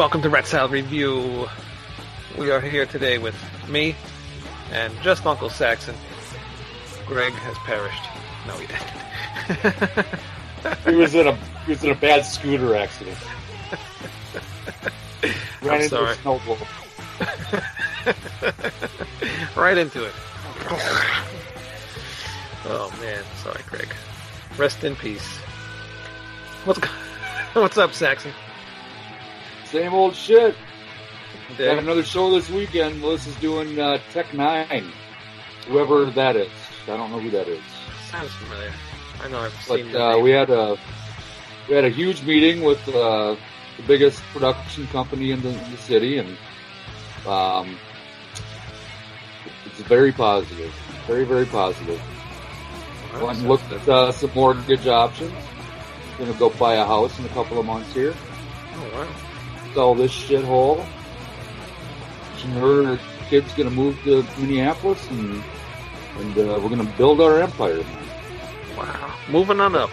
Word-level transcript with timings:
Welcome 0.00 0.22
to 0.22 0.30
Rat 0.30 0.46
Salad 0.46 0.70
Review. 0.70 1.46
We 2.38 2.50
are 2.50 2.58
here 2.58 2.86
today 2.86 3.18
with 3.18 3.36
me 3.68 3.94
and 4.72 4.94
just 5.02 5.26
Uncle 5.26 5.50
Saxon. 5.50 5.94
Greg 7.04 7.34
has 7.34 7.54
perished. 7.58 8.06
No, 8.46 8.54
he 8.54 8.66
didn't. 10.64 10.78
He 10.86 10.94
was 10.94 11.14
in 11.14 11.26
a 11.26 11.36
he 11.66 11.72
was 11.72 11.84
in 11.84 11.90
a 11.90 11.94
bad 11.94 12.24
scooter 12.24 12.76
accident. 12.76 13.18
Ran 15.60 15.74
I'm 15.74 15.82
into 15.82 15.90
sorry. 15.90 16.16
right 19.54 19.76
into 19.76 20.06
it. 20.06 20.14
Oh 22.64 22.90
man, 23.02 23.22
sorry, 23.42 23.60
Greg. 23.66 23.94
Rest 24.56 24.82
in 24.82 24.96
peace. 24.96 25.36
What's 26.64 26.82
what's 27.52 27.76
up, 27.76 27.92
Saxon? 27.92 28.32
Same 29.70 29.94
old 29.94 30.14
shit. 30.16 30.54
Got 31.58 31.78
another 31.78 32.04
show 32.04 32.30
this 32.30 32.48
weekend. 32.48 33.00
Melissa's 33.00 33.36
doing 33.36 33.78
uh, 33.78 33.98
Tech 34.12 34.32
Nine. 34.34 34.90
Whoever 35.68 36.06
that 36.06 36.36
is, 36.36 36.50
I 36.84 36.96
don't 36.96 37.10
know 37.10 37.20
who 37.20 37.30
that 37.30 37.46
is. 37.48 37.62
Sounds 38.10 38.30
familiar. 38.34 38.72
I 39.22 39.28
know 39.28 39.40
I've 39.40 39.52
But 39.68 39.76
seen. 39.76 39.92
the 39.92 40.02
uh, 40.02 40.18
we 40.18 40.30
had 40.30 40.50
a 40.50 40.76
we 41.68 41.74
had 41.74 41.84
a 41.84 41.90
huge 41.90 42.22
meeting 42.22 42.62
with 42.62 42.80
uh, 42.88 43.36
the 43.76 43.82
biggest 43.86 44.22
production 44.32 44.86
company 44.88 45.30
in 45.32 45.40
the, 45.42 45.50
in 45.50 45.70
the 45.70 45.76
city, 45.76 46.18
and 46.18 46.36
um, 47.26 47.76
it's 49.66 49.80
very 49.82 50.12
positive, 50.12 50.72
very 51.06 51.24
very 51.24 51.46
positive. 51.46 52.00
Well, 53.12 53.26
Went 53.26 53.38
and 53.40 53.48
looked 53.48 53.68
good. 53.68 53.80
at 53.82 53.88
uh, 53.88 54.12
some 54.12 54.30
mortgage 54.34 54.86
options. 54.86 55.32
Gonna 56.18 56.32
go 56.34 56.50
buy 56.50 56.74
a 56.74 56.84
house 56.86 57.16
in 57.18 57.24
a 57.26 57.28
couple 57.30 57.58
of 57.58 57.66
months 57.66 57.92
here. 57.92 58.14
Oh 58.74 58.90
wow. 58.94 59.08
Sell 59.74 59.94
this 59.94 60.12
shithole. 60.12 60.84
And 62.44 62.52
her 62.54 62.98
kid's 63.28 63.52
gonna 63.54 63.70
move 63.70 64.02
to 64.04 64.24
Minneapolis, 64.38 65.08
and 65.10 65.42
and 66.18 66.38
uh, 66.38 66.58
we're 66.60 66.70
gonna 66.70 66.92
build 66.96 67.20
our 67.20 67.40
empire. 67.40 67.84
Wow. 68.76 69.14
Moving 69.28 69.60
on 69.60 69.76
up. 69.76 69.90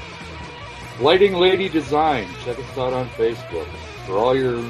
Lighting 0.99 1.33
Lady 1.33 1.69
Design. 1.69 2.27
Check 2.43 2.57
us 2.57 2.77
out 2.77 2.93
on 2.93 3.07
Facebook 3.09 3.67
for 4.05 4.17
all 4.17 4.35
your 4.35 4.63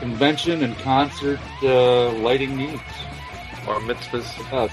convention 0.00 0.62
and 0.62 0.76
concert 0.78 1.38
uh, 1.62 2.10
lighting 2.12 2.56
needs. 2.56 2.80
Or 3.66 3.80
mitzvahs. 3.80 4.38
Yes. 4.52 4.70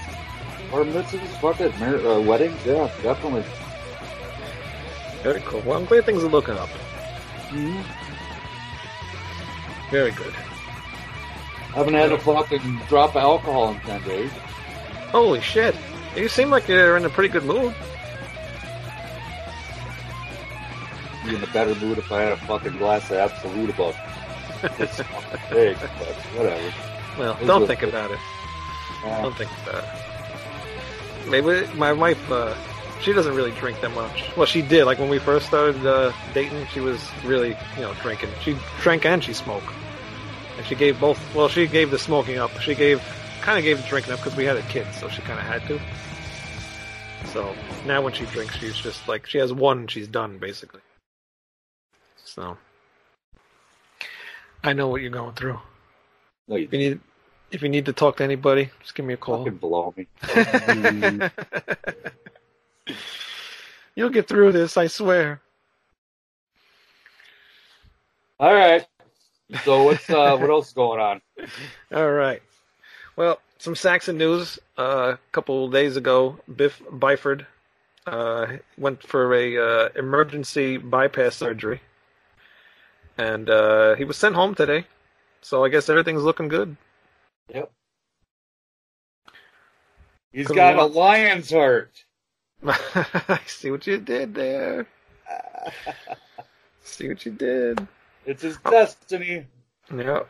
Or 0.72 0.84
mitzvahs, 0.84 1.28
fuck 1.40 1.60
it, 1.60 1.78
mar- 1.78 1.98
uh, 1.98 2.20
weddings, 2.20 2.64
yeah, 2.64 2.88
definitely. 3.02 3.44
Very 5.22 5.40
cool. 5.40 5.60
Well, 5.60 5.78
I'm 5.78 5.84
glad 5.84 6.04
things 6.04 6.22
are 6.22 6.28
looking 6.28 6.54
up. 6.54 6.68
Mm-hmm. 7.50 8.03
Very 9.94 10.10
good. 10.10 10.34
I 10.34 11.76
haven't 11.76 11.94
had 11.94 12.10
a 12.10 12.18
fucking 12.18 12.80
drop 12.88 13.10
of 13.10 13.22
alcohol 13.22 13.70
in 13.70 13.78
ten 13.82 14.02
days. 14.02 14.32
Holy 15.12 15.40
shit. 15.40 15.76
You 16.16 16.28
seem 16.28 16.50
like 16.50 16.66
you're 16.66 16.96
in 16.96 17.04
a 17.04 17.08
pretty 17.08 17.28
good 17.28 17.44
mood. 17.44 17.72
Be 21.24 21.36
in 21.36 21.44
a 21.44 21.46
better 21.46 21.76
mood 21.76 21.98
if 21.98 22.10
I 22.10 22.22
had 22.22 22.32
a 22.32 22.36
fucking 22.38 22.76
glass 22.78 23.08
of 23.12 23.18
Absolut 23.18 23.70
about 23.70 23.94
this 24.78 25.00
big, 25.48 25.76
but 25.78 26.16
whatever. 26.34 26.74
Well, 27.16 27.36
It's 27.38 27.46
don't 27.46 27.64
think 27.68 27.84
about 27.84 28.10
it. 28.10 28.18
Don't 29.04 29.36
think 29.36 29.50
about 29.62 29.84
it. 29.84 31.30
Maybe 31.30 31.72
my 31.76 31.92
wife, 31.92 32.32
uh, 32.32 32.52
she 33.00 33.12
doesn't 33.12 33.36
really 33.36 33.52
drink 33.52 33.80
that 33.80 33.94
much. 33.94 34.24
Well, 34.36 34.46
she 34.46 34.60
did. 34.60 34.86
Like 34.86 34.98
when 34.98 35.08
we 35.08 35.20
first 35.20 35.46
started 35.46 35.86
uh, 35.86 36.12
dating, 36.32 36.66
she 36.72 36.80
was 36.80 37.00
really, 37.24 37.56
you 37.76 37.82
know, 37.82 37.94
drinking. 38.02 38.30
She 38.42 38.56
drank 38.80 39.06
and 39.06 39.22
she 39.22 39.32
smoked. 39.32 39.72
And 40.56 40.66
she 40.66 40.74
gave 40.74 41.00
both. 41.00 41.18
Well, 41.34 41.48
she 41.48 41.66
gave 41.66 41.90
the 41.90 41.98
smoking 41.98 42.38
up. 42.38 42.50
She 42.60 42.74
gave 42.74 43.02
kind 43.42 43.58
of 43.58 43.64
gave 43.64 43.80
the 43.82 43.88
drinking 43.88 44.12
up 44.12 44.20
because 44.20 44.36
we 44.36 44.44
had 44.44 44.56
a 44.56 44.62
kid, 44.62 44.86
so 44.94 45.08
she 45.08 45.20
kind 45.22 45.38
of 45.38 45.46
had 45.46 45.66
to. 45.68 45.80
So 47.32 47.54
now 47.86 48.02
when 48.02 48.12
she 48.12 48.24
drinks, 48.26 48.56
she's 48.56 48.76
just 48.76 49.06
like 49.08 49.26
she 49.26 49.38
has 49.38 49.52
one, 49.52 49.78
and 49.80 49.90
she's 49.90 50.08
done 50.08 50.38
basically. 50.38 50.80
So 52.24 52.56
I 54.62 54.72
know 54.72 54.88
what 54.88 55.02
you're 55.02 55.10
going 55.10 55.34
through. 55.34 55.58
No, 56.48 56.56
you 56.56 56.64
If 56.64 56.72
you 56.72 56.78
need 56.78 57.00
if 57.50 57.62
you 57.62 57.68
need 57.68 57.86
to 57.86 57.92
talk 57.92 58.16
to 58.16 58.24
anybody, 58.24 58.70
just 58.80 58.94
give 58.94 59.06
me 59.06 59.14
a 59.14 59.16
call. 59.16 59.44
fucking 59.44 59.58
blow 59.58 59.94
me. 59.96 60.06
You'll 63.94 64.10
get 64.10 64.26
through 64.26 64.52
this, 64.52 64.76
I 64.76 64.88
swear. 64.88 65.40
All 68.40 68.52
right. 68.52 68.86
So 69.62 69.84
what's 69.84 70.08
uh 70.08 70.36
what 70.36 70.50
else 70.50 70.68
is 70.68 70.72
going 70.72 71.00
on? 71.00 71.20
All 71.94 72.10
right. 72.10 72.42
Well, 73.16 73.40
some 73.58 73.74
Saxon 73.74 74.18
news. 74.18 74.58
Uh, 74.76 75.14
a 75.14 75.18
couple 75.32 75.68
days 75.70 75.96
ago, 75.96 76.38
Biff 76.54 76.82
Byford 76.90 77.46
uh, 78.06 78.56
went 78.76 79.02
for 79.02 79.34
a 79.34 79.56
uh, 79.58 79.88
emergency 79.96 80.76
bypass 80.78 81.36
surgery, 81.36 81.80
and 83.16 83.48
uh, 83.48 83.94
he 83.94 84.04
was 84.04 84.16
sent 84.16 84.34
home 84.34 84.54
today. 84.54 84.86
So 85.42 85.64
I 85.64 85.68
guess 85.68 85.88
everything's 85.88 86.22
looking 86.22 86.48
good. 86.48 86.76
Yep. 87.54 87.70
He's 90.32 90.48
got 90.48 90.78
a 90.78 90.86
lion's 90.86 91.50
heart. 91.50 92.04
I 92.66 93.40
see 93.46 93.70
what 93.70 93.86
you 93.86 93.98
did 93.98 94.34
there. 94.34 94.86
See 96.82 97.08
what 97.08 97.24
you 97.24 97.32
did. 97.32 97.86
It's 98.26 98.42
his 98.42 98.56
destiny. 98.58 99.46
Yeah. 99.94 100.20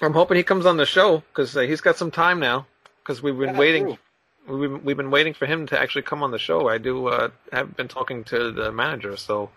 I'm 0.00 0.12
hoping 0.12 0.36
he 0.36 0.42
comes 0.42 0.66
on 0.66 0.76
the 0.76 0.86
show 0.86 1.18
because 1.18 1.56
uh, 1.56 1.60
he's 1.60 1.80
got 1.80 1.96
some 1.96 2.10
time 2.10 2.40
now. 2.40 2.66
Because 3.02 3.22
we've 3.22 3.36
been 3.36 3.54
Yeah, 3.54 3.58
waiting. 3.58 3.84
true. 3.84 3.98
We've 4.58 4.70
been, 4.70 4.84
we've 4.84 4.96
been 4.96 5.10
waiting 5.10 5.34
for 5.34 5.46
him 5.46 5.66
to 5.68 5.80
actually 5.80 6.02
come 6.02 6.22
on 6.22 6.30
the 6.32 6.38
show. 6.38 6.68
I 6.68 6.78
do 6.78 7.06
uh, 7.08 7.30
have 7.52 7.76
been 7.76 7.88
talking 7.88 8.24
to 8.24 8.50
the 8.52 8.72
manager, 8.72 9.16
so 9.16 9.50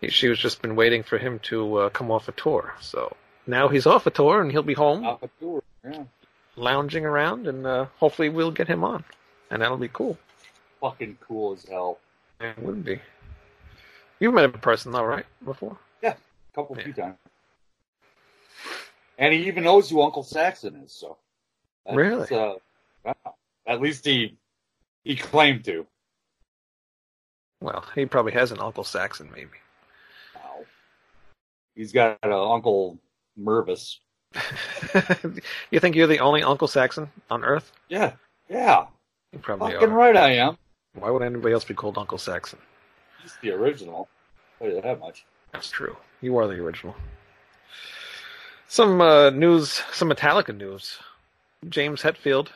he, 0.00 0.08
she 0.08 0.28
was 0.28 0.38
just 0.38 0.62
been 0.62 0.76
waiting 0.76 1.02
for 1.02 1.18
him 1.18 1.38
to 1.44 1.76
uh, 1.76 1.88
come 1.90 2.10
off 2.10 2.28
a 2.28 2.32
tour. 2.32 2.74
So 2.80 3.16
now 3.46 3.68
he's 3.68 3.86
off 3.86 4.06
a 4.06 4.10
tour 4.10 4.40
and 4.40 4.50
he'll 4.52 4.62
be 4.62 4.74
home 4.74 5.04
Off 5.04 5.22
a 5.22 5.30
tour. 5.40 5.62
Yeah. 5.84 6.04
lounging 6.56 7.04
around, 7.04 7.46
and 7.48 7.66
uh, 7.66 7.86
hopefully 7.98 8.28
we'll 8.28 8.50
get 8.52 8.68
him 8.68 8.84
on, 8.84 9.02
and 9.50 9.62
that'll 9.62 9.76
be 9.78 9.88
cool. 9.88 10.16
Fucking 10.80 11.18
cool 11.26 11.54
as 11.54 11.64
hell. 11.64 11.98
It 12.40 12.56
would 12.60 12.84
be. 12.84 13.00
You've 14.20 14.34
met 14.34 14.44
him 14.44 14.54
in 14.54 14.60
person, 14.60 14.92
though, 14.92 15.04
right? 15.04 15.26
Before? 15.44 15.76
A 16.04 16.14
couple 16.58 16.76
Yeah. 16.76 16.84
few 16.84 16.92
times. 16.92 17.18
And 19.18 19.32
he 19.34 19.46
even 19.46 19.64
knows 19.64 19.88
who 19.90 20.02
Uncle 20.02 20.22
Saxon 20.22 20.76
is, 20.76 20.92
so 20.92 21.16
Really? 21.90 22.28
Uh, 22.34 22.54
wow. 23.04 23.34
At 23.66 23.80
least 23.80 24.04
he 24.04 24.36
he 25.04 25.16
claimed 25.16 25.64
to. 25.64 25.86
Well, 27.60 27.84
he 27.94 28.04
probably 28.06 28.32
has 28.32 28.52
an 28.52 28.60
Uncle 28.60 28.84
Saxon, 28.84 29.30
maybe. 29.34 29.56
Wow. 30.34 30.64
He's 31.74 31.92
got 31.92 32.18
an 32.22 32.32
Uncle 32.32 32.98
Mervis. 33.40 33.96
you 35.70 35.80
think 35.80 35.96
you're 35.96 36.06
the 36.06 36.18
only 36.20 36.42
Uncle 36.42 36.68
Saxon 36.68 37.10
on 37.30 37.42
Earth? 37.44 37.72
Yeah, 37.88 38.12
yeah. 38.50 38.86
You 39.32 39.38
probably 39.38 39.72
Fucking 39.72 39.88
are. 39.88 39.92
right 39.92 40.16
I 40.16 40.32
am. 40.34 40.58
Why 40.94 41.10
would 41.10 41.22
anybody 41.22 41.54
else 41.54 41.64
be 41.64 41.74
called 41.74 41.96
Uncle 41.96 42.18
Saxon? 42.18 42.58
He's 43.22 43.36
the 43.42 43.52
original. 43.52 44.08
Tell 44.58 44.68
you 44.68 44.80
that 44.80 45.00
much. 45.00 45.24
That's 45.52 45.70
true. 45.70 45.96
You 46.20 46.36
are 46.38 46.46
the 46.46 46.54
original. 46.54 46.94
Some 48.68 49.00
uh, 49.00 49.30
news, 49.30 49.82
some 49.92 50.10
Metallica 50.10 50.56
news. 50.56 50.98
James 51.68 52.02
Hetfield 52.02 52.48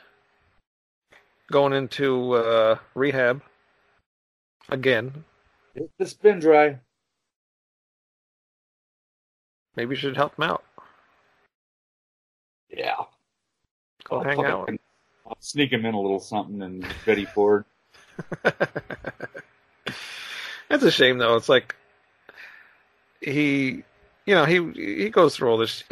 going 1.50 1.72
into 1.72 2.32
uh, 2.34 2.76
rehab 2.94 3.42
again. 4.68 5.24
It's 5.98 6.14
been 6.14 6.38
dry. 6.38 6.78
Maybe 9.76 9.90
you 9.90 9.96
should 9.96 10.16
help 10.16 10.36
him 10.38 10.44
out. 10.44 10.62
Yeah. 12.70 12.96
Go 14.04 14.16
I'll 14.18 14.24
hang 14.24 14.44
out. 14.44 14.60
fucking- 14.66 14.78
I'll 15.26 15.36
sneak 15.40 15.72
him 15.72 15.86
in 15.86 15.94
a 15.94 16.00
little 16.00 16.20
something 16.20 16.60
and 16.62 16.86
Betty 17.06 17.24
Ford. 17.24 17.64
That's 20.68 20.82
a 20.82 20.90
shame, 20.90 21.18
though. 21.18 21.36
It's 21.36 21.48
like 21.48 21.74
he, 23.22 23.82
you 24.26 24.34
know, 24.34 24.44
he 24.44 24.60
he 24.72 25.10
goes 25.10 25.36
through 25.36 25.50
all 25.50 25.58
this. 25.58 25.84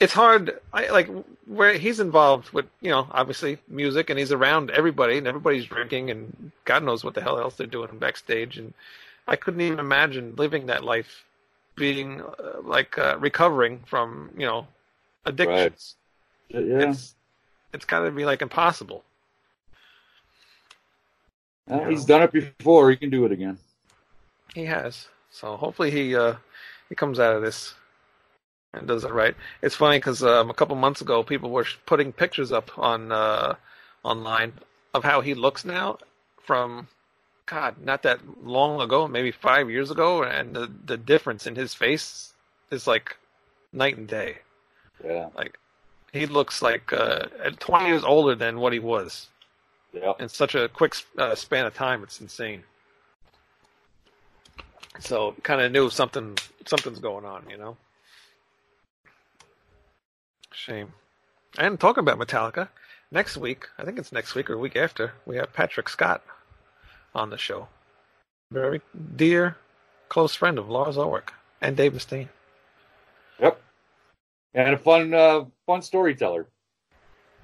It's 0.00 0.12
hard. 0.12 0.60
I 0.72 0.90
like 0.90 1.08
where 1.46 1.78
he's 1.78 2.00
involved 2.00 2.50
with, 2.50 2.66
you 2.80 2.90
know, 2.90 3.06
obviously 3.10 3.58
music, 3.68 4.10
and 4.10 4.18
he's 4.18 4.32
around 4.32 4.70
everybody, 4.70 5.18
and 5.18 5.26
everybody's 5.26 5.66
drinking, 5.66 6.10
and 6.10 6.50
God 6.64 6.82
knows 6.82 7.04
what 7.04 7.14
the 7.14 7.22
hell 7.22 7.38
else 7.38 7.54
they're 7.54 7.66
doing 7.66 7.98
backstage. 7.98 8.58
And 8.58 8.74
I 9.28 9.36
couldn't 9.36 9.60
even 9.60 9.78
imagine 9.78 10.34
living 10.36 10.66
that 10.66 10.84
life, 10.84 11.24
being 11.76 12.20
uh, 12.20 12.60
like 12.62 12.98
uh, 12.98 13.16
recovering 13.18 13.80
from, 13.86 14.30
you 14.36 14.46
know, 14.46 14.66
addictions. 15.24 15.96
Yeah. 16.48 16.90
It's 16.90 17.14
it's 17.72 17.84
got 17.84 18.00
to 18.00 18.10
be 18.10 18.24
like 18.24 18.42
impossible. 18.42 19.04
Well, 21.66 21.88
he's 21.88 22.04
done 22.04 22.22
it 22.22 22.32
before. 22.32 22.90
He 22.90 22.96
can 22.96 23.10
do 23.10 23.24
it 23.24 23.32
again. 23.32 23.58
He 24.54 24.66
has. 24.66 25.08
So 25.34 25.56
hopefully 25.56 25.90
he 25.90 26.14
uh, 26.14 26.34
he 26.88 26.94
comes 26.94 27.18
out 27.18 27.34
of 27.34 27.42
this 27.42 27.74
and 28.72 28.86
does 28.86 29.02
it 29.02 29.10
right. 29.12 29.34
It's 29.62 29.74
funny 29.74 29.98
because 29.98 30.22
um, 30.22 30.48
a 30.48 30.54
couple 30.54 30.76
months 30.76 31.00
ago, 31.00 31.24
people 31.24 31.50
were 31.50 31.66
putting 31.86 32.12
pictures 32.12 32.52
up 32.52 32.70
on 32.78 33.10
uh, 33.10 33.56
online 34.04 34.52
of 34.94 35.02
how 35.02 35.20
he 35.20 35.34
looks 35.34 35.64
now 35.64 35.98
from 36.40 36.86
God, 37.46 37.74
not 37.82 38.02
that 38.04 38.20
long 38.44 38.80
ago, 38.80 39.08
maybe 39.08 39.32
five 39.32 39.68
years 39.68 39.90
ago, 39.90 40.22
and 40.22 40.54
the 40.54 40.70
the 40.86 40.96
difference 40.96 41.48
in 41.48 41.56
his 41.56 41.74
face 41.74 42.32
is 42.70 42.86
like 42.86 43.16
night 43.72 43.96
and 43.96 44.06
day. 44.06 44.38
Yeah. 45.04 45.30
Like 45.34 45.58
he 46.12 46.26
looks 46.26 46.62
like 46.62 46.92
uh, 46.92 47.26
20 47.58 47.86
years 47.88 48.04
older 48.04 48.36
than 48.36 48.60
what 48.60 48.72
he 48.72 48.78
was 48.78 49.26
Yeah. 49.92 50.12
in 50.20 50.28
such 50.28 50.54
a 50.54 50.68
quick 50.68 50.94
uh, 51.18 51.34
span 51.34 51.66
of 51.66 51.74
time. 51.74 52.04
It's 52.04 52.20
insane. 52.20 52.62
So 55.00 55.34
kind 55.42 55.60
of 55.60 55.72
knew 55.72 55.90
something 55.90 56.38
something's 56.66 56.98
going 57.00 57.24
on, 57.24 57.44
you 57.50 57.56
know. 57.56 57.76
Shame. 60.52 60.92
And 61.58 61.78
talking 61.78 62.00
about 62.02 62.18
Metallica, 62.18 62.68
next 63.10 63.36
week, 63.36 63.66
I 63.78 63.84
think 63.84 63.98
it's 63.98 64.12
next 64.12 64.34
week 64.34 64.50
or 64.50 64.58
week 64.58 64.76
after, 64.76 65.12
we 65.26 65.36
have 65.36 65.52
Patrick 65.52 65.88
Scott 65.88 66.22
on 67.14 67.30
the 67.30 67.38
show. 67.38 67.68
Very 68.50 68.80
dear, 69.16 69.56
close 70.08 70.34
friend 70.34 70.58
of 70.58 70.68
Lars 70.68 70.96
Ulrich 70.96 71.28
and 71.60 71.76
Dave 71.76 71.92
Mustaine. 71.92 72.28
Yep. 73.40 73.60
And 74.54 74.74
a 74.74 74.78
fun, 74.78 75.12
uh, 75.12 75.44
fun 75.66 75.82
storyteller. 75.82 76.46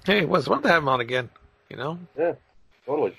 Hey, 0.04 0.20
it 0.20 0.28
was 0.28 0.48
want 0.48 0.62
to 0.62 0.68
have 0.68 0.82
him 0.82 0.88
on 0.88 1.00
again. 1.00 1.30
You 1.68 1.76
know, 1.76 1.98
Yeah. 2.18 2.34
Totally. 2.86 3.16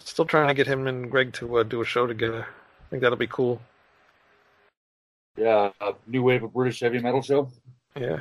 still 0.00 0.26
trying 0.26 0.48
to 0.48 0.54
get 0.54 0.66
him 0.66 0.86
and 0.86 1.10
Greg 1.10 1.32
to 1.34 1.58
uh, 1.58 1.62
do 1.62 1.80
a 1.80 1.84
show 1.84 2.06
together. 2.06 2.46
I 2.92 2.94
think 2.94 3.04
that'll 3.04 3.16
be 3.16 3.26
cool. 3.26 3.58
Yeah. 5.38 5.70
A 5.80 5.94
new 6.06 6.24
wave 6.24 6.42
of 6.42 6.52
British 6.52 6.80
heavy 6.80 6.98
metal 6.98 7.22
show. 7.22 7.50
Yeah. 7.98 8.20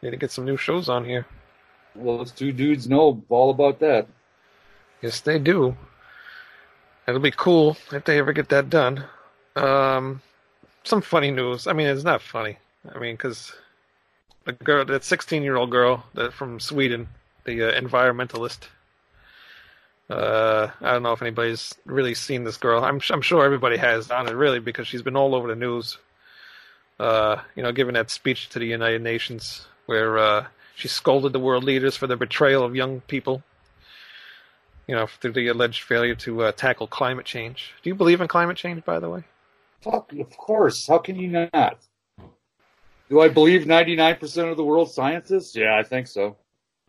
Need 0.00 0.12
to 0.12 0.16
get 0.16 0.30
some 0.30 0.46
new 0.46 0.56
shows 0.56 0.88
on 0.88 1.04
here. 1.04 1.26
Well, 1.94 2.16
those 2.16 2.32
two 2.32 2.50
dudes 2.50 2.88
know 2.88 3.22
all 3.28 3.50
about 3.50 3.78
that. 3.80 4.06
Yes, 5.02 5.20
they 5.20 5.38
do. 5.38 5.76
It'll 7.06 7.20
be 7.20 7.30
cool 7.30 7.76
if 7.92 8.04
they 8.04 8.18
ever 8.18 8.32
get 8.32 8.48
that 8.48 8.70
done. 8.70 9.04
Um, 9.54 10.22
some 10.84 11.02
funny 11.02 11.30
news. 11.30 11.66
I 11.66 11.74
mean, 11.74 11.88
it's 11.88 12.04
not 12.04 12.22
funny. 12.22 12.56
I 12.94 12.98
mean, 12.98 13.16
because 13.16 13.52
the 14.44 14.52
girl, 14.52 14.86
that 14.86 15.04
16 15.04 15.42
year 15.42 15.56
old 15.56 15.70
girl 15.70 16.04
that 16.14 16.32
from 16.32 16.58
Sweden, 16.58 17.06
the 17.44 17.64
uh, 17.64 17.78
environmentalist. 17.78 18.68
Uh, 20.10 20.68
I 20.80 20.92
don't 20.92 21.02
know 21.02 21.12
if 21.12 21.20
anybody's 21.22 21.74
really 21.84 22.14
seen 22.14 22.44
this 22.44 22.56
girl. 22.56 22.82
I'm 22.82 23.00
I'm 23.10 23.22
sure 23.22 23.44
everybody 23.44 23.76
has 23.76 24.10
on 24.10 24.28
it 24.28 24.34
really 24.34 24.58
because 24.58 24.88
she's 24.88 25.02
been 25.02 25.16
all 25.16 25.34
over 25.34 25.48
the 25.48 25.56
news. 25.56 25.98
Uh, 26.98 27.42
you 27.54 27.62
know, 27.62 27.72
giving 27.72 27.94
that 27.94 28.10
speech 28.10 28.48
to 28.50 28.58
the 28.58 28.66
United 28.66 29.02
Nations 29.02 29.66
where 29.86 30.18
uh, 30.18 30.46
she 30.74 30.88
scolded 30.88 31.32
the 31.32 31.38
world 31.38 31.62
leaders 31.62 31.96
for 31.96 32.06
their 32.06 32.16
betrayal 32.16 32.64
of 32.64 32.74
young 32.74 33.00
people 33.02 33.42
you 34.88 34.94
know, 34.94 35.06
through 35.06 35.32
the 35.32 35.48
alleged 35.48 35.82
failure 35.82 36.14
to 36.16 36.44
uh, 36.44 36.52
tackle 36.52 36.86
climate 36.86 37.26
change. 37.26 37.74
Do 37.82 37.90
you 37.90 37.94
believe 37.94 38.20
in 38.20 38.26
climate 38.26 38.56
change, 38.56 38.84
by 38.84 38.98
the 38.98 39.08
way? 39.08 39.22
Fuck, 39.82 40.12
of 40.14 40.36
course. 40.36 40.86
How 40.86 40.98
can 40.98 41.16
you 41.16 41.48
not? 41.52 41.78
Do 43.10 43.20
I 43.20 43.28
believe 43.28 43.62
99% 43.62 44.50
of 44.50 44.56
the 44.56 44.64
world's 44.64 44.94
scientists? 44.94 45.54
Yeah, 45.54 45.76
I 45.76 45.82
think 45.82 46.06
so. 46.06 46.36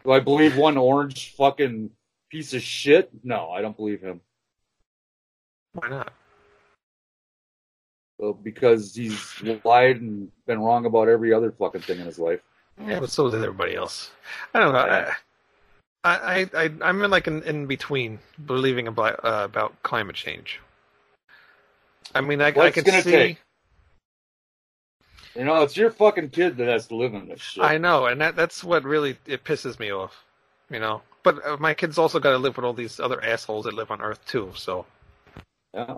Do 0.04 0.12
I 0.12 0.22
believe 0.22 0.58
one 0.58 0.78
orange 0.78 1.36
fucking 1.36 1.92
piece 2.30 2.54
of 2.54 2.62
shit? 2.62 3.10
No, 3.24 3.50
I 3.52 3.62
don't 3.62 3.76
believe 3.76 4.02
him. 4.02 4.22
Why 5.74 5.90
not? 5.90 6.14
So 8.20 8.34
because 8.34 8.96
he's 8.96 9.42
lied 9.64 10.02
and 10.02 10.30
been 10.46 10.60
wrong 10.60 10.86
about 10.86 11.08
every 11.08 11.34
other 11.34 11.52
fucking 11.52 11.82
thing 11.82 12.00
in 12.00 12.06
his 12.06 12.20
life. 12.20 12.42
Yeah, 12.86 13.00
but 13.00 13.10
so 13.10 13.30
did 13.30 13.44
everybody 13.44 13.76
else. 13.76 14.12
I 14.54 14.60
don't 14.60 14.74
know. 14.74 14.80
I, 14.80 15.10
I, 16.04 16.50
I, 16.54 16.72
I'm 16.82 17.02
in 17.04 17.12
like 17.12 17.28
in, 17.28 17.44
in 17.44 17.66
between 17.66 18.20
believing 18.46 18.88
about 18.88 19.24
uh, 19.24 19.44
about 19.44 19.82
climate 19.84 20.16
change. 20.16 20.60
I 22.16 22.22
mean, 22.22 22.42
I, 22.42 22.48
I 22.48 22.72
can 22.72 22.86
see. 22.86 23.12
take? 23.12 23.38
You 25.36 25.46
know, 25.46 25.62
it's 25.62 25.78
your 25.78 25.92
fucking 25.92 26.30
kid 26.30 26.58
that 26.58 26.68
has 26.68 26.88
to 26.88 26.96
live 26.96 27.14
in 27.14 27.28
this 27.28 27.40
shit. 27.40 27.64
I 27.64 27.78
know, 27.78 28.08
and 28.08 28.20
that 28.22 28.36
that's 28.36 28.64
what 28.64 28.84
really 28.84 29.18
it 29.28 29.44
pisses 29.44 29.80
me 29.80 29.92
off. 29.92 30.26
You 30.70 30.80
know, 30.80 31.02
but 31.24 31.46
uh, 31.46 31.58
my 31.60 31.74
kids 31.74 31.98
also 31.98 32.20
got 32.20 32.32
to 32.32 32.38
live 32.38 32.56
with 32.56 32.66
all 32.66 32.74
these 32.74 33.00
other 33.00 33.24
assholes 33.24 33.66
that 33.66 33.74
live 33.74 33.92
on 33.92 34.02
Earth 34.02 34.26
too. 34.26 34.52
So, 34.56 34.86
Yeah. 35.74 35.98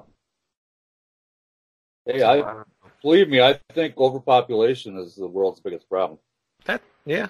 Hey, 2.05 2.19
so 2.19 2.29
I 2.29 2.35
don't 2.37 2.67
believe 3.01 3.29
me. 3.29 3.41
I 3.41 3.59
think 3.73 3.97
overpopulation 3.97 4.97
is 4.97 5.15
the 5.15 5.27
world's 5.27 5.59
biggest 5.59 5.87
problem. 5.89 6.19
that 6.65 6.81
yeah. 7.05 7.27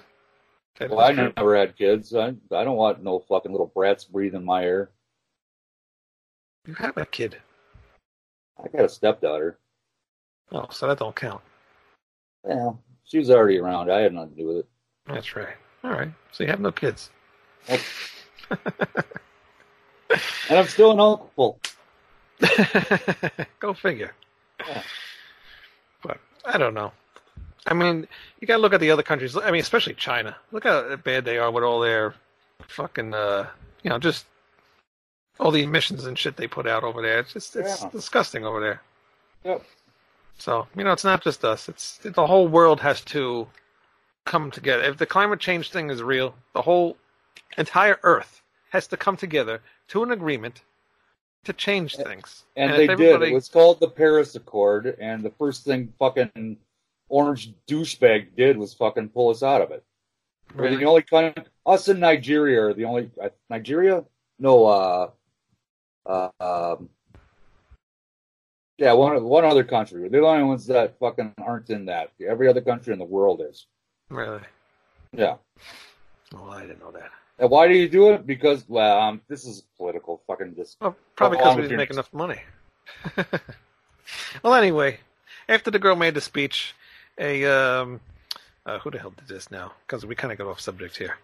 That 0.78 0.88
Well, 0.90 1.00
I 1.00 1.12
true. 1.12 1.32
never 1.36 1.56
had 1.56 1.76
kids. 1.76 2.14
I 2.14 2.28
I 2.50 2.64
don't 2.64 2.76
want 2.76 3.02
no 3.02 3.18
fucking 3.20 3.50
little 3.52 3.70
brats 3.74 4.04
breathing 4.04 4.44
my 4.44 4.64
air. 4.64 4.90
You 6.66 6.74
have 6.74 6.96
a 6.96 7.04
kid. 7.04 7.36
I 8.62 8.68
got 8.68 8.84
a 8.84 8.88
stepdaughter. 8.88 9.58
Oh, 10.52 10.68
so 10.70 10.86
that 10.86 10.98
don't 10.98 11.16
count. 11.16 11.42
Yeah, 12.46 12.72
she 13.04 13.18
was 13.18 13.30
already 13.30 13.58
around. 13.58 13.90
I 13.90 14.00
had 14.00 14.12
nothing 14.14 14.30
to 14.30 14.36
do 14.36 14.46
with 14.48 14.56
it. 14.58 14.68
That's 15.06 15.34
right. 15.36 15.56
All 15.84 15.90
right. 15.90 16.10
So 16.30 16.44
you 16.44 16.50
have 16.50 16.60
no 16.60 16.72
kids. 16.72 17.10
And 20.48 20.58
I'm 20.58 20.66
still 20.66 20.90
an 20.92 21.00
uncle. 21.00 21.58
Go 23.60 23.72
figure. 23.72 24.12
Yeah. 24.68 24.82
But 26.02 26.18
I 26.44 26.58
don't 26.58 26.74
know. 26.74 26.92
I 27.66 27.72
mean, 27.74 28.06
you 28.40 28.46
got 28.46 28.56
to 28.56 28.62
look 28.62 28.74
at 28.74 28.80
the 28.80 28.90
other 28.90 29.02
countries. 29.02 29.36
I 29.36 29.50
mean, 29.50 29.62
especially 29.62 29.94
China. 29.94 30.36
Look 30.50 30.64
how 30.64 30.96
bad 30.96 31.24
they 31.24 31.38
are 31.38 31.50
with 31.50 31.64
all 31.64 31.80
their 31.80 32.14
fucking, 32.68 33.14
uh, 33.14 33.46
you 33.82 33.90
know, 33.90 33.98
just 33.98 34.26
all 35.40 35.50
the 35.50 35.62
emissions 35.62 36.04
and 36.04 36.18
shit 36.18 36.36
they 36.36 36.46
put 36.46 36.66
out 36.66 36.84
over 36.84 37.00
there. 37.00 37.20
It's 37.20 37.32
just 37.32 37.56
it's 37.56 37.80
Yeah. 37.82 37.88
disgusting 37.90 38.44
over 38.44 38.60
there. 38.60 38.82
Yep. 39.44 39.64
So 40.38 40.66
you 40.76 40.84
know, 40.84 40.92
it's 40.92 41.04
not 41.04 41.22
just 41.22 41.44
us. 41.44 41.68
It's 41.68 41.98
the 41.98 42.26
whole 42.26 42.48
world 42.48 42.80
has 42.80 43.00
to 43.06 43.46
come 44.26 44.50
together. 44.50 44.82
If 44.82 44.98
the 44.98 45.06
climate 45.06 45.40
change 45.40 45.70
thing 45.70 45.88
is 45.88 46.02
real, 46.02 46.34
the 46.52 46.62
whole 46.62 46.96
entire 47.58 47.98
Earth 48.02 48.42
has 48.70 48.86
to 48.88 48.96
come 48.96 49.16
together 49.16 49.60
to 49.88 50.02
an 50.02 50.10
agreement 50.12 50.62
to 51.44 51.52
change 51.52 51.96
things. 51.96 52.44
And, 52.56 52.70
if 52.70 52.76
they 52.76 52.86
did. 52.94 53.22
It 53.22 53.34
was 53.34 53.48
called 53.48 53.80
the 53.80 53.88
Paris 53.88 54.34
Accord, 54.34 54.96
and 55.00 55.22
the 55.22 55.30
first 55.30 55.64
thing 55.64 55.92
fucking 55.98 56.56
orange 57.08 57.52
douchebag 57.66 58.36
did 58.36 58.56
was 58.56 58.74
fucking 58.74 59.10
pull 59.10 59.30
us 59.30 59.42
out 59.42 59.60
of 59.60 59.70
it. 59.70 59.84
We're 60.54 60.64
Really? 60.64 60.76
the 60.76 60.84
only 60.84 61.02
country. 61.02 61.44
Us 61.64 61.88
and 61.88 62.00
Nigeria 62.00 62.62
are 62.62 62.74
the 62.74 62.84
only. 62.84 63.10
Uh, 63.20 63.30
Nigeria? 63.48 64.04
No. 64.38 64.66
Uh. 64.66 65.10
Uh. 66.06 66.28
Um, 66.40 66.88
yeah, 68.78 68.92
one 68.92 69.22
one 69.22 69.44
other 69.44 69.64
country. 69.64 70.08
They're 70.08 70.20
the 70.20 70.26
only 70.26 70.44
ones 70.44 70.66
that 70.66 70.98
fucking 70.98 71.34
aren't 71.38 71.70
in 71.70 71.86
that. 71.86 72.10
Every 72.26 72.48
other 72.48 72.60
country 72.60 72.92
in 72.92 72.98
the 72.98 73.04
world 73.04 73.40
is. 73.48 73.66
Really? 74.10 74.40
Yeah. 75.12 75.36
Well, 76.32 76.50
I 76.50 76.62
didn't 76.62 76.80
know 76.80 76.90
that. 76.90 77.10
And 77.42 77.50
why 77.50 77.66
do 77.66 77.74
you 77.74 77.88
do 77.88 78.10
it? 78.10 78.24
Because 78.24 78.64
well, 78.68 79.00
um, 79.00 79.20
this 79.26 79.44
is 79.44 79.64
political. 79.76 80.22
Fucking 80.28 80.54
just. 80.54 80.80
Well, 80.80 80.94
probably 81.16 81.38
because 81.38 81.56
we 81.56 81.62
didn't 81.62 81.76
make 81.76 81.90
enough 81.90 82.12
money. 82.14 82.40
well, 84.44 84.54
anyway, 84.54 85.00
after 85.48 85.72
the 85.72 85.80
girl 85.80 85.96
made 85.96 86.14
the 86.14 86.20
speech, 86.20 86.72
a 87.18 87.44
um, 87.46 88.00
uh, 88.64 88.78
who 88.78 88.92
the 88.92 89.00
hell 89.00 89.10
did 89.10 89.26
this 89.26 89.50
now? 89.50 89.72
Because 89.84 90.06
we 90.06 90.14
kind 90.14 90.30
of 90.30 90.38
got 90.38 90.46
off 90.46 90.60
subject 90.60 90.96
here. 90.96 91.18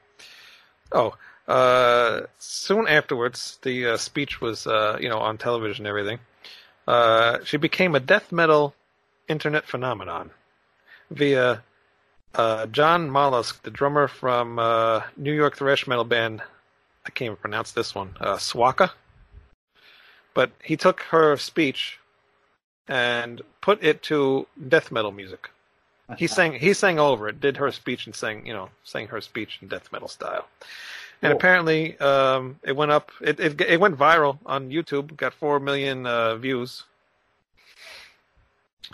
Oh, 0.90 1.14
uh, 1.46 2.22
soon 2.38 2.88
afterwards, 2.88 3.60
the 3.62 3.90
uh, 3.90 3.96
speech 3.96 4.40
was 4.40 4.66
uh, 4.66 4.98
you 5.00 5.08
know 5.08 5.18
on 5.18 5.38
television 5.38 5.86
and 5.86 5.88
everything. 5.88 6.18
Uh, 6.88 7.38
she 7.44 7.58
became 7.58 7.94
a 7.94 8.00
death 8.00 8.32
metal 8.32 8.74
internet 9.28 9.66
phenomenon 9.66 10.32
via 11.12 11.62
uh, 12.34 12.66
John 12.66 13.10
Mollusk, 13.10 13.62
the 13.62 13.70
drummer 13.70 14.08
from 14.08 14.58
uh, 14.58 15.02
New 15.16 15.32
York 15.32 15.56
thrash 15.56 15.86
metal 15.86 16.04
band. 16.04 16.42
I 17.06 17.10
can't 17.10 17.26
even 17.26 17.36
pronounce 17.36 17.72
this 17.72 17.94
one. 17.94 18.16
Uh, 18.20 18.36
Swaka. 18.36 18.90
But 20.34 20.50
he 20.62 20.76
took 20.76 21.00
her 21.02 21.36
speech 21.36 21.98
and 22.86 23.42
put 23.60 23.82
it 23.82 24.02
to 24.04 24.46
death 24.68 24.92
metal 24.92 25.10
music. 25.10 25.50
He 26.16 26.26
sang 26.38 26.52
he 26.52 26.72
sang 26.72 26.98
over 26.98 27.28
it, 27.28 27.40
did 27.40 27.56
her 27.56 27.70
speech 27.72 28.06
and 28.06 28.14
sang 28.14 28.46
you 28.46 28.52
know 28.52 28.70
sang 28.84 29.08
her 29.08 29.20
speech 29.20 29.58
in 29.62 29.68
death 29.68 29.90
metal 29.92 30.08
style. 30.08 30.46
And 31.20 31.32
apparently, 31.32 31.98
um, 31.98 32.60
it 32.62 32.76
went 32.76 32.92
up. 32.92 33.10
It, 33.20 33.40
it 33.40 33.60
it 33.60 33.80
went 33.80 33.98
viral 33.98 34.38
on 34.46 34.70
YouTube. 34.70 35.16
Got 35.16 35.34
four 35.34 35.58
million 35.58 36.06
uh, 36.06 36.36
views, 36.36 36.84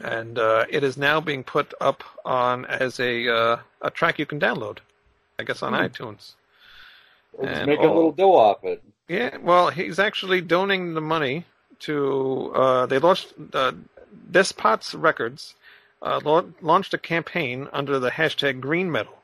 and 0.02 0.38
uh, 0.38 0.64
it 0.68 0.82
is 0.82 0.96
now 0.96 1.20
being 1.20 1.44
put 1.44 1.72
up 1.80 2.02
on 2.24 2.64
as 2.66 2.98
a 3.00 3.28
uh, 3.28 3.58
a 3.82 3.90
track 3.90 4.18
you 4.18 4.26
can 4.26 4.40
download. 4.40 4.78
I 5.38 5.42
guess 5.42 5.62
on 5.62 5.72
Hmm. 5.72 5.80
iTunes. 5.80 6.32
Let's 7.38 7.58
And 7.58 7.66
make 7.66 7.80
a 7.80 7.82
little 7.82 8.12
dough 8.12 8.36
off 8.36 8.64
it. 8.64 8.82
Yeah, 9.08 9.36
well, 9.38 9.70
he's 9.70 9.98
actually 9.98 10.40
donating 10.40 10.94
the 10.94 11.00
money 11.00 11.44
to. 11.80 12.52
Uh, 12.54 12.86
they 12.86 12.98
launched 12.98 13.34
uh, 13.52 13.72
Despotz 14.30 14.94
Records 14.96 15.54
uh, 16.00 16.20
launched 16.60 16.94
a 16.94 16.98
campaign 16.98 17.68
under 17.72 17.98
the 17.98 18.10
hashtag 18.10 18.60
Green 18.60 18.90
Metal, 18.92 19.18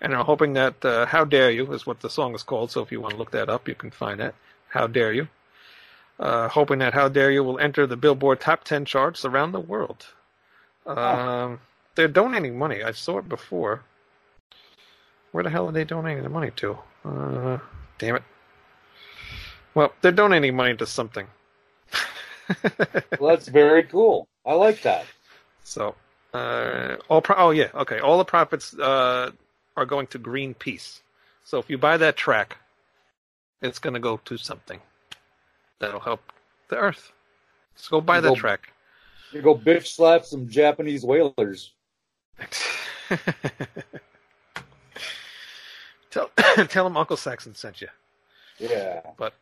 and 0.00 0.14
are 0.14 0.24
hoping 0.24 0.54
that 0.54 0.84
uh, 0.84 1.06
"How 1.06 1.24
Dare 1.24 1.50
You" 1.50 1.72
is 1.72 1.86
what 1.86 2.00
the 2.00 2.10
song 2.10 2.34
is 2.34 2.42
called. 2.42 2.70
So 2.70 2.82
if 2.82 2.90
you 2.90 3.00
want 3.00 3.12
to 3.12 3.18
look 3.18 3.30
that 3.30 3.48
up, 3.48 3.68
you 3.68 3.74
can 3.74 3.90
find 3.90 4.20
that. 4.20 4.34
How 4.68 4.86
dare 4.86 5.12
you? 5.12 5.28
Uh, 6.18 6.48
hoping 6.48 6.78
that 6.78 6.94
"How 6.94 7.08
Dare 7.08 7.30
You" 7.30 7.42
will 7.42 7.58
enter 7.58 7.86
the 7.86 7.96
Billboard 7.96 8.40
Top 8.40 8.64
10 8.64 8.84
charts 8.84 9.24
around 9.24 9.52
the 9.52 9.60
world. 9.60 10.06
Um, 10.86 11.60
they're 11.94 12.08
donating 12.08 12.58
money. 12.58 12.82
I 12.82 12.92
saw 12.92 13.18
it 13.18 13.28
before. 13.28 13.82
Where 15.32 15.42
the 15.42 15.50
hell 15.50 15.68
are 15.68 15.72
they 15.72 15.84
donating 15.84 16.22
the 16.22 16.28
money 16.28 16.52
to? 16.56 16.78
Uh, 17.04 17.58
damn 17.98 18.16
it. 18.16 18.22
Well, 19.74 19.92
they're 20.00 20.12
donating 20.12 20.54
money 20.54 20.76
to 20.76 20.86
something. 20.86 21.26
Well, 23.18 23.30
that's 23.30 23.48
very 23.48 23.84
cool. 23.84 24.28
I 24.44 24.52
like 24.52 24.82
that. 24.82 25.06
so, 25.62 25.94
uh, 26.34 26.96
all 27.08 27.22
pro- 27.22 27.36
oh 27.36 27.50
yeah, 27.52 27.68
okay. 27.74 28.00
All 28.00 28.18
the 28.18 28.24
profits 28.24 28.78
uh, 28.78 29.30
are 29.78 29.86
going 29.86 30.06
to 30.08 30.18
Greenpeace. 30.18 31.00
So 31.44 31.58
if 31.58 31.70
you 31.70 31.78
buy 31.78 31.96
that 31.96 32.16
track, 32.16 32.58
it's 33.62 33.78
going 33.78 33.94
to 33.94 34.00
go 34.00 34.18
to 34.26 34.36
something 34.36 34.80
that'll 35.80 36.00
help 36.00 36.20
the 36.68 36.76
Earth. 36.76 37.12
Let's 37.74 37.88
go 37.88 38.00
buy 38.00 38.20
that 38.20 38.28
Go- 38.28 38.34
track. 38.34 38.70
You 39.32 39.42
go 39.42 39.56
bitch 39.56 39.88
slap 39.88 40.24
some 40.24 40.48
Japanese 40.48 41.04
whalers. 41.04 41.72
tell 46.10 46.30
tell 46.68 46.84
them 46.84 46.96
Uncle 46.96 47.16
Saxon 47.16 47.54
sent 47.54 47.80
you. 47.80 47.88
Yeah. 48.58 49.00
But 49.16 49.34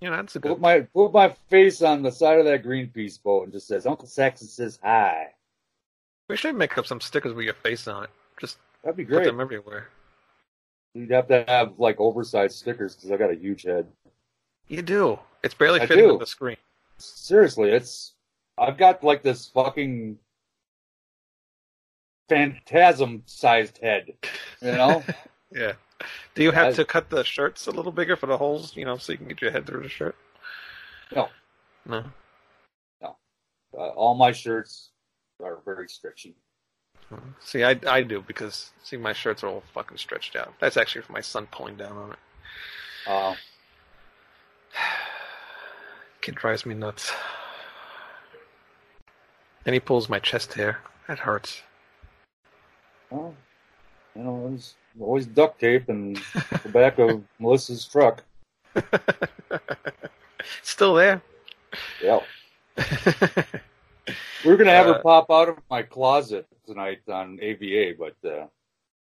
you 0.00 0.08
know 0.10 0.16
that's 0.16 0.36
a 0.36 0.38
good. 0.38 0.52
Put 0.52 0.60
my 0.60 0.80
put 0.80 1.12
my 1.12 1.34
face 1.50 1.82
on 1.82 2.02
the 2.02 2.10
side 2.12 2.38
of 2.38 2.44
that 2.46 2.64
Greenpeace 2.64 3.22
boat 3.22 3.44
and 3.44 3.52
just 3.52 3.68
says 3.68 3.86
Uncle 3.86 4.06
Saxon 4.08 4.46
says 4.48 4.78
hi. 4.82 5.28
We 6.28 6.36
should 6.36 6.54
make 6.56 6.78
up 6.78 6.86
some 6.86 7.00
stickers 7.00 7.34
with 7.34 7.44
your 7.44 7.54
face 7.54 7.86
on 7.86 8.04
it. 8.04 8.10
Just 8.40 8.56
That'd 8.82 8.96
be 8.96 9.04
put 9.04 9.12
great. 9.16 9.26
them 9.26 9.40
everywhere. 9.40 9.88
You'd 10.94 11.10
have 11.10 11.28
to 11.28 11.44
have 11.46 11.74
like 11.78 12.00
oversized 12.00 12.56
stickers 12.56 12.94
because 12.94 13.10
I 13.10 13.16
got 13.16 13.30
a 13.30 13.36
huge 13.36 13.62
head. 13.62 13.86
You 14.68 14.82
do. 14.82 15.18
It's 15.42 15.54
barely 15.54 15.80
I 15.80 15.86
fitting 15.86 16.04
do. 16.06 16.12
on 16.14 16.18
the 16.18 16.26
screen. 16.26 16.56
Seriously, 16.98 17.70
it's 17.70 18.12
I've 18.58 18.76
got 18.78 19.02
like 19.04 19.22
this 19.22 19.46
fucking 19.48 20.18
phantasm 22.28 23.22
sized 23.26 23.78
head. 23.78 24.12
You 24.60 24.72
know? 24.72 25.02
Yeah. 25.52 25.74
Do 26.34 26.42
you 26.42 26.50
have 26.50 26.68
I- 26.68 26.72
to 26.72 26.84
cut 26.84 27.10
the 27.10 27.22
shirts 27.22 27.68
a 27.68 27.70
little 27.70 27.92
bigger 27.92 28.16
for 28.16 28.26
the 28.26 28.36
holes, 28.36 28.76
you 28.76 28.84
know, 28.84 28.96
so 28.96 29.12
you 29.12 29.18
can 29.18 29.28
get 29.28 29.40
your 29.40 29.52
head 29.52 29.66
through 29.66 29.84
the 29.84 29.88
shirt? 29.88 30.16
No. 31.14 31.28
No. 31.86 32.02
uh, 33.00 33.10
all 33.76 34.14
my 34.16 34.32
shirts 34.32 34.90
are 35.40 35.60
very 35.64 35.86
stretchy. 35.88 36.34
See, 37.38 37.62
I, 37.62 37.78
I 37.86 38.02
do 38.02 38.20
because 38.26 38.72
see 38.82 38.96
my 38.96 39.12
shirts 39.12 39.44
are 39.44 39.48
all 39.48 39.62
fucking 39.72 39.98
stretched 39.98 40.34
out. 40.34 40.52
That's 40.58 40.76
actually 40.76 41.02
from 41.02 41.12
my 41.12 41.20
son 41.20 41.46
pulling 41.52 41.76
down 41.76 41.96
on 41.96 42.10
it. 42.10 42.18
Uh, 43.06 43.34
Kid 46.20 46.34
drives 46.34 46.64
me 46.66 46.74
nuts. 46.74 47.12
And 49.66 49.74
he 49.74 49.80
pulls 49.80 50.08
my 50.08 50.18
chest 50.18 50.54
hair. 50.54 50.80
That 51.08 51.18
hurts. 51.18 51.62
well, 53.10 53.34
you 54.14 54.22
know, 54.22 54.48
there's 54.48 54.74
always 55.00 55.26
duct 55.26 55.60
tape 55.60 55.88
in 55.88 56.14
the 56.62 56.68
back 56.68 56.98
of 56.98 57.22
Melissa's 57.38 57.84
truck. 57.84 58.22
Still 60.62 60.94
there. 60.94 61.22
Yeah. 62.02 62.20
we 64.44 64.52
are 64.52 64.56
gonna 64.56 64.70
have 64.70 64.86
Uh, 64.86 64.94
her 64.94 65.02
pop 65.02 65.30
out 65.30 65.48
of 65.48 65.58
my 65.70 65.82
closet 65.82 66.46
tonight 66.66 67.00
on 67.08 67.38
AVA, 67.40 67.94
but 67.98 68.28
uh, 68.28 68.46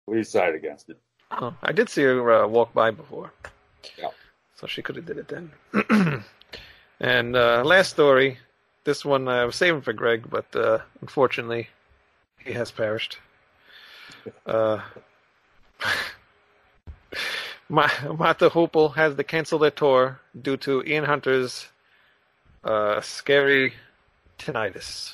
we 0.07 0.17
decided 0.19 0.55
against 0.55 0.89
it. 0.91 0.99
Oh, 1.31 1.55
I 1.63 1.73
did 1.73 1.89
see 1.89 2.03
her 2.03 2.33
uh, 2.45 2.47
walk 2.47 2.73
by 2.73 2.91
before. 2.91 3.33
Yeah. 3.99 4.09
So 4.59 4.67
she 4.67 4.83
could 4.83 4.97
have 4.97 5.07
did 5.07 5.19
it 5.19 5.29
then. 5.29 5.53
and 7.01 7.37
uh, 7.37 7.63
last 7.65 7.91
story. 7.91 8.39
This 8.83 9.05
one 9.05 9.29
I 9.29 9.45
was 9.45 9.55
saving 9.55 9.83
for 9.83 9.93
Greg, 9.93 10.29
but 10.29 10.55
uh, 10.57 10.79
unfortunately, 11.01 11.69
he 12.39 12.53
has 12.53 12.71
perished. 12.73 13.19
Uh, 14.47 14.81
Ma- 17.69 17.89
Mott 18.19 18.41
the 18.41 18.51
Hoople 18.51 18.95
has 18.97 19.15
to 19.15 19.23
cancel 19.23 19.61
their 19.61 19.71
tour 19.71 20.21
due 20.43 20.57
to 20.57 20.83
Ian 20.85 21.05
Hunter's 21.05 21.69
uh, 22.65 23.01
scary 23.01 23.75
tinnitus. 24.39 25.13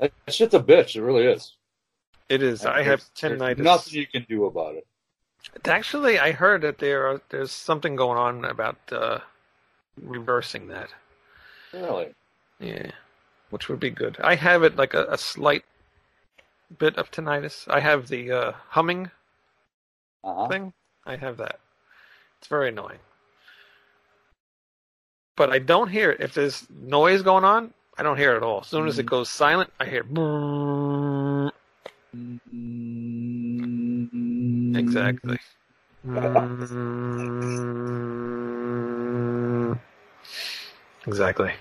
That 0.00 0.12
shit's 0.28 0.54
a 0.54 0.60
bitch. 0.60 0.96
It 0.96 1.02
really 1.02 1.24
is. 1.24 1.54
It 2.28 2.42
is. 2.42 2.66
I 2.66 2.82
have 2.82 3.02
tinnitus. 3.14 3.58
Nothing 3.58 3.94
you 3.94 4.06
can 4.06 4.26
do 4.28 4.44
about 4.44 4.74
it. 4.74 4.86
Actually, 5.64 6.18
I 6.18 6.32
heard 6.32 6.62
that 6.62 6.78
there 6.78 7.06
are, 7.06 7.20
there's 7.30 7.52
something 7.52 7.96
going 7.96 8.18
on 8.18 8.44
about 8.44 8.76
uh, 8.92 9.18
reversing 10.00 10.68
that. 10.68 10.90
Really. 11.72 12.14
Yeah, 12.60 12.90
which 13.50 13.68
would 13.68 13.80
be 13.80 13.90
good. 13.90 14.16
I 14.20 14.34
have 14.34 14.62
it 14.62 14.76
like 14.76 14.94
a, 14.94 15.06
a 15.06 15.18
slight 15.18 15.64
bit 16.78 16.96
of 16.96 17.10
tinnitus. 17.10 17.66
I 17.68 17.80
have 17.80 18.08
the 18.08 18.30
uh, 18.32 18.52
humming 18.70 19.10
Uh-huh. 20.24 20.48
thing. 20.48 20.72
I 21.06 21.16
have 21.16 21.36
that. 21.38 21.60
It's 22.38 22.48
very 22.48 22.68
annoying. 22.68 22.98
But 25.36 25.50
I 25.50 25.58
don't 25.60 25.88
hear 25.88 26.10
it. 26.10 26.20
If 26.20 26.34
there's 26.34 26.66
noise 26.70 27.22
going 27.22 27.44
on, 27.44 27.72
I 27.96 28.02
don't 28.02 28.16
hear 28.18 28.32
it 28.34 28.38
at 28.38 28.42
all. 28.42 28.60
As 28.60 28.66
soon 28.66 28.88
as 28.88 28.98
it 28.98 29.06
Mhm. 29.06 29.10
goes 29.10 29.28
silent, 29.30 29.72
I 29.80 29.84
hear. 29.86 30.04
brrrr. 30.04 31.52
Exactly. 34.78 35.38
Mm. 36.06 36.58
Exactly. 41.06 41.52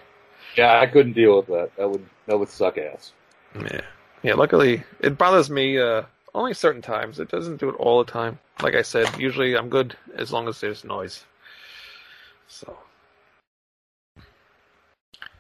Yeah, 0.56 0.80
I 0.80 0.86
couldn't 0.88 1.14
deal 1.14 1.38
with 1.38 1.48
that. 1.48 1.72
That 1.78 1.90
would 1.90 2.06
that 2.28 2.38
would 2.38 2.50
suck 2.50 2.78
ass. 2.78 3.12
Yeah. 3.56 3.82
Yeah, 4.24 4.34
luckily 4.34 4.84
it 5.00 5.18
bothers 5.18 5.50
me 5.50 5.78
uh 5.78 6.04
only 6.34 6.54
certain 6.54 6.82
times. 6.82 7.20
It 7.20 7.30
doesn't 7.30 7.58
do 7.58 7.70
it 7.70 7.76
all 7.76 8.04
the 8.04 8.12
time. 8.12 8.40
Like 8.62 8.76
I 8.76 8.82
said, 8.82 9.10
usually 9.20 9.56
I'm 9.56 9.70
good 9.70 9.96
as 10.16 10.32
long 10.32 10.48
as 10.48 10.60
there's 10.60 10.84
noise. 10.84 11.26
So 12.48 12.78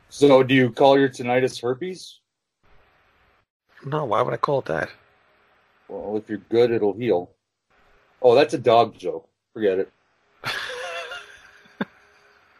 So, 0.10 0.42
do 0.42 0.56
you 0.56 0.72
call 0.72 0.98
your 0.98 1.10
tinnitus 1.10 1.62
herpes? 1.62 2.20
no, 3.86 4.06
why 4.06 4.22
would 4.22 4.34
I 4.34 4.38
call 4.38 4.60
it 4.60 4.66
that? 4.66 4.90
Well, 5.88 6.18
if 6.18 6.28
you're 6.30 6.40
good, 6.50 6.72
it'll 6.72 6.94
heal. 6.94 7.30
Oh, 8.22 8.36
that's 8.36 8.54
a 8.54 8.58
dog 8.58 8.98
joke. 8.98 9.28
Forget 9.54 9.80
it. 9.80 9.92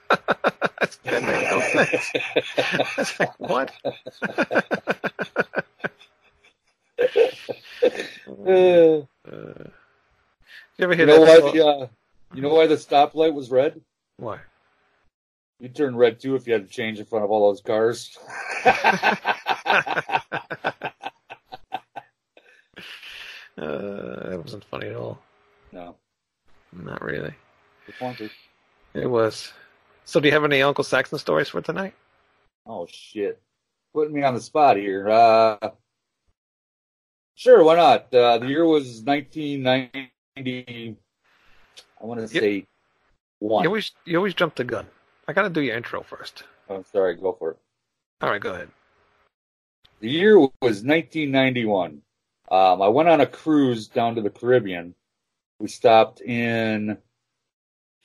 That's- 0.10 0.98
that 1.04 1.24
makes 1.24 1.52
no 1.52 1.60
sense. 1.84 2.12
It's 2.98 3.20
like, 3.20 3.40
what? 3.40 3.72
Uh, 8.28 9.02
Uh, 9.28 9.70
you 10.78 10.84
ever 10.86 10.94
you 10.96 11.06
know 11.06 11.26
that? 11.26 11.44
why 11.44 11.52
the 11.52 11.66
uh, 11.66 11.88
you 12.34 12.42
know 12.42 12.54
why 12.54 12.68
the 12.68 12.76
stoplight 12.76 13.34
was 13.34 13.50
red? 13.52 13.82
Why? 14.18 14.40
You'd 15.60 15.76
turn 15.76 15.96
red 15.96 16.20
too 16.20 16.36
if 16.36 16.46
you 16.48 16.54
had 16.54 16.68
to 16.68 16.74
change 16.74 17.00
in 17.00 17.06
front 17.06 17.26
of 17.26 17.32
all 17.32 17.50
those 17.52 17.62
cars. 17.62 18.18
Uh, 23.58 24.30
that 24.30 24.40
wasn't 24.44 24.64
funny 24.66 24.88
at 24.88 24.96
all. 24.96 25.20
No, 25.72 25.96
Not 26.74 27.01
really. 27.01 27.34
wanted. 28.01 28.32
It 28.94 29.08
was. 29.10 29.51
So, 30.06 30.20
do 30.20 30.27
you 30.27 30.34
have 30.34 30.44
any 30.44 30.62
Uncle 30.62 30.84
Saxon 30.84 31.20
stories 31.20 31.50
for 31.50 31.62
tonight? 31.62 31.94
Oh 32.66 32.88
shit, 32.90 33.42
putting 33.94 34.14
me 34.14 34.24
on 34.24 34.34
the 34.34 34.42
spot 34.42 34.77
here. 34.77 35.10
Uh, 35.10 35.70
sure, 37.36 37.64
why 37.64 37.75
not? 37.75 38.14
Uh, 38.14 38.38
the 38.40 38.48
year 38.48 38.66
was 38.66 39.01
1990. 39.01 40.98
I 42.00 42.06
want 42.06 42.20
to 42.22 42.27
say 42.27 42.66
one. 43.40 43.64
You 43.64 43.70
always 43.70 43.92
you 44.06 44.18
always 44.18 44.34
jump 44.34 44.56
the 44.56 44.64
gun. 44.64 44.88
I 45.27 45.34
got 45.34 45.44
to 45.44 45.50
do 45.50 45.62
your 45.62 45.75
intro 45.75 46.01
first. 46.03 46.44
I'm 46.70 46.86
sorry, 46.86 47.16
go 47.16 47.34
for 47.34 47.51
it. 47.51 47.58
All 48.22 48.30
right, 48.30 48.42
go 48.42 48.53
ahead. 48.53 48.70
The 50.00 50.10
year 50.10 50.38
was 50.40 50.51
1991. 50.62 52.01
Um, 52.50 52.82
I 52.82 52.88
went 52.88 53.10
on 53.10 53.22
a 53.22 53.25
cruise 53.25 53.88
down 53.88 54.16
to 54.16 54.22
the 54.22 54.30
Caribbean. 54.30 54.96
We 55.59 55.67
stopped 55.67 56.22
in 56.22 56.98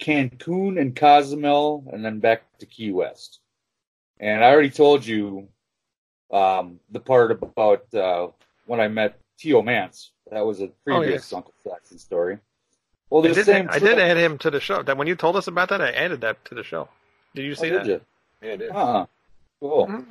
Cancun 0.00 0.80
and 0.80 0.96
Cozumel, 0.96 1.84
and 1.92 2.04
then 2.04 2.18
back 2.18 2.42
to 2.58 2.66
Key 2.66 2.92
West. 2.92 3.40
And 4.18 4.42
I 4.44 4.50
already 4.50 4.70
told 4.70 5.04
you 5.04 5.48
um, 6.32 6.80
the 6.90 7.00
part 7.00 7.30
about 7.30 7.92
uh, 7.94 8.28
when 8.66 8.80
I 8.80 8.88
met 8.88 9.18
Tio 9.38 9.62
Mance. 9.62 10.12
That 10.30 10.46
was 10.46 10.60
a 10.60 10.68
previous 10.84 11.06
Oh, 11.06 11.12
yes. 11.12 11.32
Uncle 11.32 11.52
Saxon 11.62 11.98
story. 11.98 12.38
Well, 13.10 13.22
I 13.24 13.28
the 13.28 13.34
did, 13.34 13.44
same. 13.46 13.68
I 13.70 13.78
did 13.78 13.98
add 13.98 14.16
him 14.16 14.38
to 14.38 14.50
the 14.50 14.60
show. 14.60 14.82
That 14.82 14.96
when 14.96 15.06
you 15.06 15.14
told 15.14 15.36
us 15.36 15.46
about 15.46 15.68
that, 15.68 15.82
I 15.82 15.90
added 15.90 16.22
that 16.22 16.42
to 16.46 16.54
the 16.54 16.64
show. 16.64 16.88
Did 17.34 17.44
you 17.44 17.52
Oh, 17.52 17.54
see 17.54 17.68
did 17.70 17.80
that? 17.80 17.86
you? 17.86 18.00
Yeah, 18.42 18.52
I 18.52 18.56
did. 18.56 18.70
Uh-uh. 18.70 19.06
Cool. 19.60 19.86
Mhm. 19.88 20.06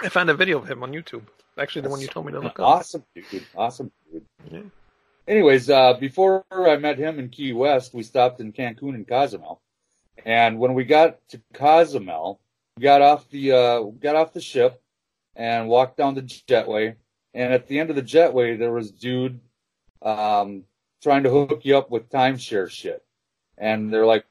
I 0.00 0.08
found 0.10 0.28
a 0.28 0.34
video 0.34 0.58
of 0.58 0.70
him 0.70 0.82
on 0.82 0.92
YouTube. 0.92 1.22
Actually, 1.56 1.82
the 1.82 1.88
one 1.88 2.00
you 2.00 2.08
told 2.08 2.26
me 2.26 2.32
to 2.32 2.40
look 2.40 2.58
up. 2.60 2.66
Awesome, 2.66 3.04
dude. 3.14 3.46
Awesome, 3.56 3.90
dude. 4.12 4.24
Yeah. 4.50 4.60
Anyways, 5.26 5.70
uh, 5.70 5.94
before 5.94 6.44
I 6.50 6.76
met 6.76 6.98
him 6.98 7.18
in 7.18 7.30
Key 7.30 7.54
West, 7.54 7.94
we 7.94 8.02
stopped 8.02 8.40
in 8.40 8.52
Cancun 8.52 8.94
and 8.94 9.08
Cozumel. 9.08 9.62
And 10.24 10.58
when 10.58 10.74
we 10.74 10.84
got 10.84 11.26
to 11.28 11.40
Cozumel, 11.54 12.40
we 12.76 12.82
got 12.82 13.00
off 13.00 13.28
the 13.30 13.52
uh, 13.52 13.80
got 14.00 14.16
off 14.16 14.34
the 14.34 14.40
ship 14.40 14.82
and 15.34 15.68
walked 15.68 15.96
down 15.96 16.14
the 16.14 16.22
jetway. 16.22 16.96
And 17.32 17.52
at 17.52 17.66
the 17.66 17.80
end 17.80 17.90
of 17.90 17.96
the 17.96 18.02
jetway, 18.02 18.58
there 18.58 18.72
was 18.72 18.90
dude 18.90 19.40
um, 20.02 20.64
trying 21.02 21.22
to 21.22 21.30
hook 21.30 21.64
you 21.64 21.76
up 21.76 21.90
with 21.90 22.10
timeshare 22.10 22.70
shit. 22.70 23.02
And 23.56 23.92
they're 23.92 24.06
like, 24.06 24.26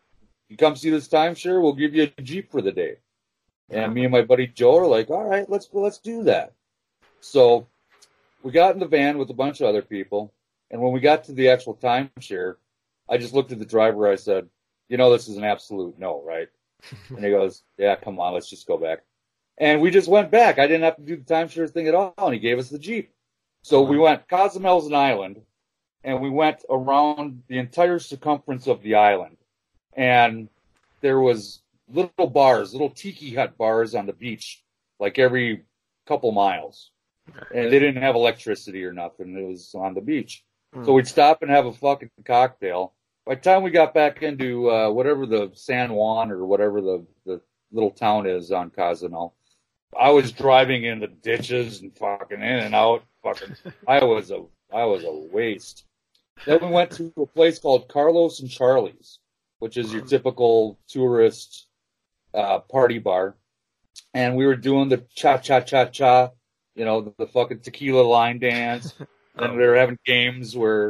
"You 0.47 0.57
come 0.57 0.75
see 0.75 0.91
this 0.91 1.07
timeshare? 1.07 1.61
We'll 1.61 1.73
give 1.73 1.95
you 1.95 2.11
a 2.17 2.21
jeep 2.21 2.51
for 2.51 2.61
the 2.61 2.71
day." 2.71 2.97
And 3.69 3.93
me 3.93 4.03
and 4.03 4.11
my 4.11 4.21
buddy 4.21 4.47
Joe 4.47 4.77
are 4.77 4.87
like, 4.87 5.09
"All 5.09 5.23
right, 5.23 5.49
let's 5.49 5.69
let's 5.73 5.97
do 5.97 6.23
that." 6.23 6.53
So 7.19 7.67
we 8.43 8.51
got 8.51 8.73
in 8.73 8.79
the 8.79 8.87
van 8.87 9.17
with 9.17 9.29
a 9.31 9.33
bunch 9.33 9.61
of 9.61 9.67
other 9.67 9.81
people, 9.81 10.33
and 10.73 10.81
when 10.81 10.91
we 10.91 10.99
got 10.99 11.23
to 11.25 11.33
the 11.33 11.49
actual 11.49 11.75
timeshare, 11.75 12.55
I 13.07 13.17
just 13.17 13.33
looked 13.33 13.51
at 13.51 13.59
the 13.59 13.65
driver. 13.65 14.11
I 14.11 14.15
said, 14.15 14.49
"You 14.89 14.97
know, 14.97 15.11
this 15.11 15.27
is 15.27 15.37
an 15.37 15.43
absolute 15.43 15.99
no, 15.99 16.21
right?" 16.23 16.49
and 17.09 17.23
he 17.23 17.29
goes, 17.29 17.63
"Yeah, 17.77 17.95
come 17.95 18.19
on, 18.19 18.33
let's 18.33 18.49
just 18.49 18.67
go 18.67 18.77
back." 18.77 19.03
And 19.59 19.81
we 19.81 19.91
just 19.91 20.07
went 20.07 20.31
back. 20.31 20.57
I 20.57 20.65
didn't 20.65 20.81
have 20.81 20.95
to 20.95 21.03
do 21.03 21.15
the 21.15 21.23
timeshare 21.23 21.69
thing 21.69 21.87
at 21.87 21.93
all, 21.93 22.15
and 22.17 22.33
he 22.33 22.39
gave 22.39 22.57
us 22.57 22.69
the 22.69 22.79
jeep. 22.79 23.13
So 23.61 23.83
we 23.83 23.97
uh-huh. 23.97 24.03
went. 24.03 24.27
Cozumel's 24.27 24.87
an 24.87 24.95
island, 24.95 25.41
and 26.03 26.19
we 26.19 26.31
went 26.31 26.65
around 26.69 27.43
the 27.47 27.59
entire 27.59 27.99
circumference 27.99 28.65
of 28.65 28.81
the 28.81 28.95
island, 28.95 29.37
and 29.95 30.49
there 31.01 31.19
was 31.19 31.61
little 31.87 32.27
bars, 32.27 32.73
little 32.73 32.89
tiki 32.89 33.35
hut 33.35 33.57
bars 33.59 33.93
on 33.93 34.07
the 34.07 34.13
beach, 34.13 34.63
like 34.99 35.19
every 35.19 35.65
couple 36.07 36.31
miles 36.31 36.89
and 37.53 37.71
they 37.71 37.79
didn't 37.79 38.01
have 38.01 38.15
electricity 38.15 38.83
or 38.83 38.93
nothing. 38.93 39.37
It 39.37 39.47
was 39.47 39.73
on 39.75 39.93
the 39.93 40.01
beach. 40.01 40.43
Hmm. 40.73 40.85
So 40.85 40.93
we'd 40.93 41.07
stop 41.07 41.41
and 41.41 41.51
have 41.51 41.65
a 41.65 41.73
fucking 41.73 42.11
cocktail. 42.25 42.93
By 43.25 43.35
the 43.35 43.41
time 43.41 43.63
we 43.63 43.71
got 43.71 43.93
back 43.93 44.21
into 44.21 44.69
uh, 44.69 44.89
whatever 44.89 45.25
the 45.25 45.51
San 45.53 45.93
Juan 45.93 46.31
or 46.31 46.45
whatever 46.45 46.81
the, 46.81 47.05
the 47.25 47.41
little 47.71 47.91
town 47.91 48.27
is 48.27 48.51
on 48.51 48.69
Cozumel, 48.69 49.33
I 49.97 50.09
was 50.09 50.31
driving 50.31 50.83
in 50.83 50.99
the 50.99 51.07
ditches 51.07 51.81
and 51.81 51.95
fucking 51.97 52.41
in 52.41 52.59
and 52.59 52.75
out. 52.75 53.03
Fucking, 53.23 53.55
I 53.87 54.03
was 54.03 54.31
a 54.31 54.43
I 54.73 54.85
was 54.85 55.03
a 55.03 55.11
waste. 55.11 55.85
Then 56.45 56.59
we 56.61 56.67
went 56.67 56.91
to 56.91 57.13
a 57.17 57.25
place 57.27 57.59
called 57.59 57.87
Carlos 57.87 58.39
and 58.39 58.49
Charlie's, 58.49 59.19
which 59.59 59.77
is 59.77 59.93
your 59.93 60.01
typical 60.01 60.79
tourist 60.87 61.67
uh, 62.33 62.59
party 62.59 62.97
bar, 62.97 63.35
and 64.13 64.35
we 64.35 64.47
were 64.47 64.55
doing 64.55 64.89
the 64.89 65.05
cha 65.15 65.37
cha 65.37 65.61
cha 65.61 65.85
cha 65.85 66.31
you 66.75 66.85
know, 66.85 67.01
the, 67.01 67.13
the 67.17 67.27
fucking 67.27 67.59
tequila 67.59 68.01
line 68.01 68.39
dance. 68.39 68.93
and 69.35 69.51
Oh. 69.53 69.57
they 69.57 69.65
were 69.67 69.75
having 69.75 69.97
games 70.05 70.55
where 70.55 70.89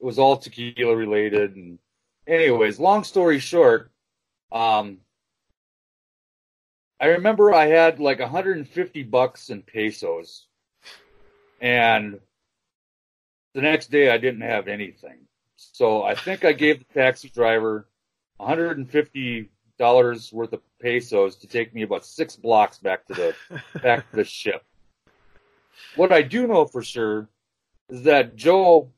it 0.00 0.04
was 0.04 0.18
all 0.18 0.36
tequila 0.36 0.94
related. 0.96 1.56
And 1.56 1.78
anyways, 2.26 2.78
long 2.78 3.04
story 3.04 3.38
short, 3.38 3.90
um, 4.52 4.98
I 7.00 7.06
remember 7.06 7.52
I 7.54 7.66
had 7.66 7.98
like 7.98 8.20
150 8.20 9.02
bucks 9.04 9.48
in 9.50 9.62
pesos, 9.62 10.46
and 11.60 12.20
the 13.54 13.62
next 13.62 13.90
day 13.90 14.10
I 14.10 14.18
didn't 14.18 14.42
have 14.42 14.68
anything. 14.68 15.26
So 15.56 16.02
I 16.02 16.14
think 16.14 16.44
I 16.44 16.52
gave 16.52 16.78
the 16.78 16.84
taxi 16.94 17.28
driver 17.30 17.88
$150 18.38 19.48
worth 20.32 20.52
of 20.52 20.60
pesos 20.80 21.36
to 21.36 21.46
take 21.46 21.74
me 21.74 21.82
about 21.82 22.04
six 22.04 22.36
blocks 22.36 22.78
back 22.78 23.06
to 23.06 23.14
the 23.14 23.34
back 23.82 24.08
to 24.10 24.16
the 24.16 24.24
ship. 24.24 24.62
What 25.96 26.12
I 26.12 26.22
do 26.22 26.46
know 26.46 26.64
for 26.66 26.82
sure 26.82 27.28
is 27.90 28.02
that 28.04 28.36
Joe 28.36 28.90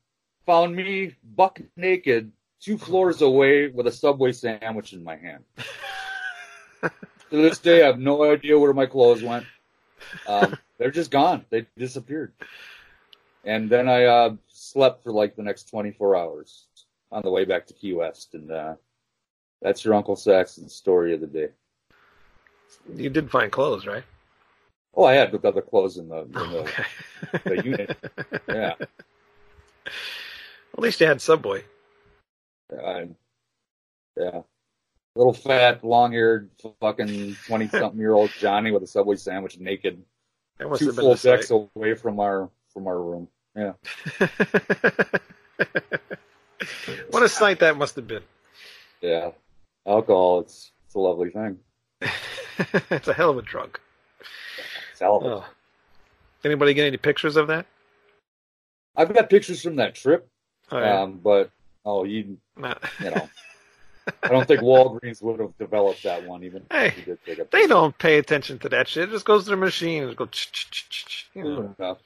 found 0.46 0.76
me 0.76 1.14
buck 1.37 1.61
naked 1.76 2.33
two 2.61 2.78
floors 2.78 3.22
away 3.22 3.68
with 3.68 3.87
a 3.87 3.92
Subway 3.92 4.33
sandwich 4.33 4.92
in 4.92 5.02
my 5.02 5.16
hand. 5.16 5.44
to 6.83 6.90
this 7.31 7.59
day, 7.59 7.83
I 7.83 7.87
have 7.87 7.98
no 7.98 8.31
idea 8.31 8.59
where 8.59 8.72
my 8.72 8.87
clothes 8.87 9.22
went. 9.22 9.46
Um, 10.26 10.57
they're 10.78 10.90
just 10.90 11.11
gone. 11.11 11.44
They 11.50 11.66
disappeared. 11.76 12.33
And 13.44 13.68
then 13.68 13.88
I 13.88 14.05
uh, 14.05 14.35
slept 14.48 15.02
for 15.02 15.11
like 15.11 15.35
the 15.35 15.42
next 15.42 15.68
24 15.68 16.16
hours 16.16 16.66
on 17.11 17.22
the 17.22 17.31
way 17.31 17.44
back 17.44 17.66
to 17.66 17.74
Key 17.74 17.94
West. 17.94 18.35
And 18.35 18.50
uh, 18.50 18.74
that's 19.61 19.85
your 19.85 19.94
Uncle 19.94 20.16
Saxon's 20.16 20.74
story 20.74 21.14
of 21.14 21.20
the 21.20 21.26
day. 21.26 21.48
You 22.94 23.11
did 23.11 23.31
find 23.31 23.50
clothes, 23.50 23.87
right? 23.87 24.05
Oh, 24.94 25.05
I 25.05 25.14
had 25.14 25.33
the 25.33 25.38
other 25.46 25.62
clothes 25.62 25.96
in 25.96 26.09
the, 26.09 26.22
in 26.22 26.33
oh, 26.35 26.50
the, 26.50 26.59
Okay. 26.59 26.85
the 27.44 27.64
unit. 27.64 27.96
Yeah. 28.48 28.74
At 29.87 30.78
least 30.78 31.00
you 31.00 31.07
had 31.07 31.20
Subway. 31.20 31.64
I, 32.72 33.09
yeah. 34.16 34.42
Little 35.14 35.33
fat, 35.33 35.85
long 35.85 36.12
haired, 36.12 36.50
fucking 36.81 37.37
20 37.46 37.68
something 37.68 38.00
year 38.00 38.12
old 38.12 38.31
Johnny 38.38 38.70
with 38.70 38.83
a 38.83 38.87
Subway 38.87 39.16
sandwich 39.16 39.59
naked, 39.59 40.02
two 40.59 40.92
full 40.92 41.11
the 41.11 41.16
sight. 41.16 41.37
decks 41.37 41.50
away 41.50 41.94
from 41.94 42.20
our, 42.20 42.48
from 42.72 42.87
our 42.87 43.00
room. 43.00 43.28
Yeah. 43.55 43.72
what 47.11 47.22
a 47.22 47.28
sight 47.28 47.59
that 47.61 47.76
must 47.76 47.96
have 47.96 48.07
been. 48.07 48.22
Yeah. 49.02 49.33
Alcohol, 49.87 50.40
it's, 50.40 50.72
it's 50.87 50.94
a 50.94 50.98
lovely 50.98 51.31
thing. 51.31 51.59
it's 52.90 53.09
a 53.09 53.12
hell 53.12 53.31
of 53.31 53.38
a 53.38 53.42
drug. 53.42 53.78
It's 55.03 55.09
hell 55.09 55.17
of 55.17 55.25
a- 55.25 55.35
Oh. 55.37 55.45
Anybody 56.45 56.75
get 56.75 56.87
any 56.87 56.97
pictures 56.97 57.37
of 57.37 57.49
that? 57.49 57.67
I've 58.97 59.12
got 59.12 59.31
pictures 59.31 59.62
from 59.62 59.77
that 59.77 59.95
trip, 59.95 60.29
Oh, 60.71 60.79
yeah. 60.79 61.03
um, 61.03 61.19
but, 61.19 61.51
oh, 61.85 62.05
you, 62.05 62.38
Nah. 62.57 62.75
you 63.01 63.11
know, 63.11 63.29
I 64.23 64.29
don't 64.29 64.47
think 64.47 64.61
Walgreens 64.61 65.23
would 65.23 65.41
have 65.41 65.57
developed 65.59 66.03
that 66.03 66.25
one 66.25 66.43
even. 66.45 66.67
Hey, 66.71 66.88
if 66.88 67.05
did 67.05 67.19
take 67.25 67.38
a 67.38 67.47
They 67.51 67.67
don't 67.67 67.97
pay 67.99 68.19
attention 68.19 68.59
to 68.61 68.69
that 68.71 68.88
shit. 68.88 69.09
It 69.09 69.12
just 69.12 69.25
goes 69.25 69.45
to 69.45 69.51
the 69.51 69.57
machine 69.57 70.03
and 70.05 70.17
goes. 70.17 71.29
You 71.35 71.45
know, 71.45 71.97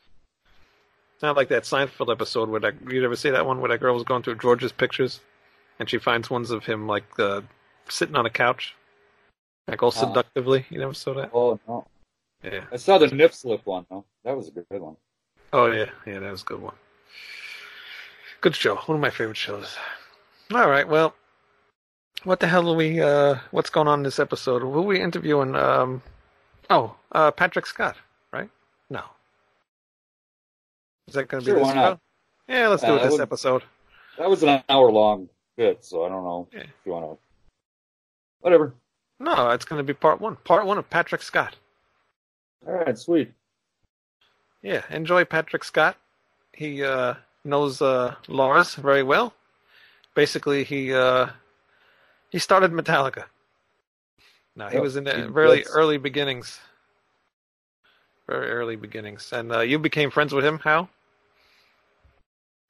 not 1.23 1.35
like 1.37 1.49
that 1.49 1.63
Seinfeld 1.65 2.13
episode 2.13 2.51
where 2.51 2.61
that 2.61 2.75
you 2.91 3.03
ever 3.05 3.17
see 3.17 3.31
that 3.31 3.47
one 3.47 3.61
where 3.61 3.71
that 3.71 3.81
girl 3.81 3.95
was 3.95 4.05
going 4.05 4.23
through 4.23 4.37
George's 4.37 4.73
pictures, 4.73 5.21
and 5.79 5.89
she 5.89 5.97
finds 5.99 6.29
ones 6.29 6.51
of 6.51 6.65
him 6.67 6.87
like 6.87 7.05
uh, 7.19 7.41
sitting 7.89 8.15
on 8.17 8.27
a 8.27 8.31
couch, 8.31 8.75
like 9.67 9.83
all 9.83 9.89
Uh-huh. 9.89 10.07
seductively. 10.09 10.67
You 10.71 10.79
never 10.79 10.93
saw 10.95 11.15
that? 11.15 11.31
Oh, 11.33 11.59
no. 11.67 11.87
Yeah. 12.47 12.65
I 12.73 12.77
saw 12.77 12.99
the 12.99 13.09
nip 13.09 13.35
slip 13.35 13.67
one, 13.67 13.87
though. 13.91 14.05
That 14.25 14.37
was 14.37 14.49
a 14.49 14.51
good 14.53 14.67
one. 14.71 14.97
Oh 15.53 15.67
yeah, 15.71 15.91
yeah, 16.07 16.21
that 16.21 16.31
was 16.31 16.43
a 16.43 16.45
good 16.45 16.61
one. 16.63 16.75
Good 18.41 18.55
show. 18.55 18.77
One 18.77 18.97
of 18.97 19.01
my 19.03 19.11
favorite 19.11 19.37
shows. 19.37 19.77
All 20.55 20.69
right, 20.71 20.87
well, 20.89 21.15
what 22.25 22.39
the 22.41 22.47
hell 22.47 22.69
are 22.71 22.77
we? 22.77 23.01
Uh, 23.01 23.37
what's 23.51 23.71
going 23.71 23.89
on 23.89 24.01
in 24.01 24.03
this 24.05 24.19
episode? 24.21 24.63
Who 24.63 24.73
are 24.79 24.83
we 24.83 25.01
interviewing? 25.01 25.57
Um, 25.57 26.03
oh, 26.71 26.95
uh, 27.13 27.31
Patrick 27.33 27.67
Scott, 27.67 27.97
right? 28.33 28.49
No. 28.91 29.03
Is 31.09 31.15
that 31.15 31.29
going 31.29 31.43
to 31.43 31.51
Sure, 31.51 31.55
be 31.57 31.61
this 31.61 31.69
why 31.69 31.75
not? 31.75 31.93
show? 31.95 32.01
Yeah, 32.55 32.69
let's 32.69 32.83
do 32.83 32.95
it 32.97 33.03
this 33.03 33.19
episode. 33.21 33.63
That 34.19 34.31
was 34.31 34.43
an 34.45 34.63
hour 34.69 34.91
long 34.91 35.29
bit, 35.57 35.85
so 35.85 36.05
I 36.05 36.09
don't 36.09 36.23
know 36.25 36.49
Yeah. 36.53 36.61
if 36.61 36.71
you 36.85 36.93
want 36.93 37.05
to. 37.13 37.19
Whatever. 38.41 38.75
No, 39.19 39.51
it's 39.51 39.65
going 39.65 39.79
to 39.79 39.85
be 39.85 39.95
part 39.95 40.21
one. 40.21 40.37
Part 40.37 40.67
one 40.67 40.79
of 40.79 40.89
Patrick 40.91 41.23
Scott. 41.23 41.57
All 42.65 42.75
right, 42.75 42.97
sweet. 42.97 43.33
Yeah, 44.63 44.83
enjoy 44.91 45.25
Patrick 45.25 45.65
Scott. 45.65 45.97
He 46.53 46.83
uh, 46.83 47.15
knows 47.45 47.83
uh, 47.83 48.15
Lars 48.29 48.75
very 48.75 49.03
well. 49.03 49.35
Basically, 50.15 50.65
he 50.65 50.93
uh, 50.95 51.29
he 52.31 52.39
started 52.39 52.73
Metallica. 52.73 53.25
No, 54.57 54.69
he 54.69 54.75
Yep, 54.77 54.83
was 54.83 54.97
in 54.97 55.05
the 55.05 55.15
he 55.15 55.23
very 55.29 55.67
early 55.67 55.99
beginnings. 55.99 56.61
Very 58.27 58.51
early 58.51 58.77
beginnings, 58.77 59.33
and 59.33 59.53
uh, 59.53 59.61
you 59.61 59.79
became 59.79 60.11
friends 60.11 60.33
with 60.33 60.45
him. 60.45 60.59
How? 60.59 60.89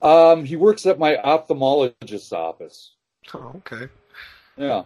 Um, 0.03 0.45
he 0.45 0.57
works 0.57 0.85
at 0.87 0.99
my 0.99 1.17
ophthalmologist's 1.17 2.33
office. 2.33 2.93
Oh, 3.33 3.55
okay. 3.57 3.89
Yeah. 4.57 4.85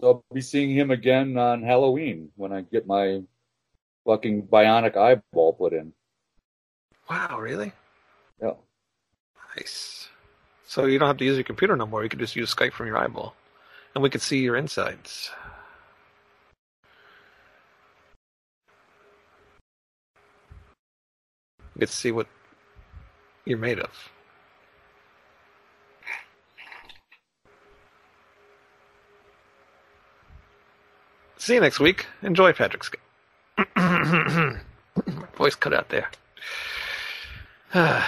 So 0.00 0.06
I'll 0.06 0.24
be 0.32 0.40
seeing 0.40 0.70
him 0.70 0.90
again 0.90 1.36
on 1.36 1.62
Halloween 1.62 2.30
when 2.36 2.52
I 2.52 2.60
get 2.60 2.86
my 2.86 3.22
fucking 4.06 4.46
bionic 4.46 4.96
eyeball 4.96 5.54
put 5.54 5.72
in. 5.72 5.92
Wow, 7.10 7.38
really? 7.40 7.72
Yeah. 8.40 8.54
Nice. 9.56 10.08
So 10.66 10.84
you 10.86 10.98
don't 10.98 11.08
have 11.08 11.16
to 11.16 11.24
use 11.24 11.36
your 11.36 11.44
computer 11.44 11.74
no 11.76 11.86
more. 11.86 12.02
You 12.04 12.08
can 12.08 12.18
just 12.18 12.36
use 12.36 12.54
Skype 12.54 12.72
from 12.72 12.86
your 12.86 12.98
eyeball, 12.98 13.34
and 13.94 14.02
we 14.02 14.10
can 14.10 14.20
see 14.20 14.38
your 14.38 14.56
insides. 14.56 15.30
You 21.74 21.80
can 21.80 21.88
see 21.88 22.12
what 22.12 22.26
you're 23.44 23.58
made 23.58 23.80
of. 23.80 23.90
See 31.38 31.54
you 31.54 31.60
next 31.60 31.78
week. 31.78 32.06
Enjoy 32.22 32.52
Patrick 32.52 32.82
Scott. 32.82 33.00
Voice 35.36 35.54
cut 35.54 35.72
out 35.72 35.88
there. 35.88 36.10
All 37.74 38.02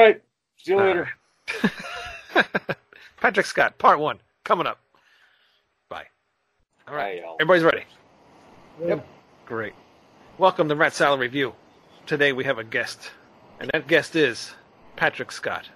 right. 0.00 0.20
See 0.58 0.72
you 0.72 0.78
All 0.78 0.84
later. 0.84 1.08
Patrick 3.20 3.46
Scott, 3.46 3.78
part 3.78 4.00
one, 4.00 4.18
coming 4.42 4.66
up. 4.66 4.80
Bye. 5.88 6.06
All 6.88 6.96
right. 6.96 7.20
Bye, 7.20 7.24
y'all. 7.24 7.36
Everybody's 7.40 7.62
ready. 7.62 7.84
Yep. 8.84 9.06
Great. 9.46 9.74
Welcome 10.38 10.68
to 10.68 10.74
Rat 10.74 10.94
Salad 10.94 11.20
Review. 11.20 11.54
Today 12.06 12.32
we 12.32 12.42
have 12.42 12.58
a 12.58 12.64
guest, 12.64 13.12
and 13.60 13.70
that 13.72 13.86
guest 13.86 14.16
is 14.16 14.52
Patrick 14.96 15.30
Scott. 15.30 15.68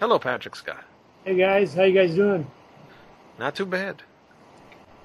Hello, 0.00 0.18
Patrick 0.18 0.54
Scott. 0.54 0.84
Hey 1.24 1.36
guys, 1.36 1.72
how 1.72 1.84
you 1.84 1.94
guys 1.94 2.14
doing? 2.14 2.46
Not 3.38 3.54
too 3.54 3.66
bad. 3.66 4.02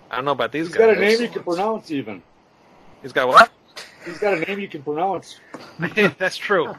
I 0.09 0.17
don't 0.17 0.25
know 0.25 0.31
about 0.31 0.51
these 0.51 0.67
He's 0.67 0.75
guys. 0.75 0.89
He's 0.89 0.95
got 0.95 1.03
a 1.03 1.07
name 1.07 1.21
you 1.21 1.29
can 1.29 1.43
pronounce, 1.43 1.91
even. 1.91 2.23
He's 3.01 3.13
got 3.13 3.27
what? 3.27 3.51
He's 4.05 4.19
got 4.19 4.37
a 4.37 4.41
name 4.41 4.59
you 4.59 4.67
can 4.67 4.83
pronounce. 4.83 5.39
That's 6.17 6.37
true. 6.37 6.75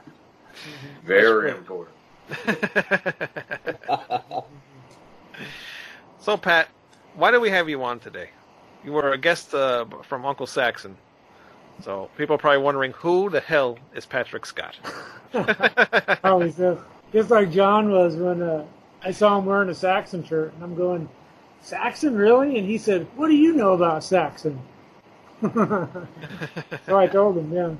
Very 1.04 1.50
That's 1.50 1.58
important. 1.58 1.96
so, 6.20 6.36
Pat, 6.36 6.68
why 7.14 7.30
do 7.30 7.40
we 7.40 7.50
have 7.50 7.68
you 7.68 7.82
on 7.82 8.00
today? 8.00 8.30
You 8.84 8.92
were 8.92 9.12
a 9.12 9.18
guest 9.18 9.54
uh, 9.54 9.84
from 10.02 10.24
Uncle 10.24 10.46
Saxon. 10.46 10.96
So, 11.82 12.08
people 12.16 12.36
are 12.36 12.38
probably 12.38 12.62
wondering 12.62 12.92
who 12.92 13.30
the 13.30 13.40
hell 13.40 13.78
is 13.94 14.06
Patrick 14.06 14.46
Scott? 14.46 14.76
Probably 15.32 16.52
so. 16.52 16.80
Just 17.12 17.30
like 17.30 17.50
John 17.50 17.90
was 17.90 18.14
when 18.14 18.42
uh, 18.42 18.64
I 19.02 19.10
saw 19.10 19.38
him 19.38 19.46
wearing 19.46 19.68
a 19.68 19.74
Saxon 19.74 20.24
shirt, 20.24 20.54
and 20.54 20.62
I'm 20.62 20.76
going, 20.76 21.08
Saxon, 21.64 22.14
really? 22.14 22.59
And 22.59 22.68
he 22.68 22.77
said, 22.77 23.07
What 23.16 23.29
do 23.29 23.35
you 23.35 23.55
know 23.55 23.72
about 23.72 24.05
Saxon? 24.05 24.61
so 25.40 26.07
I 26.90 27.07
told 27.07 27.38
him, 27.38 27.53
yeah. 27.53 27.74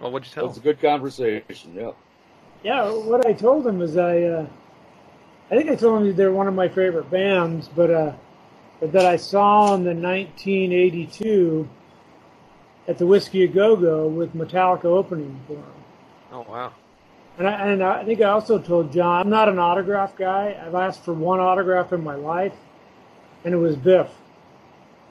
well, 0.00 0.10
what'd 0.10 0.26
you 0.26 0.34
tell 0.34 0.48
That's 0.48 0.58
a 0.58 0.62
good 0.62 0.80
conversation. 0.80 1.74
Yeah. 1.74 1.92
Yeah, 2.64 2.90
what 2.90 3.24
I 3.24 3.32
told 3.32 3.64
him 3.66 3.80
is 3.82 3.96
I, 3.96 4.22
uh, 4.22 4.46
I 5.50 5.56
think 5.56 5.70
I 5.70 5.76
told 5.76 6.02
him 6.02 6.16
they're 6.16 6.32
one 6.32 6.48
of 6.48 6.54
my 6.54 6.68
favorite 6.68 7.08
bands, 7.08 7.68
but, 7.68 7.90
uh, 7.90 8.12
but 8.80 8.90
that 8.92 9.06
I 9.06 9.16
saw 9.16 9.76
them 9.76 9.86
in 9.86 10.02
1982 10.02 11.68
at 12.88 12.98
the 12.98 13.06
Whiskey 13.06 13.44
A 13.44 13.48
Go 13.48 13.76
Go 13.76 14.08
with 14.08 14.34
Metallica 14.34 14.86
opening 14.86 15.40
for 15.46 15.54
them. 15.54 15.64
Oh, 16.32 16.46
wow. 16.48 16.72
And 17.38 17.46
I, 17.46 17.66
and 17.68 17.82
I 17.82 18.04
think 18.04 18.20
I 18.22 18.30
also 18.30 18.58
told 18.58 18.92
John, 18.92 19.20
I'm 19.22 19.30
not 19.30 19.48
an 19.48 19.58
autograph 19.58 20.16
guy. 20.16 20.58
I've 20.64 20.74
asked 20.74 21.04
for 21.04 21.12
one 21.12 21.38
autograph 21.38 21.92
in 21.92 22.02
my 22.02 22.14
life, 22.14 22.54
and 23.44 23.52
it 23.52 23.58
was 23.58 23.76
Biff. 23.76 24.08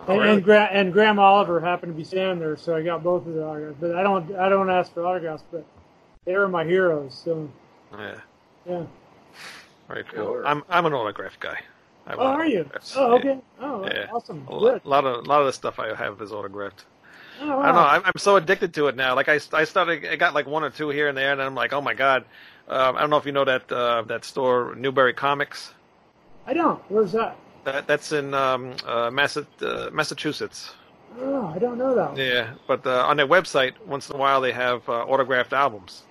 Oh, 0.07 0.13
and, 0.13 0.19
really? 0.21 0.33
and, 0.33 0.43
Gra- 0.43 0.69
and 0.71 0.91
Graham 0.93 1.19
Oliver 1.19 1.59
happened 1.59 1.93
to 1.93 1.97
be 1.97 2.03
standing 2.03 2.39
there, 2.39 2.57
so 2.57 2.75
I 2.75 2.81
got 2.81 3.03
both 3.03 3.27
of 3.27 3.33
the 3.33 3.43
autographs. 3.45 3.77
But 3.79 3.95
I 3.95 4.03
don't, 4.03 4.35
I 4.35 4.49
don't 4.49 4.69
ask 4.69 4.91
for 4.93 5.05
autographs, 5.05 5.43
but 5.51 5.65
they 6.25 6.35
were 6.35 6.47
my 6.47 6.63
heroes. 6.63 7.19
So 7.23 7.49
yeah, 7.97 8.15
yeah. 8.67 8.83
very 9.87 10.03
cool. 10.05 10.25
Sure. 10.25 10.47
I'm 10.47 10.63
I'm 10.69 10.85
an 10.85 10.93
autograph 10.93 11.39
guy. 11.39 11.59
I 12.07 12.13
Oh, 12.13 12.17
want 12.17 12.41
are 12.41 12.45
you? 12.45 12.59
autographs. 12.61 12.93
Oh, 12.97 13.09
Yeah. 13.13 13.15
okay. 13.19 13.39
Oh, 13.61 13.85
Yeah. 13.85 14.07
awesome. 14.11 14.45
A 14.47 14.55
lot, 14.55 14.73
Good. 14.73 14.85
lot 14.85 15.05
of 15.05 15.27
lot 15.27 15.39
of 15.41 15.45
the 15.47 15.53
stuff 15.53 15.79
I 15.79 15.93
have 15.95 16.21
is 16.21 16.31
autographed. 16.31 16.85
Oh, 17.41 17.59
I 17.59 17.65
don't 17.67 17.75
know. 17.75 17.81
I'm, 17.81 18.01
I'm 18.05 18.11
so 18.17 18.35
addicted 18.37 18.73
to 18.75 18.87
it 18.87 18.95
now. 18.95 19.15
Like 19.15 19.29
I, 19.29 19.39
I 19.53 19.63
started, 19.65 20.05
I 20.05 20.15
got 20.15 20.33
like 20.33 20.47
one 20.47 20.63
or 20.63 20.69
two 20.69 20.89
here 20.89 21.07
and 21.07 21.17
there, 21.17 21.31
and 21.31 21.41
I'm 21.41 21.55
like, 21.55 21.73
oh 21.73 21.81
my 21.81 21.93
god. 21.93 22.25
Um, 22.67 22.95
I 22.95 23.01
don't 23.01 23.09
know 23.09 23.17
if 23.17 23.25
you 23.25 23.31
know 23.31 23.45
that 23.45 23.71
uh, 23.71 24.03
that 24.07 24.25
store, 24.25 24.73
Newbury 24.75 25.13
Comics. 25.13 25.73
I 26.47 26.53
don't. 26.53 26.79
Where's 26.89 27.11
that? 27.11 27.37
That 27.63 27.87
that's 27.87 28.11
in 28.11 28.33
um, 28.33 28.73
uh, 28.85 29.09
Massa- 29.11 29.47
uh, 29.61 29.89
Massachusetts. 29.91 30.73
Oh, 31.19 31.47
I 31.55 31.59
don't 31.59 31.77
know 31.77 31.95
that. 31.95 32.09
one. 32.11 32.17
Yeah, 32.17 32.53
but 32.67 32.85
uh, 32.85 33.05
on 33.05 33.17
their 33.17 33.27
website, 33.27 33.73
once 33.85 34.09
in 34.09 34.15
a 34.15 34.19
while 34.19 34.41
they 34.41 34.51
have 34.51 34.87
uh, 34.89 35.03
autographed 35.03 35.53
albums. 35.53 36.03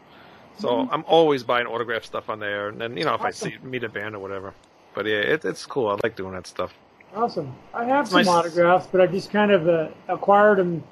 So 0.58 0.68
Mm-hmm. 0.68 0.94
I'm 0.94 1.04
always 1.08 1.42
buying 1.42 1.66
autographed 1.66 2.06
stuff 2.06 2.28
on 2.30 2.38
there, 2.38 2.68
and 2.68 2.80
then 2.80 2.96
you 2.96 3.04
know 3.04 3.14
if 3.14 3.22
I 3.22 3.32
see 3.32 3.56
meet 3.62 3.82
a 3.82 3.88
band 3.88 4.14
or 4.14 4.20
whatever. 4.20 4.54
But 4.94 5.06
yeah, 5.06 5.16
it, 5.16 5.44
it's 5.44 5.66
cool. 5.66 5.88
I 5.88 5.98
like 6.04 6.14
doing 6.14 6.32
that 6.34 6.46
stuff. 6.46 6.72
Awesome. 7.16 7.52
I 7.74 7.84
have 7.84 8.02
It's 8.02 8.10
some 8.12 8.18
nice. 8.24 8.28
autographs, 8.28 8.86
but 8.86 9.00
I 9.00 9.06
just 9.08 9.30
kind 9.30 9.50
of 9.50 9.68
uh, 9.68 9.88
acquired 10.08 10.58
them. 10.58 10.84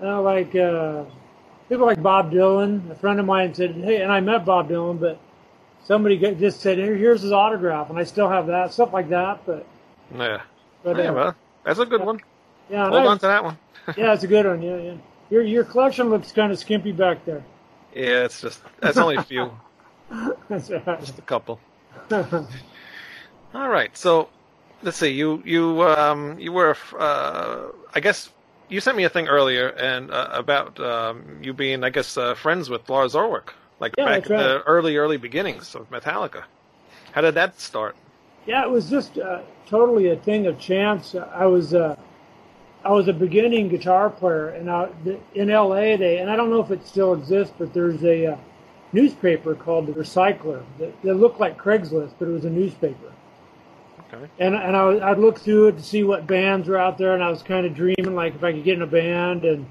Uh, 0.00 0.20
like 0.22 0.54
uh, 0.54 1.04
people 1.68 1.86
like 1.86 2.02
Bob 2.02 2.30
Dylan. 2.30 2.90
A 2.90 2.94
friend 2.94 3.18
of 3.20 3.26
mine 3.26 3.54
said, 3.54 3.72
"Hey," 3.74 4.02
and 4.02 4.12
I 4.12 4.20
met 4.20 4.44
Bob 4.44 4.68
Dylan, 4.68 5.00
but 5.00 5.18
somebody 5.84 6.18
just 6.34 6.60
said, 6.60 6.78
Here, 6.78 6.94
"Here's 6.96 7.22
his 7.22 7.32
autograph," 7.32 7.90
and 7.90 7.98
I 7.98 8.04
still 8.04 8.28
have 8.28 8.46
that 8.46 8.72
stuff 8.72 8.92
like 8.92 9.08
that. 9.10 9.44
But 9.44 9.66
Yeah, 10.14 10.42
but 10.84 10.96
yeah, 10.96 11.10
uh, 11.10 11.14
well, 11.14 11.34
that's 11.64 11.78
a 11.80 11.86
good 11.86 12.02
one. 12.04 12.20
yeah, 12.70 12.88
Hold 12.88 13.06
on 13.06 13.18
to 13.18 13.26
that 13.26 13.42
one. 13.44 13.58
yeah, 13.96 14.12
it's 14.14 14.22
a 14.22 14.28
good 14.28 14.46
one. 14.46 14.62
Yeah, 14.62 14.76
yeah. 14.76 14.94
Your 15.30 15.42
your 15.42 15.64
collection 15.64 16.10
looks 16.10 16.30
kind 16.32 16.52
of 16.52 16.58
skimpy 16.58 16.92
back 16.92 17.24
there. 17.24 17.44
Yeah, 17.94 18.24
it's 18.24 18.40
just 18.40 18.60
that's 18.80 18.98
only 18.98 19.16
a 19.16 19.22
few, 19.22 19.50
That's 20.48 20.70
right. 20.70 21.00
just 21.00 21.18
a 21.18 21.22
couple. 21.22 21.58
All 23.54 23.68
right, 23.68 23.96
so 23.96 24.28
let's 24.82 24.98
see. 24.98 25.08
You 25.08 25.42
you 25.44 25.82
um 25.82 26.38
you 26.38 26.52
were 26.52 26.76
uh 26.98 27.68
I 27.94 28.00
guess 28.00 28.30
you 28.68 28.80
sent 28.80 28.96
me 28.96 29.04
a 29.04 29.08
thing 29.08 29.28
earlier 29.28 29.68
and 29.68 30.10
uh, 30.10 30.28
about 30.32 30.78
um 30.80 31.38
you 31.42 31.52
being 31.52 31.84
I 31.84 31.90
guess 31.90 32.16
uh, 32.16 32.34
friends 32.34 32.70
with 32.70 32.88
Lars 32.88 33.14
Ulrich, 33.14 33.48
like 33.80 33.96
Yeah, 33.96 34.04
back 34.06 34.26
in 34.26 34.36
the 34.36 34.62
early 34.66 34.96
early 34.96 35.16
beginnings 35.16 35.74
of 35.74 35.90
Metallica. 35.90 36.44
How 37.12 37.20
did 37.20 37.34
that 37.34 37.60
start? 37.60 37.96
Yeah, 38.46 38.62
it 38.62 38.70
was 38.70 38.88
just 38.88 39.18
uh, 39.18 39.42
totally 39.66 40.10
a 40.10 40.16
thing 40.16 40.46
of 40.46 40.58
chance. 40.58 41.14
I 41.14 41.46
was 41.46 41.74
uh, 41.74 41.96
I 42.84 42.92
was 42.92 43.08
a 43.08 43.12
beginning 43.12 43.68
guitar 43.68 44.08
player, 44.08 44.50
and 44.50 44.70
I, 44.70 44.88
in 45.34 45.48
LA 45.48 45.96
they 45.96 46.18
and 46.18 46.30
I 46.30 46.36
don't 46.36 46.50
know 46.50 46.60
if 46.60 46.70
it 46.70 46.86
still 46.86 47.12
exists, 47.14 47.54
but 47.58 47.72
there's 47.72 48.02
a 48.04 48.32
uh, 48.32 48.36
newspaper 48.92 49.54
called 49.54 49.86
the 49.86 49.92
Recycler 49.92 50.62
that, 50.78 51.02
that 51.02 51.14
looked 51.14 51.40
like 51.40 51.58
Craigslist, 51.58 52.12
but 52.18 52.28
it 52.28 52.32
was 52.32 52.44
a 52.44 52.50
newspaper. 52.50 53.12
Okay. 54.12 54.28
And 54.38 54.54
and 54.54 54.76
I 54.76 55.10
I'd 55.10 55.18
look 55.18 55.38
through 55.38 55.68
it 55.68 55.76
to 55.76 55.82
see 55.82 56.02
what 56.02 56.26
bands 56.26 56.68
were 56.68 56.78
out 56.78 56.98
there, 56.98 57.14
and 57.14 57.22
I 57.22 57.30
was 57.30 57.42
kind 57.42 57.66
of 57.66 57.74
dreaming 57.74 58.14
like 58.14 58.34
if 58.34 58.42
I 58.42 58.52
could 58.52 58.64
get 58.64 58.76
in 58.76 58.82
a 58.82 58.86
band, 58.86 59.44
and 59.44 59.66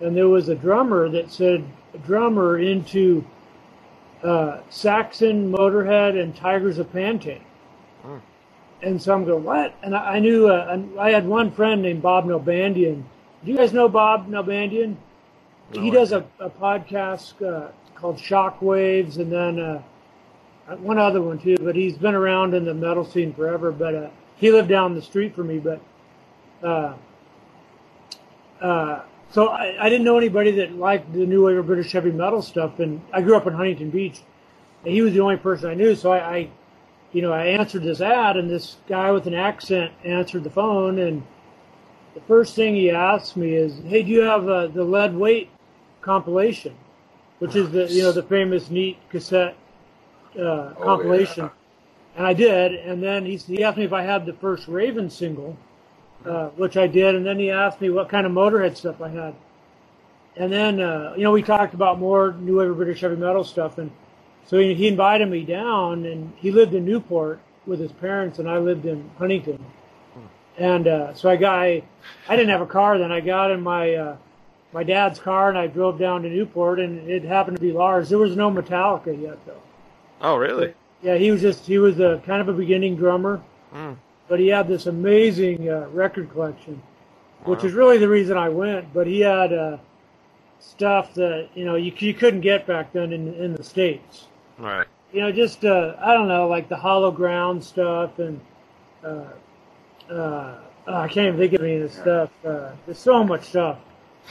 and 0.00 0.16
there 0.16 0.28
was 0.28 0.48
a 0.48 0.54
drummer 0.54 1.08
that 1.08 1.30
said 1.30 1.64
drummer 2.04 2.58
into 2.58 3.24
uh, 4.22 4.60
Saxon, 4.70 5.50
Motorhead, 5.50 6.20
and 6.20 6.34
Tygers 6.34 6.78
of 6.78 6.92
Pan 6.92 7.18
Tang. 7.18 7.44
And 8.82 9.00
so 9.00 9.14
I'm 9.14 9.24
going, 9.24 9.44
what? 9.44 9.74
And 9.82 9.94
I, 9.94 10.14
I 10.14 10.18
knew, 10.20 10.48
uh, 10.48 10.80
I 10.98 11.10
had 11.10 11.26
one 11.26 11.50
friend 11.50 11.82
named 11.82 12.00
Bob 12.00 12.24
Nalbandian. 12.24 13.02
Do 13.44 13.50
you 13.50 13.56
guys 13.56 13.72
know 13.72 13.88
Bob 13.88 14.28
Nalbandian? 14.28 14.96
No 15.74 15.82
he 15.82 15.90
does 15.90 16.12
a, 16.12 16.24
a 16.38 16.48
podcast 16.48 17.46
uh, 17.46 17.70
called 17.94 18.16
Shockwaves, 18.16 19.18
and 19.18 19.30
then 19.30 19.60
uh, 19.60 19.82
one 20.78 20.98
other 20.98 21.20
one 21.20 21.38
too. 21.38 21.56
But 21.60 21.76
he's 21.76 21.96
been 21.96 22.14
around 22.14 22.54
in 22.54 22.64
the 22.64 22.74
metal 22.74 23.04
scene 23.04 23.32
forever. 23.32 23.72
But 23.72 23.94
uh, 23.94 24.10
he 24.36 24.50
lived 24.50 24.68
down 24.68 24.94
the 24.94 25.02
street 25.02 25.34
from 25.34 25.48
me. 25.48 25.58
But 25.58 25.80
uh, 26.62 26.94
uh, 28.60 29.02
so 29.30 29.48
I, 29.48 29.76
I 29.80 29.88
didn't 29.88 30.04
know 30.04 30.18
anybody 30.18 30.50
that 30.52 30.76
liked 30.76 31.12
the 31.12 31.26
new 31.26 31.46
wave 31.46 31.58
of 31.58 31.66
British 31.66 31.92
heavy 31.92 32.12
metal 32.12 32.42
stuff. 32.42 32.78
And 32.80 33.00
I 33.12 33.22
grew 33.22 33.36
up 33.36 33.46
in 33.46 33.52
Huntington 33.52 33.90
Beach, 33.90 34.20
and 34.84 34.92
he 34.94 35.02
was 35.02 35.12
the 35.12 35.20
only 35.20 35.36
person 35.36 35.70
I 35.70 35.74
knew. 35.74 35.94
So 35.94 36.12
I, 36.12 36.18
I 36.36 36.50
you 37.12 37.22
know, 37.22 37.32
I 37.32 37.46
answered 37.46 37.82
this 37.82 38.00
ad, 38.00 38.36
and 38.36 38.48
this 38.48 38.76
guy 38.88 39.10
with 39.10 39.26
an 39.26 39.34
accent 39.34 39.92
answered 40.04 40.44
the 40.44 40.50
phone, 40.50 40.98
and 40.98 41.22
the 42.14 42.20
first 42.22 42.54
thing 42.54 42.74
he 42.74 42.90
asked 42.90 43.36
me 43.36 43.54
is, 43.54 43.80
"Hey, 43.84 44.02
do 44.02 44.10
you 44.10 44.22
have 44.22 44.48
uh, 44.48 44.68
the 44.68 44.84
Lead 44.84 45.14
Weight 45.16 45.50
compilation, 46.02 46.74
which 47.40 47.56
is 47.56 47.70
the 47.70 47.86
you 47.88 48.02
know 48.02 48.12
the 48.12 48.22
famous 48.22 48.70
neat 48.70 48.96
cassette 49.10 49.56
uh, 50.38 50.74
compilation?" 50.74 51.44
yeah. 51.44 51.50
And 52.16 52.26
I 52.26 52.32
did, 52.34 52.74
and 52.74 53.02
then 53.02 53.24
he, 53.24 53.36
he 53.36 53.62
asked 53.62 53.78
me 53.78 53.84
if 53.84 53.92
I 53.92 54.02
had 54.02 54.26
the 54.26 54.32
first 54.34 54.66
Raven 54.68 55.08
single, 55.08 55.56
uh, 56.26 56.48
which 56.50 56.76
I 56.76 56.86
did, 56.86 57.14
and 57.14 57.24
then 57.24 57.38
he 57.38 57.50
asked 57.50 57.80
me 57.80 57.88
what 57.90 58.08
kind 58.08 58.26
of 58.26 58.32
Motorhead 58.32 58.76
stuff 58.76 59.00
I 59.00 59.08
had, 59.08 59.34
and 60.36 60.52
then 60.52 60.80
uh, 60.80 61.14
you 61.16 61.22
know 61.22 61.32
we 61.32 61.42
talked 61.42 61.74
about 61.74 61.98
more 61.98 62.32
new 62.32 62.58
wave 62.58 62.74
British 62.76 63.00
heavy 63.00 63.16
metal 63.16 63.44
stuff, 63.44 63.78
and 63.78 63.90
so 64.46 64.58
he, 64.58 64.74
he 64.74 64.88
invited 64.88 65.28
me 65.30 65.44
down, 65.44 66.04
and 66.06 66.32
he 66.36 66.50
lived 66.50 66.74
in 66.74 66.84
Newport 66.84 67.40
with 67.66 67.78
his 67.80 67.92
parents, 67.92 68.38
and 68.38 68.48
I 68.48 68.58
lived 68.58 68.86
in 68.86 69.08
Huntington. 69.18 69.64
And 70.58 70.88
uh, 70.88 71.14
so 71.14 71.30
I 71.30 71.36
got, 71.36 71.58
I, 71.58 71.82
I 72.28 72.36
didn't 72.36 72.50
have 72.50 72.60
a 72.60 72.66
car 72.66 72.98
then. 72.98 73.12
I 73.12 73.20
got 73.20 73.50
in 73.50 73.62
my 73.62 73.94
uh, 73.94 74.16
my 74.72 74.82
dad's 74.84 75.18
car, 75.18 75.48
and 75.48 75.58
I 75.58 75.66
drove 75.68 75.98
down 75.98 76.22
to 76.22 76.28
Newport, 76.28 76.80
and 76.80 77.08
it 77.08 77.24
happened 77.24 77.56
to 77.56 77.60
be 77.62 77.72
Lars. 77.72 78.08
There 78.08 78.18
was 78.18 78.36
no 78.36 78.50
Metallica 78.50 79.20
yet, 79.20 79.38
though. 79.46 79.62
Oh, 80.20 80.36
really? 80.36 80.74
Yeah, 81.02 81.16
he 81.16 81.30
was 81.30 81.40
just 81.40 81.66
he 81.66 81.78
was 81.78 82.00
a 82.00 82.22
kind 82.26 82.40
of 82.40 82.48
a 82.48 82.52
beginning 82.52 82.96
drummer, 82.96 83.40
Mm. 83.74 83.96
but 84.28 84.40
he 84.40 84.48
had 84.48 84.68
this 84.68 84.86
amazing 84.86 85.68
uh, 85.68 85.88
record 85.92 86.30
collection, 86.30 86.82
which 87.44 87.64
is 87.64 87.72
really 87.72 87.98
the 87.98 88.08
reason 88.08 88.36
I 88.36 88.48
went. 88.48 88.92
But 88.92 89.06
he 89.06 89.20
had 89.20 89.52
uh, 89.52 89.78
stuff 90.58 91.14
that 91.14 91.48
you 91.54 91.64
know 91.64 91.76
you, 91.76 91.92
you 91.98 92.14
couldn't 92.14 92.42
get 92.42 92.66
back 92.66 92.92
then 92.92 93.12
in 93.12 93.32
in 93.34 93.54
the 93.54 93.64
states. 93.64 94.26
Right. 94.58 94.86
You 95.12 95.22
know, 95.22 95.32
just 95.32 95.64
uh, 95.64 95.96
I 96.00 96.14
don't 96.14 96.28
know, 96.28 96.48
like 96.48 96.68
the 96.68 96.76
Hollow 96.76 97.10
Ground 97.10 97.64
stuff, 97.64 98.18
and 98.18 98.40
uh, 99.04 99.24
uh, 100.10 100.58
I 100.86 101.08
can't 101.08 101.28
even 101.28 101.38
think 101.38 101.52
of 101.54 101.62
any 101.62 101.76
of 101.76 101.82
the 101.82 102.00
stuff. 102.02 102.30
Uh, 102.44 102.72
there's 102.86 102.98
so 102.98 103.24
much 103.24 103.48
stuff. 103.48 103.78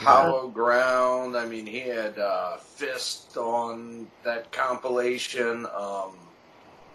Hollow 0.00 0.48
Ground. 0.48 1.36
I 1.36 1.46
mean, 1.46 1.66
he 1.66 1.80
had 1.80 2.18
uh, 2.18 2.56
Fist 2.56 3.36
on 3.36 4.06
that 4.24 4.50
compilation. 4.52 5.66
Um, 5.66 6.12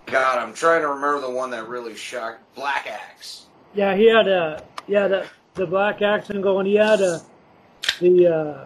God, 0.05 0.39
I'm 0.39 0.53
trying 0.53 0.81
to 0.81 0.87
remember 0.89 1.21
the 1.21 1.29
one 1.29 1.49
that 1.51 1.67
really 1.67 1.95
shocked. 1.95 2.41
Black 2.55 2.87
Axe. 2.87 3.45
Yeah, 3.73 3.95
he 3.95 4.05
had 4.05 4.27
a 4.27 4.63
yeah 4.87 5.07
the 5.07 5.27
the 5.55 5.65
Black 5.65 6.01
Axe 6.01 6.29
and 6.29 6.67
he 6.67 6.75
had 6.75 7.01
uh, 7.01 7.19
the 7.99 8.27
uh, 8.27 8.65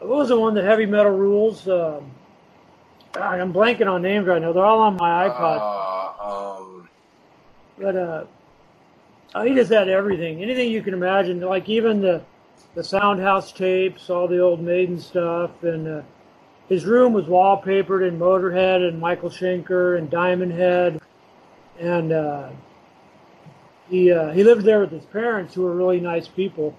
what 0.00 0.18
was 0.18 0.28
the 0.28 0.38
one? 0.38 0.54
The 0.54 0.62
Heavy 0.62 0.86
Metal 0.86 1.12
Rules. 1.12 1.68
Um, 1.68 2.10
God, 3.12 3.40
I'm 3.40 3.52
blanking 3.52 3.86
on 3.86 4.02
names 4.02 4.26
right 4.26 4.40
now. 4.40 4.52
They're 4.52 4.64
all 4.64 4.80
on 4.80 4.96
my 4.96 5.28
iPod. 5.28 5.58
Uh, 6.20 6.58
um, 6.58 6.88
But 7.78 7.96
uh, 7.96 8.24
oh, 9.34 9.44
he 9.44 9.54
just 9.54 9.70
had 9.70 9.88
everything, 9.88 10.42
anything 10.42 10.70
you 10.70 10.82
can 10.82 10.94
imagine. 10.94 11.40
Like 11.40 11.68
even 11.68 12.00
the 12.00 12.22
the 12.74 12.82
Soundhouse 12.82 13.52
tapes, 13.52 14.08
all 14.08 14.26
the 14.26 14.40
old 14.40 14.60
Maiden 14.60 14.98
stuff, 14.98 15.62
and 15.62 15.86
uh, 15.86 16.02
his 16.68 16.86
room 16.86 17.12
was 17.12 17.26
wallpapered 17.26 18.06
in 18.06 18.18
Motorhead 18.18 18.86
and 18.88 18.98
Michael 18.98 19.28
Schenker 19.28 19.98
and 19.98 20.08
Diamond 20.08 20.52
Head, 20.52 21.00
and 21.78 22.12
uh, 22.12 22.48
he 23.90 24.10
uh, 24.10 24.32
he 24.32 24.42
lived 24.42 24.64
there 24.64 24.80
with 24.80 24.90
his 24.90 25.04
parents, 25.06 25.54
who 25.54 25.62
were 25.62 25.74
really 25.74 26.00
nice 26.00 26.28
people. 26.28 26.74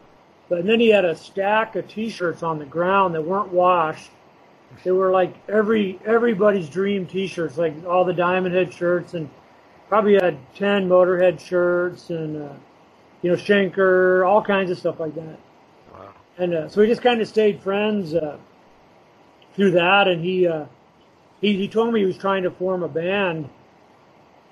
But 0.50 0.66
then 0.66 0.80
he 0.80 0.90
had 0.90 1.06
a 1.06 1.16
stack 1.16 1.76
of 1.76 1.88
T-shirts 1.88 2.44
on 2.44 2.60
the 2.60 2.66
ground 2.66 3.16
that 3.16 3.22
weren't 3.22 3.54
washed. 3.54 4.12
They 4.84 4.92
were 4.92 5.12
like 5.12 5.36
every 5.48 6.00
everybody's 6.06 6.68
dream 6.68 7.06
T-shirts, 7.06 7.58
like 7.58 7.74
all 7.86 8.04
the 8.04 8.14
Diamond 8.14 8.56
Head 8.56 8.74
shirts, 8.74 9.14
and 9.14 9.30
probably 9.90 10.16
had 10.16 10.40
ten 10.56 10.90
Motorhead 10.90 11.40
shirts, 11.40 12.10
and 12.10 12.42
uh, 12.42 12.54
you 13.22 13.30
know 13.30 13.38
Schenker, 13.38 14.28
all 14.28 14.42
kinds 14.42 14.72
of 14.72 14.80
stuff 14.80 15.00
like 15.00 15.14
that. 15.14 15.38
And 16.38 16.54
uh, 16.54 16.70
so 16.70 16.82
we 16.82 16.88
just 16.88 17.02
kind 17.02 17.22
of 17.22 17.28
stayed 17.28 17.62
friends 17.62 18.14
uh, 18.14 18.38
through 19.56 19.72
that. 19.72 20.08
And 20.08 20.24
he, 20.24 20.48
uh, 20.48 20.66
he 21.42 21.56
he 21.58 21.68
told 21.68 21.94
me 21.94 22.00
he 22.02 22.06
was 22.06 22.18
trying 22.18 22.44
to 22.44 22.52
form 22.52 22.84
a 22.84 22.88
band. 22.88 23.50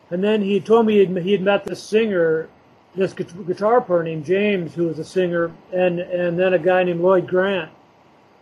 And 0.09 0.23
then 0.23 0.41
he 0.41 0.59
told 0.59 0.85
me 0.85 0.99
he'd, 1.05 1.17
he 1.23 1.31
had 1.31 1.41
met 1.41 1.63
this 1.63 1.81
singer, 1.81 2.49
this 2.95 3.13
guitar 3.13 3.81
player 3.81 4.03
named 4.03 4.25
James, 4.25 4.73
who 4.73 4.87
was 4.87 4.99
a 4.99 5.05
singer, 5.05 5.51
and 5.71 5.99
and 5.99 6.37
then 6.37 6.53
a 6.53 6.59
guy 6.59 6.83
named 6.83 7.01
Lloyd 7.01 7.27
Grant, 7.27 7.71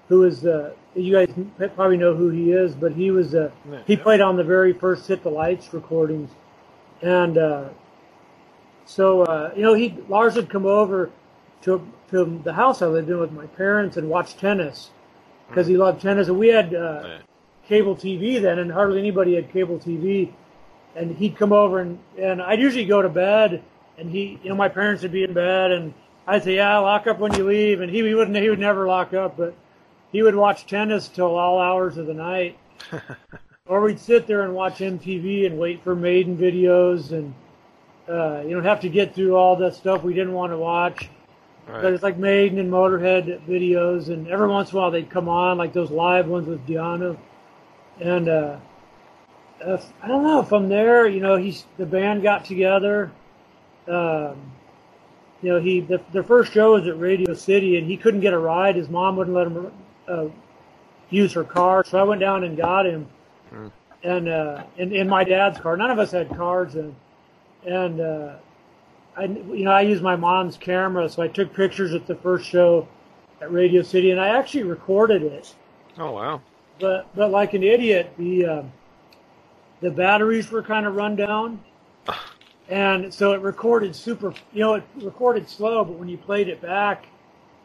who 0.08 0.24
is 0.24 0.46
uh, 0.46 0.74
you 0.96 1.14
guys 1.14 1.32
probably 1.76 1.98
know 1.98 2.16
who 2.16 2.30
he 2.30 2.52
is, 2.52 2.74
but 2.74 2.92
he 2.92 3.12
was 3.12 3.36
uh, 3.36 3.52
Yeah. 3.72 3.80
he 3.86 3.96
played 3.96 4.22
on 4.22 4.36
the 4.36 4.44
very 4.44 4.74
first 4.74 5.08
Hit 5.08 5.22
the 5.22 5.30
Lights 5.30 5.72
recordings, 5.74 6.32
and 7.04 7.38
uh, 7.38 7.70
so 8.86 9.22
uh, 9.22 9.52
you 9.56 9.62
know 9.62 9.76
he 9.76 9.96
Lars 10.10 10.34
had 10.34 10.50
come 10.50 10.66
over 10.66 11.12
to 11.64 11.86
to 12.12 12.42
the 12.44 12.54
house 12.54 12.82
I 12.82 12.88
lived 12.88 13.10
in 13.10 13.20
with 13.20 13.32
my 13.32 13.46
parents 13.48 13.98
and 13.98 14.10
watch 14.10 14.36
tennis 14.38 14.90
because 15.48 15.68
he 15.68 15.78
loved 15.78 16.02
tennis, 16.02 16.28
and 16.28 16.38
we 16.40 16.50
had 16.50 16.74
uh, 16.74 17.02
Yeah. 17.04 17.18
cable 17.68 17.96
TV 17.96 18.42
then, 18.42 18.60
and 18.60 18.72
hardly 18.72 19.00
anybody 19.00 19.36
had 19.36 19.52
cable 19.52 19.80
TV. 19.80 20.32
And 20.96 21.16
he'd 21.16 21.38
come 21.38 21.54
over, 21.54 21.80
and 21.80 22.00
and 22.18 22.42
I'd 22.42 22.60
usually 22.60 22.86
go 22.86 23.02
to 23.02 23.10
bed, 23.10 23.62
and 23.98 24.10
he, 24.10 24.40
you 24.44 24.50
know, 24.50 24.56
my 24.56 24.70
parents 24.70 25.04
would 25.04 25.12
be 25.12 25.24
in 25.24 25.34
bed, 25.34 25.72
and 25.72 25.94
I'd 26.26 26.44
say, 26.44 26.56
yeah, 26.56 26.78
lock 26.80 27.08
up 27.08 27.20
when 27.20 27.34
you 27.34 27.46
leave, 27.46 27.82
and 27.82 27.92
he, 27.92 28.04
he 28.04 28.14
wouldn't. 28.16 28.36
He 28.38 28.50
would 28.50 28.60
never 28.60 28.88
lock 28.88 29.14
up, 29.14 29.38
but 29.38 29.54
he 30.12 30.24
would 30.24 30.36
watch 30.36 30.66
tennis 30.66 31.08
till 31.08 31.36
all 31.36 31.60
hours 31.60 31.98
of 31.98 32.08
the 32.08 32.14
night. 32.14 32.58
or 33.68 33.82
we'd 33.82 34.00
sit 34.00 34.26
there 34.26 34.42
and 34.42 34.54
watch 34.56 34.80
MTV 34.80 35.46
and 35.46 35.60
wait 35.60 35.84
for 35.84 35.96
Maiden 35.96 36.36
videos, 36.38 37.12
and 37.12 37.34
uh, 38.08 38.42
you 38.42 38.56
don't 38.56 38.66
have 38.66 38.82
to 38.82 38.90
get 38.90 39.14
through 39.14 39.36
all 39.36 39.56
that 39.58 39.76
stuff 39.76 40.04
we 40.04 40.14
didn't 40.14 40.34
want 40.34 40.52
to 40.52 40.58
watch. 40.58 41.08
But 41.72 41.84
Right. 41.84 41.94
it's 41.94 42.02
like 42.04 42.18
Maiden 42.18 42.58
and 42.58 42.72
Motorhead 42.72 43.42
videos, 43.48 44.08
and 44.08 44.28
every 44.28 44.48
once 44.48 44.72
in 44.72 44.78
a 44.78 44.82
while 44.82 44.90
they'd 44.92 45.10
come 45.10 45.30
on, 45.30 45.60
like 45.60 45.72
those 45.72 45.92
live 45.92 46.28
ones 46.28 46.48
with 46.48 46.66
Di'Anno. 46.66 47.16
And 48.00 48.28
uh, 48.28 48.58
uh, 49.64 49.78
I 50.02 50.08
don't 50.08 50.24
know. 50.24 50.42
From 50.42 50.68
there, 50.68 51.08
you 51.08 51.20
know, 51.20 51.36
he's 51.36 51.66
the 51.78 51.86
band 51.86 52.24
got 52.24 52.46
together. 52.46 53.12
Um, 53.88 54.52
you 55.44 55.50
know, 55.50 55.60
he 55.60 55.82
the, 55.82 56.02
their 56.12 56.24
first 56.24 56.54
show 56.54 56.74
was 56.74 56.88
at 56.88 56.98
Radio 57.00 57.36
City, 57.36 57.78
and 57.78 57.86
he 57.86 57.98
couldn't 57.98 58.22
get 58.22 58.34
a 58.34 58.40
ride. 58.40 58.76
His 58.76 58.90
mom 58.90 59.16
wouldn't 59.16 59.36
let 59.36 59.48
him 59.48 59.72
uh, 60.08 60.26
use 61.12 61.34
her 61.34 61.44
car, 61.44 61.84
so 61.84 62.00
I 62.00 62.04
went 62.04 62.20
down 62.20 62.44
and 62.44 62.58
got 62.58 62.88
him. 62.88 63.08
Mm. 63.54 63.72
And 64.02 64.30
uh, 64.30 64.64
in, 64.78 64.92
in 64.94 65.08
my 65.08 65.24
dad's 65.24 65.60
car, 65.60 65.78
none 65.78 65.92
of 65.92 66.00
us 66.00 66.12
had 66.12 66.36
cars, 66.36 66.74
and 66.76 66.96
and 67.64 68.02
uh, 68.02 68.34
I, 69.18 69.24
you 69.26 69.64
know, 69.66 69.72
I 69.72 69.82
used 69.82 70.02
my 70.04 70.16
mom's 70.16 70.58
camera, 70.58 71.10
so 71.10 71.22
I 71.22 71.28
took 71.28 71.54
pictures 71.54 71.94
at 71.94 72.08
the 72.08 72.16
first 72.16 72.48
show 72.48 72.88
at 73.42 73.52
Radio 73.52 73.82
City, 73.82 74.12
and 74.12 74.20
I 74.20 74.30
actually 74.30 74.64
recorded 74.64 75.24
it. 75.24 75.54
Oh 75.98 76.12
wow. 76.12 76.42
But 76.80 77.08
but 77.16 77.32
like 77.32 77.54
an 77.54 77.64
idiot, 77.64 78.14
the 78.18 78.46
um, 78.46 78.72
the 79.82 79.92
batteries 79.92 80.50
were 80.52 80.64
kind 80.64 80.86
of 80.86 80.96
run 80.96 81.16
down, 81.16 81.62
and 82.70 83.14
so 83.14 83.34
it 83.34 83.42
recorded 83.42 83.96
super. 83.96 84.34
You 84.54 84.60
know, 84.62 84.74
it 84.76 84.84
recorded 85.02 85.50
slow, 85.50 85.84
but 85.84 85.98
when 85.98 86.08
you 86.08 86.18
played 86.18 86.48
it 86.48 86.62
back, 86.62 87.06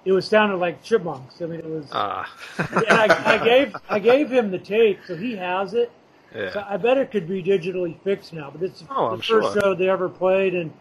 it 0.05 0.13
was 0.13 0.27
sounded 0.27 0.57
like 0.57 0.83
chipmunks. 0.83 1.41
I 1.41 1.47
mean, 1.47 1.61
it 1.61 1.67
was. 1.67 1.87
Ah. 1.93 2.29
and 2.59 2.87
I, 2.89 3.35
I 3.35 3.45
gave 3.45 3.77
I 3.89 3.99
gave 4.01 4.31
him 4.33 4.51
the 4.51 4.59
tape, 4.59 5.01
so 5.07 5.15
he 5.17 5.37
has 5.37 5.75
it. 5.75 5.93
So 6.33 6.41
yeah. 6.41 6.65
I 6.69 6.77
bet 6.79 6.99
it 6.99 7.13
could 7.13 7.29
be 7.29 7.41
digitally 7.45 7.97
fixed 8.03 8.33
now, 8.33 8.51
but 8.51 8.61
it's 8.61 8.83
Oh, 8.91 9.07
the 9.09 9.13
I'm 9.13 9.19
first 9.19 9.27
sure. 9.53 9.55
show 9.61 9.75
they 9.77 9.89
ever 9.89 10.09
played, 10.09 10.57
and 10.57 10.73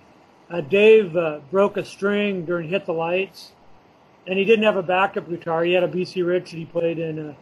uh, 0.53 0.61
Dave 0.61 1.17
uh, 1.17 1.39
broke 1.49 1.77
a 1.77 1.83
string 1.83 2.45
during 2.45 2.69
"Hit 2.69 2.85
the 2.85 2.93
Lights," 2.93 3.53
and 4.27 4.37
he 4.37 4.45
didn't 4.45 4.65
have 4.65 4.77
a 4.77 4.83
backup 4.83 5.27
guitar. 5.27 5.63
He 5.63 5.73
had 5.73 5.83
a 5.83 5.87
BC 5.87 6.25
Rich 6.25 6.51
that 6.51 6.57
he 6.57 6.65
played 6.65 6.99
in, 6.99 7.29
uh, 7.29 7.33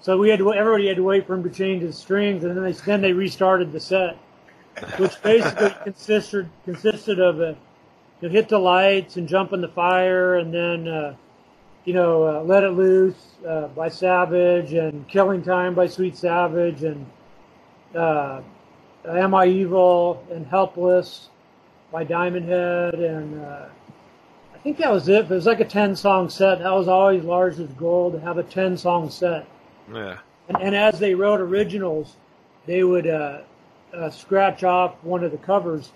so 0.00 0.16
we 0.16 0.30
had 0.30 0.38
to, 0.38 0.52
everybody 0.54 0.88
had 0.88 0.96
to 0.96 1.02
wait 1.02 1.26
for 1.26 1.34
him 1.34 1.42
to 1.42 1.50
change 1.50 1.82
his 1.82 1.98
strings, 1.98 2.42
and 2.42 2.56
then 2.56 2.64
they 2.64 2.72
then 2.72 3.02
they 3.02 3.12
restarted 3.12 3.70
the 3.70 3.80
set, 3.80 4.16
which 4.96 5.22
basically 5.22 5.74
consisted 5.84 6.48
consisted 6.64 7.20
of 7.20 7.38
uh, 7.38 7.48
you 8.22 8.28
know, 8.28 8.28
"Hit 8.30 8.48
the 8.48 8.58
Lights" 8.58 9.18
and 9.18 9.28
"Jump 9.28 9.52
in 9.52 9.60
the 9.60 9.68
Fire," 9.68 10.36
and 10.36 10.52
then 10.52 10.88
uh, 10.88 11.14
you 11.84 11.92
know 11.92 12.26
uh, 12.26 12.42
"Let 12.44 12.64
It 12.64 12.70
Loose" 12.70 13.36
uh, 13.46 13.66
by 13.68 13.90
Savage, 13.90 14.72
and 14.72 15.06
"Killing 15.06 15.42
Time" 15.42 15.74
by 15.74 15.86
Sweet 15.86 16.16
Savage, 16.16 16.82
and 16.82 17.04
uh, 17.94 18.40
Am 19.06 19.34
I 19.34 19.48
Evil 19.48 20.24
and 20.32 20.46
Helpless 20.46 21.28
by 21.94 22.02
Diamond 22.02 22.48
Head, 22.48 22.94
and 22.94 23.40
uh, 23.40 23.66
I 24.52 24.58
think 24.58 24.78
that 24.78 24.90
was 24.90 25.08
it. 25.08 25.28
But 25.28 25.34
It 25.34 25.36
was 25.36 25.46
like 25.46 25.60
a 25.60 25.64
10 25.64 25.94
song 25.94 26.28
set. 26.28 26.58
That 26.58 26.72
was 26.72 26.88
always 26.88 27.22
Lars's 27.22 27.70
goal 27.74 28.10
to 28.10 28.18
have 28.18 28.36
a 28.36 28.42
10 28.42 28.76
song 28.76 29.08
set. 29.10 29.46
Yeah. 29.92 30.18
And, 30.48 30.60
and 30.60 30.74
as 30.74 30.98
they 30.98 31.14
wrote 31.14 31.40
originals, 31.40 32.16
they 32.66 32.82
would 32.82 33.06
uh, 33.06 33.42
uh, 33.92 34.10
scratch 34.10 34.64
off 34.64 34.96
one 35.04 35.22
of 35.22 35.30
the 35.30 35.38
covers. 35.38 35.92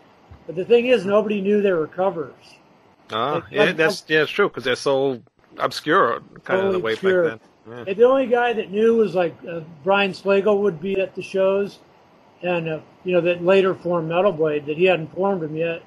But 0.47 0.55
the 0.55 0.65
thing 0.65 0.87
is, 0.87 1.05
nobody 1.05 1.41
knew 1.41 1.61
they 1.63 1.73
were 1.73 1.89
covers. 1.89 2.33
Ah, 3.11 3.33
Like- 3.35 3.45
yeah, 3.51 3.65
like- 3.65 3.77
that's 3.77 4.05
yeah, 4.07 4.23
it's 4.23 4.31
true 4.31 4.49
because 4.49 4.63
they're 4.63 4.77
so 4.77 5.21
obscure, 5.57 6.23
kind 6.45 6.65
of 6.65 6.75
the 6.75 6.79
way 6.79 6.93
obscure. 6.93 7.31
back 7.31 7.41
then. 7.67 7.77
Yeah. 7.79 7.85
And 7.89 7.97
the 7.97 8.05
only 8.05 8.27
guy 8.29 8.53
that 8.53 8.71
knew 8.71 8.95
was 8.95 9.17
like 9.17 9.35
uh, 9.51 9.61
Brian 9.83 10.13
Slagel 10.13 10.61
would 10.63 10.81
be 10.81 11.01
at 11.01 11.17
the 11.17 11.23
shows, 11.23 11.81
and 12.43 12.69
uh, 12.69 12.81
you 13.05 13.13
know 13.13 13.21
that 13.23 13.45
later 13.45 13.75
formed 13.75 14.09
Metal 14.09 14.33
Blade. 14.33 14.67
That 14.67 14.77
he 14.77 14.85
hadn't 14.85 15.15
formed 15.15 15.43
them 15.43 15.57
yet, 15.57 15.83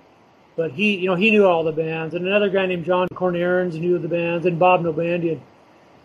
but 0.56 0.72
he 0.72 0.98
you 0.98 1.08
know 1.08 1.16
he 1.16 1.32
knew 1.32 1.46
all 1.46 1.64
the 1.64 1.72
bands. 1.72 2.16
And 2.16 2.28
another 2.28 2.50
guy 2.50 2.66
named 2.66 2.86
John 2.86 3.08
Kornarens 3.10 3.80
knew 3.80 3.98
the 4.00 4.08
bands, 4.08 4.46
and 4.46 4.60
Bob 4.60 4.84
Nalbandian. 4.84 5.40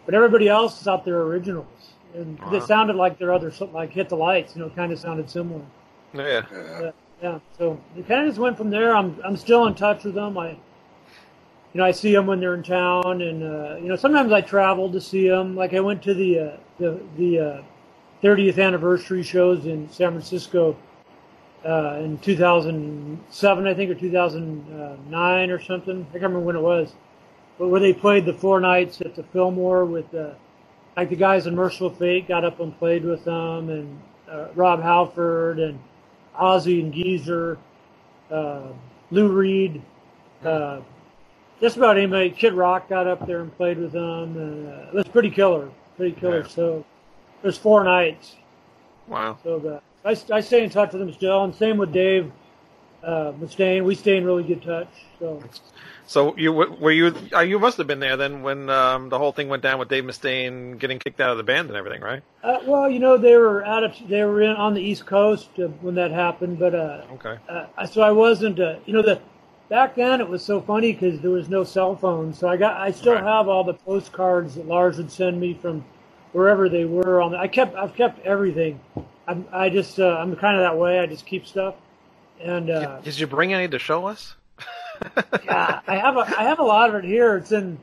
But 0.04 0.14
everybody 0.14 0.48
else 0.48 0.80
is 0.80 0.88
out 0.88 1.04
there 1.04 1.20
originals, 1.22 1.66
and 2.14 2.38
they 2.50 2.58
Wow. 2.58 2.66
sounded 2.66 2.96
like 2.96 3.18
their 3.18 3.32
other 3.32 3.52
like 3.72 3.92
Hit 3.92 4.08
the 4.08 4.16
Lights. 4.16 4.56
You 4.56 4.62
know, 4.62 4.70
kind 4.70 4.92
of 4.92 4.98
sounded 4.98 5.30
similar. 5.30 5.62
Yeah. 6.14 6.42
Yeah. 6.52 6.90
Yeah, 7.22 7.38
so 7.56 7.80
it 7.96 8.06
kind 8.06 8.22
of 8.22 8.28
just 8.28 8.38
went 8.38 8.58
from 8.58 8.70
there. 8.70 8.94
I'm 8.94 9.18
I'm 9.24 9.36
still 9.36 9.66
in 9.66 9.74
touch 9.74 10.04
with 10.04 10.14
them. 10.14 10.36
I, 10.36 10.50
you 10.50 10.58
know, 11.74 11.84
I 11.84 11.90
see 11.92 12.12
them 12.12 12.26
when 12.26 12.40
they're 12.40 12.54
in 12.54 12.62
town, 12.62 13.22
and 13.22 13.42
uh, 13.42 13.76
you 13.76 13.88
know, 13.88 13.96
sometimes 13.96 14.32
I 14.32 14.42
travel 14.42 14.92
to 14.92 15.00
see 15.00 15.28
them. 15.28 15.56
Like 15.56 15.74
I 15.74 15.80
went 15.80 16.02
to 16.02 16.14
the 16.14 16.38
uh, 16.38 16.56
the 16.78 17.00
the 17.16 17.38
uh, 17.40 17.62
30th 18.26 18.58
anniversary 18.58 19.22
shows 19.22 19.66
in 19.66 19.88
San 19.88 20.10
Francisco 20.10 20.76
uh, 21.64 22.00
in 22.00 22.18
2007, 22.18 23.66
I 23.66 23.74
think, 23.74 23.88
or 23.88 23.94
2009 23.94 25.50
or 25.50 25.62
something. 25.62 26.00
I 26.00 26.12
can't 26.12 26.24
remember 26.24 26.40
when 26.40 26.56
it 26.56 26.60
was, 26.60 26.92
but 27.56 27.68
where 27.68 27.78
they 27.78 27.92
played 27.92 28.24
the 28.24 28.32
four 28.32 28.60
nights 28.60 29.00
at 29.00 29.14
the 29.14 29.22
Fillmore 29.22 29.84
with 29.84 30.12
uh, 30.12 30.30
like 30.96 31.08
the 31.08 31.16
guys 31.16 31.46
in 31.46 31.54
Mercyful 31.54 31.90
Fate 31.90 32.26
got 32.26 32.44
up 32.44 32.58
and 32.58 32.76
played 32.80 33.04
with 33.04 33.24
them, 33.24 33.70
and 33.70 34.00
uh, 34.28 34.48
Rob 34.56 34.82
Halford 34.82 35.60
and 35.60 35.78
Ozzy 36.34 36.82
and 36.82 36.92
Geezer, 36.92 37.58
uh, 38.28 38.72
Lou 39.12 39.28
Reed, 39.28 39.80
uh, 40.44 40.80
just 41.60 41.76
about 41.76 41.96
anybody. 41.96 42.30
Kid 42.30 42.54
Rock 42.54 42.88
got 42.88 43.06
up 43.06 43.24
there 43.24 43.40
and 43.40 43.56
played 43.56 43.78
with 43.78 43.92
them, 43.92 44.36
and 44.36 44.68
uh, 44.68 44.88
it 44.88 44.94
was 44.94 45.06
pretty 45.06 45.30
killer, 45.30 45.70
pretty 45.96 46.18
killer. 46.18 46.40
Yeah. 46.40 46.48
So 46.48 46.84
there's 47.42 47.58
four 47.58 47.84
nights. 47.84 48.36
Wow. 49.06 49.38
So 49.42 49.80
uh, 50.04 50.08
I, 50.08 50.36
I 50.36 50.40
stay 50.40 50.64
in 50.64 50.70
touch 50.70 50.92
with 50.92 51.00
them 51.00 51.12
still, 51.12 51.44
and 51.44 51.54
same 51.54 51.76
with 51.78 51.92
Dave 51.92 52.32
uh, 53.02 53.32
Mustaine. 53.40 53.84
We 53.84 53.94
stay 53.94 54.16
in 54.16 54.24
really 54.24 54.42
good 54.44 54.62
touch. 54.62 54.88
So 55.18 55.42
So 56.06 56.36
you 56.36 56.52
were 56.52 56.92
you 56.92 57.14
uh, 57.34 57.40
you 57.40 57.58
must 57.58 57.78
have 57.78 57.86
been 57.86 58.00
there 58.00 58.16
then 58.16 58.42
when 58.42 58.70
um, 58.70 59.08
the 59.08 59.18
whole 59.18 59.32
thing 59.32 59.48
went 59.48 59.62
down 59.62 59.78
with 59.78 59.88
Dave 59.88 60.04
Mustaine 60.04 60.78
getting 60.78 60.98
kicked 60.98 61.20
out 61.20 61.30
of 61.30 61.36
the 61.36 61.42
band 61.44 61.68
and 61.68 61.76
everything, 61.76 62.00
right? 62.00 62.22
uh, 62.42 62.58
well, 62.64 62.88
you 62.90 62.98
know 62.98 63.16
they 63.16 63.36
were 63.36 63.64
out 63.64 63.84
of 63.84 63.94
they 64.08 64.24
were 64.24 64.42
in 64.42 64.56
on 64.56 64.74
the 64.74 64.80
East 64.80 65.06
Coast 65.06 65.48
uh, 65.58 65.68
when 65.82 65.94
that 65.96 66.10
happened, 66.10 66.58
but 66.58 66.74
uh, 66.74 67.02
Okay. 67.12 67.36
uh, 67.48 67.86
so 67.86 68.02
I 68.02 68.12
wasn't, 68.12 68.60
uh, 68.60 68.76
you 68.86 68.92
know, 68.92 69.02
the 69.02 69.20
back 69.68 69.94
then 69.96 70.20
it 70.20 70.28
was 70.28 70.44
so 70.44 70.60
funny 70.60 70.92
because 70.92 71.20
there 71.20 71.30
was 71.30 71.48
no 71.48 71.64
cell 71.64 71.96
phone. 71.96 72.32
So 72.34 72.48
I 72.48 72.56
got, 72.56 72.80
I 72.80 72.90
still 72.92 73.14
Right. 73.14 73.24
have 73.24 73.48
all 73.48 73.64
the 73.64 73.74
postcards 73.74 74.54
that 74.56 74.66
Lars 74.66 74.98
would 74.98 75.10
send 75.10 75.40
me 75.40 75.54
from 75.54 75.84
wherever 76.36 76.68
they 76.68 76.84
were. 76.84 77.22
On, 77.22 77.34
I 77.34 77.48
kept, 77.48 77.74
I've 77.76 77.94
kept 77.94 78.24
everything. 78.26 78.78
I'm, 79.26 79.46
I 79.50 79.70
just, 79.70 79.98
uh, 79.98 80.18
I'm 80.18 80.36
kind 80.36 80.56
of 80.56 80.62
that 80.62 80.76
way. 80.76 80.98
I 81.00 81.06
just 81.06 81.24
keep 81.24 81.46
stuff. 81.46 81.74
And 82.42 82.68
uh, 82.68 83.00
Did 83.00 83.18
you 83.18 83.26
bring 83.26 83.54
any 83.54 83.66
to 83.68 83.78
show 83.78 84.06
us? 84.06 84.36
yeah, 85.44 85.80
I 85.86 85.96
have, 85.96 86.16
a, 86.18 86.20
I 86.38 86.42
have 86.42 86.58
a 86.58 86.62
lot 86.62 86.90
of 86.90 86.96
it 86.96 87.04
here. 87.04 87.36
It's 87.38 87.52
in 87.52 87.78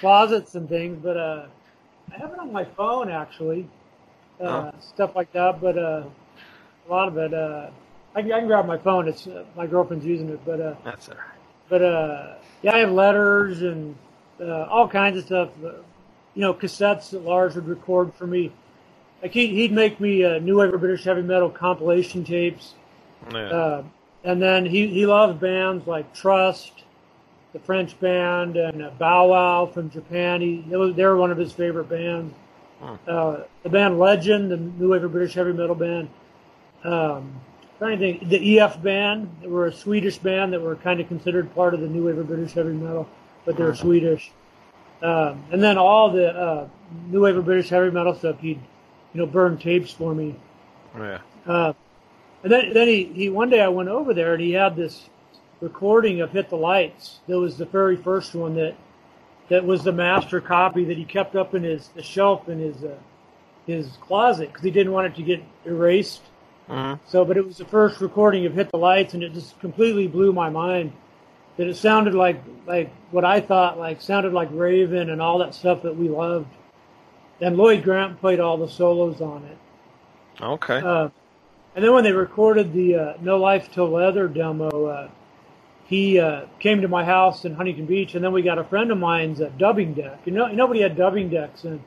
closets 0.00 0.54
and 0.54 0.68
things, 0.68 0.98
but 1.02 1.16
uh, 1.16 1.46
I 2.12 2.18
have 2.18 2.30
it 2.32 2.38
on 2.38 2.52
my 2.52 2.64
phone 2.64 3.10
actually, 3.10 3.66
uh, 4.38 4.70
stuff 4.80 5.16
like 5.16 5.32
that. 5.32 5.62
But 5.62 5.78
uh, 5.78 6.04
a 6.86 6.90
lot 6.90 7.08
of 7.08 7.16
it, 7.16 7.32
uh, 7.32 7.70
I, 8.14 8.20
can- 8.20 8.32
I 8.32 8.38
can 8.40 8.46
grab 8.48 8.66
my 8.66 8.76
phone. 8.78 9.08
It's 9.08 9.26
uh, 9.26 9.44
my 9.56 9.66
girlfriend's 9.66 10.04
using 10.04 10.28
it, 10.28 10.40
but. 10.44 10.60
Uh, 10.60 10.74
That's 10.84 11.08
all 11.08 11.14
right. 11.16 11.24
but 11.70 11.80
uh, 11.82 12.34
yeah, 12.62 12.74
I 12.74 12.78
have 12.80 12.92
letters 12.92 13.62
and 13.62 13.96
uh, 14.40 14.64
all 14.64 14.86
kinds 14.88 15.16
of 15.16 15.24
stuff. 15.24 15.48
You 16.34 16.42
know, 16.42 16.54
cassettes 16.54 17.10
that 17.10 17.24
Lars 17.24 17.54
would 17.54 17.68
record 17.68 18.12
for 18.14 18.26
me. 18.26 18.52
Like 19.22 19.32
he'd, 19.32 19.50
he'd 19.50 19.72
make 19.72 20.00
me 20.00 20.24
uh, 20.24 20.38
new 20.38 20.58
wave 20.58 20.74
of 20.74 20.80
British 20.80 21.04
heavy 21.04 21.22
metal 21.22 21.48
compilation 21.48 22.24
tapes, 22.24 22.74
Yeah. 23.32 23.38
uh, 23.40 23.82
and 24.24 24.42
then 24.42 24.66
he 24.66 24.86
he 24.88 25.06
loves 25.06 25.38
bands 25.40 25.86
like 25.86 26.12
Trust, 26.12 26.84
the 27.52 27.58
French 27.60 27.98
band, 28.00 28.56
and 28.56 28.82
uh, 28.82 28.90
Bow 28.98 29.28
Wow 29.28 29.66
from 29.66 29.90
Japan. 29.90 30.40
He 30.40 30.64
was, 30.68 30.94
they 30.94 31.04
were 31.04 31.16
one 31.16 31.30
of 31.30 31.38
his 31.38 31.52
favorite 31.52 31.88
bands. 31.88 32.34
Hmm. 32.80 32.94
Uh, 33.06 33.36
the 33.62 33.68
band 33.70 33.98
Legend, 33.98 34.50
the 34.50 34.56
new 34.56 34.90
wave 34.90 35.04
of 35.04 35.12
British 35.12 35.34
heavy 35.34 35.52
metal 35.52 35.76
band. 35.76 36.08
Um, 36.82 37.40
trying 37.78 37.98
to 37.98 38.18
think, 38.18 38.28
the 38.28 38.58
EF 38.58 38.82
band, 38.82 39.30
they 39.40 39.46
were 39.48 39.66
a 39.66 39.72
Swedish 39.72 40.18
band 40.18 40.52
that 40.52 40.60
were 40.60 40.76
kind 40.76 41.00
of 41.00 41.08
considered 41.08 41.54
part 41.54 41.72
of 41.72 41.80
the 41.80 41.88
new 41.88 42.04
wave 42.06 42.18
of 42.18 42.26
British 42.26 42.52
heavy 42.52 42.72
metal, 42.72 43.08
but 43.46 43.56
they 43.56 43.62
were 43.64 43.74
Swedish. 43.74 44.32
Um, 45.04 45.44
and 45.52 45.62
then 45.62 45.76
all 45.76 46.10
the 46.10 46.34
uh, 46.34 46.68
new 47.08 47.20
wave 47.22 47.36
of 47.36 47.44
British 47.44 47.68
heavy 47.68 47.90
metal 47.90 48.14
stuff, 48.14 48.40
he'd 48.40 48.58
you 49.12 49.20
know 49.20 49.26
burn 49.26 49.58
tapes 49.58 49.92
for 49.92 50.14
me. 50.14 50.34
yeah. 50.96 51.18
Uh, 51.46 51.74
and 52.42 52.50
then 52.50 52.72
then 52.72 52.88
he, 52.88 53.04
he 53.04 53.28
one 53.28 53.50
day 53.50 53.60
I 53.60 53.68
went 53.68 53.90
over 53.90 54.14
there 54.14 54.32
and 54.32 54.42
he 54.42 54.52
had 54.52 54.76
this 54.76 55.10
recording 55.60 56.22
of 56.22 56.30
Hit 56.30 56.48
the 56.48 56.56
Lights. 56.56 57.20
That 57.26 57.38
was 57.38 57.58
the 57.58 57.66
very 57.66 57.96
first 57.96 58.34
one 58.34 58.54
that 58.54 58.76
that 59.50 59.64
was 59.66 59.84
the 59.84 59.92
master 59.92 60.40
copy 60.40 60.84
that 60.84 60.96
he 60.96 61.04
kept 61.04 61.36
up 61.36 61.54
in 61.54 61.64
his 61.64 61.88
the 61.88 62.02
shelf 62.02 62.48
in 62.48 62.58
his 62.58 62.82
uh, 62.82 62.96
his 63.66 63.98
closet 64.00 64.48
because 64.48 64.64
he 64.64 64.70
didn't 64.70 64.92
want 64.92 65.06
it 65.06 65.14
to 65.16 65.22
get 65.22 65.42
erased. 65.66 66.22
Mhm. 66.68 66.98
So, 67.06 67.26
but 67.26 67.36
it 67.36 67.44
was 67.46 67.58
the 67.58 67.66
first 67.66 68.00
recording 68.00 68.46
of 68.46 68.54
Hit 68.54 68.70
the 68.70 68.78
Lights, 68.78 69.12
and 69.12 69.22
it 69.22 69.34
just 69.34 69.58
completely 69.60 70.06
blew 70.06 70.32
my 70.32 70.48
mind. 70.48 70.92
That 71.56 71.66
it 71.66 71.76
sounded 71.76 72.14
like 72.14 72.42
like 72.66 72.90
what 73.10 73.24
I 73.24 73.40
thought 73.40 73.78
like 73.78 74.00
sounded 74.00 74.32
like 74.32 74.48
Raven 74.52 75.10
and 75.10 75.20
all 75.20 75.38
that 75.38 75.54
stuff 75.54 75.82
that 75.82 75.96
we 75.96 76.08
loved. 76.08 76.48
And 77.40 77.56
Lloyd 77.56 77.82
Grant 77.82 78.20
played 78.20 78.40
all 78.40 78.56
the 78.56 78.68
solos 78.68 79.20
on 79.20 79.44
it. 79.44 79.58
Okay. 80.40 80.78
Uh, 80.78 81.08
and 81.74 81.84
then 81.84 81.92
when 81.92 82.04
they 82.04 82.12
recorded 82.12 82.72
the 82.72 82.94
uh, 82.94 83.14
No 83.20 83.38
Life 83.38 83.70
Till 83.72 83.90
Leather 83.90 84.28
demo, 84.28 84.86
uh, 84.86 85.08
he 85.86 86.18
uh, 86.18 86.46
came 86.60 86.80
to 86.80 86.88
my 86.88 87.04
house 87.04 87.44
in 87.44 87.54
Huntington 87.54 87.86
Beach, 87.86 88.14
and 88.14 88.24
then 88.24 88.32
we 88.32 88.42
got 88.42 88.58
a 88.58 88.64
friend 88.64 88.90
of 88.90 88.98
mine's 88.98 89.40
dubbing 89.58 89.94
deck. 89.94 90.20
You 90.24 90.32
know, 90.32 90.46
nobody 90.46 90.80
had 90.80 90.96
dubbing 90.96 91.30
decks, 91.30 91.64
and 91.64 91.80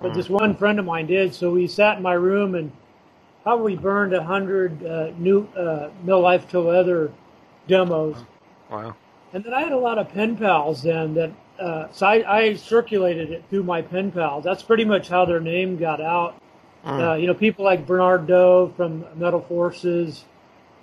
but 0.00 0.14
this 0.14 0.28
one 0.28 0.56
friend 0.56 0.78
of 0.78 0.84
mine 0.84 1.06
did. 1.06 1.34
So 1.34 1.52
we 1.52 1.66
sat 1.66 1.96
in 1.96 2.02
my 2.02 2.14
room 2.14 2.54
and 2.54 2.72
probably 3.42 3.76
burned 3.76 4.14
a 4.14 4.22
hundred 4.22 4.84
uh, 4.84 5.10
new 5.18 5.46
uh, 5.56 5.90
No 6.04 6.20
Life 6.20 6.48
Till 6.48 6.62
Leather 6.62 7.12
demos. 7.68 8.16
wow. 8.70 8.96
And 9.32 9.42
then 9.44 9.54
I 9.54 9.62
had 9.62 9.72
a 9.72 9.78
lot 9.78 9.98
of 9.98 10.08
pen 10.10 10.36
pals 10.36 10.82
then 10.82 11.14
that, 11.14 11.30
uh, 11.58 11.88
so 11.92 12.06
I, 12.06 12.38
I 12.38 12.54
circulated 12.54 13.30
it 13.30 13.44
through 13.48 13.62
my 13.62 13.80
pen 13.82 14.12
pals. 14.12 14.44
That's 14.44 14.62
pretty 14.62 14.84
much 14.84 15.08
how 15.08 15.24
their 15.24 15.40
name 15.40 15.76
got 15.76 16.00
out. 16.00 16.36
Uh, 16.84 17.14
you 17.14 17.26
know, 17.26 17.34
people 17.34 17.64
like 17.64 17.86
Bernard 17.86 18.26
Doe 18.26 18.72
from 18.76 19.06
Metal 19.16 19.40
Forces 19.40 20.24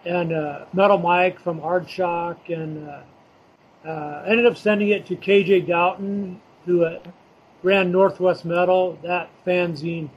and 0.06 0.34
uh, 0.34 0.66
Metal 0.74 0.98
Mike 0.98 1.40
from 1.40 1.60
Hard 1.60 1.88
Shock, 1.88 2.50
and 2.50 2.90
uh, 2.90 3.02
uh, 3.88 4.24
ended 4.26 4.46
up 4.46 4.58
sending 4.58 4.90
it 4.90 5.06
to 5.08 5.16
KJ 5.16 5.68
Doughton, 5.68 6.40
who 6.66 6.86
uh, 6.86 7.00
ran 7.62 7.92
Northwest 7.92 8.46
Metal, 8.46 8.98
that 9.04 9.30
fanzine, 9.46 10.10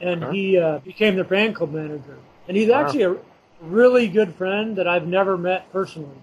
and 0.00 0.24
Okay. 0.24 0.36
he 0.36 0.58
uh, 0.58 0.78
became 0.78 1.14
the 1.16 1.24
fan 1.24 1.52
club 1.54 1.72
manager. 1.72 2.18
And 2.48 2.56
he's 2.56 2.68
Wow. 2.68 2.80
actually 2.80 3.02
a 3.02 3.16
really 3.60 4.08
good 4.08 4.34
friend 4.34 4.74
that 4.76 4.88
I've 4.88 5.06
never 5.06 5.36
met 5.36 5.70
personally. 5.72 6.16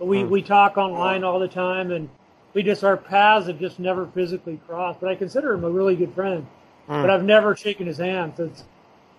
But 0.00 0.06
we, 0.08 0.24
Hmm. 0.24 0.30
we 0.30 0.42
talk 0.42 0.78
online 0.78 1.22
all 1.24 1.38
the 1.38 1.48
time, 1.48 1.92
and 1.92 2.08
we 2.54 2.64
just, 2.64 2.82
our 2.82 2.96
paths 2.96 3.46
have 3.46 3.60
just 3.60 3.78
never 3.78 4.06
physically 4.08 4.58
crossed. 4.66 5.00
But 5.00 5.10
I 5.10 5.14
consider 5.14 5.52
him 5.54 5.64
a 5.64 5.70
really 5.70 5.94
good 5.96 6.14
friend 6.14 6.46
Hmm. 6.88 7.02
but 7.02 7.10
I've 7.10 7.24
never 7.24 7.54
shaken 7.54 7.86
his 7.86 7.98
hand. 7.98 8.34
So 8.36 8.46
it's 8.46 8.64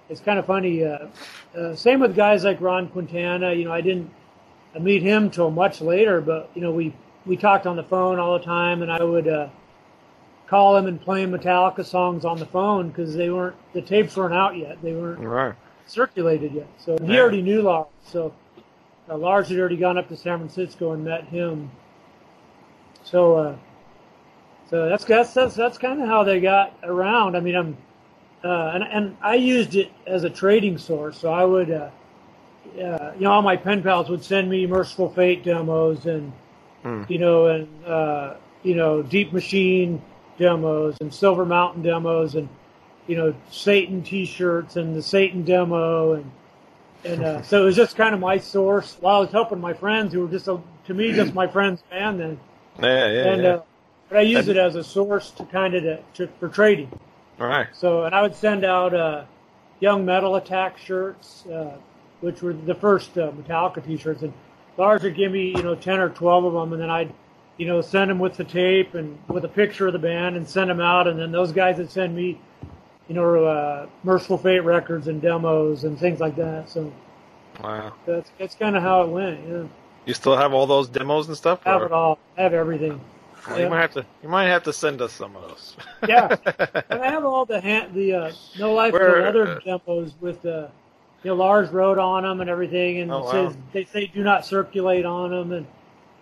it's 0.09 0.19
kind 0.21 0.37
of 0.37 0.45
funny. 0.45 0.83
Uh, 0.83 1.07
uh, 1.57 1.75
same 1.75 2.01
with 2.01 2.15
guys 2.15 2.43
like 2.43 2.59
Ron 2.59 2.89
Quintana. 2.89 3.53
You 3.53 3.65
know, 3.65 3.71
I 3.71 3.81
didn't 3.81 4.11
meet 4.79 5.01
him 5.01 5.29
till 5.29 5.51
much 5.51 5.79
later, 5.81 6.19
but 6.21 6.49
you 6.55 6.61
know, 6.61 6.71
we 6.71 6.93
we 7.25 7.37
talked 7.37 7.67
on 7.67 7.77
the 7.77 7.83
phone 7.83 8.19
all 8.19 8.37
the 8.37 8.43
time, 8.43 8.81
and 8.81 8.91
I 8.91 9.03
would 9.03 9.27
uh, 9.29 9.47
call 10.47 10.75
him 10.75 10.87
and 10.87 10.99
play 11.01 11.23
him 11.23 11.31
Metallica 11.31 11.85
songs 11.85 12.25
on 12.25 12.39
the 12.39 12.45
phone 12.45 12.89
because 12.89 13.15
they 13.15 13.29
weren't 13.29 13.55
the 13.73 13.81
tapes 13.81 14.17
weren't 14.17 14.33
out 14.33 14.57
yet. 14.57 14.81
They 14.81 14.93
weren't 14.93 15.19
Right. 15.19 15.55
circulated 15.85 16.51
yet. 16.53 16.67
So 16.77 16.97
he 17.05 17.13
Yeah. 17.13 17.21
already 17.21 17.41
knew 17.41 17.61
Lars. 17.61 17.87
So 18.03 18.33
uh, 19.11 19.17
Lars 19.17 19.49
had 19.49 19.59
already 19.59 19.77
gone 19.77 19.97
up 19.97 20.07
to 20.07 20.15
San 20.15 20.37
Francisco 20.37 20.93
and 20.93 21.03
met 21.03 21.25
him. 21.25 21.69
So 23.03 23.35
uh, 23.35 23.55
so 24.69 24.87
that's 24.89 25.03
that's 25.05 25.33
that's, 25.33 25.55
that's 25.55 25.77
kind 25.77 26.01
of 26.01 26.07
how 26.07 26.23
they 26.23 26.39
got 26.39 26.73
around. 26.83 27.35
I 27.35 27.41
mean, 27.41 27.55
I'm 27.55 27.77
uh, 28.43 28.71
and 28.73 28.83
and 28.83 29.17
I 29.21 29.35
used 29.35 29.75
it 29.75 29.91
as 30.07 30.23
a 30.23 30.29
trading 30.29 30.77
source. 30.77 31.17
So 31.19 31.31
I 31.31 31.45
would. 31.45 31.69
Uh, 31.69 31.89
uh, 32.79 33.11
you 33.15 33.21
know, 33.21 33.31
all 33.31 33.41
my 33.41 33.57
pen 33.57 33.81
pals 33.81 34.07
would 34.07 34.23
send 34.23 34.49
me 34.49 34.65
Mercyful 34.67 35.09
Fate 35.09 35.43
demos 35.43 36.05
and, 36.05 36.31
Hmm. 36.83 37.03
you 37.09 37.17
know, 37.19 37.47
and, 37.47 37.67
uh, 37.85 38.35
you 38.63 38.75
know, 38.75 39.01
Deep 39.01 39.33
Machine 39.33 40.01
demos 40.37 40.95
and 41.01 41.13
Silver 41.13 41.45
Mountain 41.45 41.83
demos 41.83 42.35
and, 42.35 42.47
you 43.07 43.17
know, 43.17 43.33
Satan 43.49 44.01
t-shirts 44.03 44.77
and 44.77 44.95
the 44.95 45.01
Satan 45.01 45.43
demo. 45.43 46.13
And, 46.13 46.31
and, 47.03 47.23
uh, 47.23 47.41
so 47.41 47.63
it 47.63 47.65
was 47.65 47.75
just 47.75 47.95
kind 47.95 48.13
of 48.13 48.19
my 48.19 48.37
source 48.37 48.97
while 48.99 49.17
I 49.17 49.19
was 49.19 49.31
helping 49.31 49.59
my 49.59 49.73
friends 49.73 50.13
who 50.13 50.21
were 50.21 50.31
just, 50.31 50.47
a, 50.47 50.59
to 50.85 50.93
me, 50.93 51.11
just 51.13 51.33
my 51.33 51.47
friends 51.47 51.83
band 51.89 52.19
then. 52.19 52.39
Yeah, 52.81 53.11
yeah, 53.11 53.33
and, 53.33 53.43
yeah. 53.43 53.49
uh, 53.49 53.61
but 54.09 54.17
I 54.19 54.21
use 54.21 54.47
it 54.47 54.57
as 54.57 54.75
a 54.75 54.83
source 54.83 55.31
to 55.31 55.45
kind 55.45 55.73
of, 55.75 55.83
to, 55.83 56.03
to, 56.13 56.27
for 56.39 56.49
trading. 56.49 56.91
All 57.39 57.47
right. 57.47 57.67
So, 57.73 58.03
and 58.03 58.13
I 58.13 58.21
would 58.21 58.35
send 58.35 58.63
out 58.63 58.93
uh, 58.93 59.25
Young 59.79 60.05
Metal 60.05 60.35
Attack 60.35 60.77
shirts, 60.77 61.45
uh, 61.47 61.77
which 62.19 62.41
were 62.41 62.53
the 62.53 62.75
first 62.75 63.17
uh, 63.17 63.31
Metallica 63.31 63.83
T-shirts, 63.85 64.21
and 64.21 64.33
Lars 64.77 65.01
would 65.01 65.15
give 65.15 65.31
me, 65.31 65.47
you 65.55 65.63
know, 65.63 65.75
ten 65.75 65.99
or 65.99 66.09
twelve 66.09 66.45
of 66.45 66.53
them, 66.53 66.73
and 66.73 66.81
then 66.81 66.89
I'd, 66.89 67.13
you 67.57 67.65
know, 67.65 67.81
send 67.81 68.11
them 68.11 68.19
with 68.19 68.37
the 68.37 68.43
tape 68.43 68.93
and 68.93 69.17
with 69.27 69.43
a 69.43 69.49
picture 69.49 69.87
of 69.87 69.93
the 69.93 69.99
band 69.99 70.37
and 70.37 70.47
send 70.47 70.69
them 70.69 70.79
out, 70.79 71.07
and 71.07 71.19
then 71.19 71.31
those 71.31 71.51
guys 71.51 71.77
would 71.77 71.89
send 71.89 72.15
me, 72.15 72.39
you 73.11 73.15
know, 73.17 73.43
uh, 73.43 73.87
Mercyful 74.05 74.37
Fate 74.37 74.59
records 74.61 75.09
and 75.09 75.21
demos 75.21 75.83
and 75.83 75.99
things 75.99 76.21
like 76.21 76.37
that. 76.37 76.69
So 76.69 76.93
Wow. 77.61 77.91
that's 78.05 78.31
that's 78.39 78.55
kind 78.55 78.77
of 78.77 78.83
how 78.83 79.01
it 79.01 79.09
went. 79.09 79.39
Yeah, 79.45 79.63
You 80.05 80.13
still 80.13 80.37
have 80.37 80.53
all 80.53 80.65
those 80.65 80.87
demos 80.87 81.27
and 81.27 81.35
stuff? 81.35 81.59
I 81.65 81.71
have 81.71 81.81
or- 81.81 81.85
it 81.87 81.91
all, 81.91 82.19
I 82.37 82.43
have 82.43 82.53
everything. 82.53 83.01
Well, 83.49 83.59
You 83.59 83.69
might 83.69 83.81
have 83.81 83.93
to. 83.95 84.05
You 84.23 84.29
might 84.29 84.45
have 84.45 84.63
to 84.63 84.71
send 84.71 85.01
us 85.01 85.11
some 85.11 85.35
of 85.35 85.41
those. 85.41 85.75
Yeah. 86.07 86.35
And 86.89 87.01
I 87.01 87.09
have 87.11 87.25
all 87.25 87.45
the 87.45 87.59
hand, 87.59 87.93
the 87.93 88.13
uh, 88.13 88.31
No 88.57 88.71
Life 88.73 88.93
Where- 88.93 89.15
Till 89.15 89.41
Leather 89.43 89.61
demos 89.65 90.13
with 90.21 90.45
uh, 90.45 90.67
you 91.23 91.31
know 91.31 91.35
Lars 91.35 91.69
wrote 91.69 91.97
on 91.97 92.23
them 92.23 92.39
and 92.39 92.49
everything, 92.49 92.99
and 92.99 93.11
Oh, 93.11 93.17
it 93.17 93.23
wow. 93.25 93.31
says 93.31 93.57
they 93.73 93.83
say 93.83 94.07
do 94.07 94.23
not 94.23 94.45
circulate 94.45 95.05
on 95.05 95.31
them. 95.31 95.51
And 95.51 95.67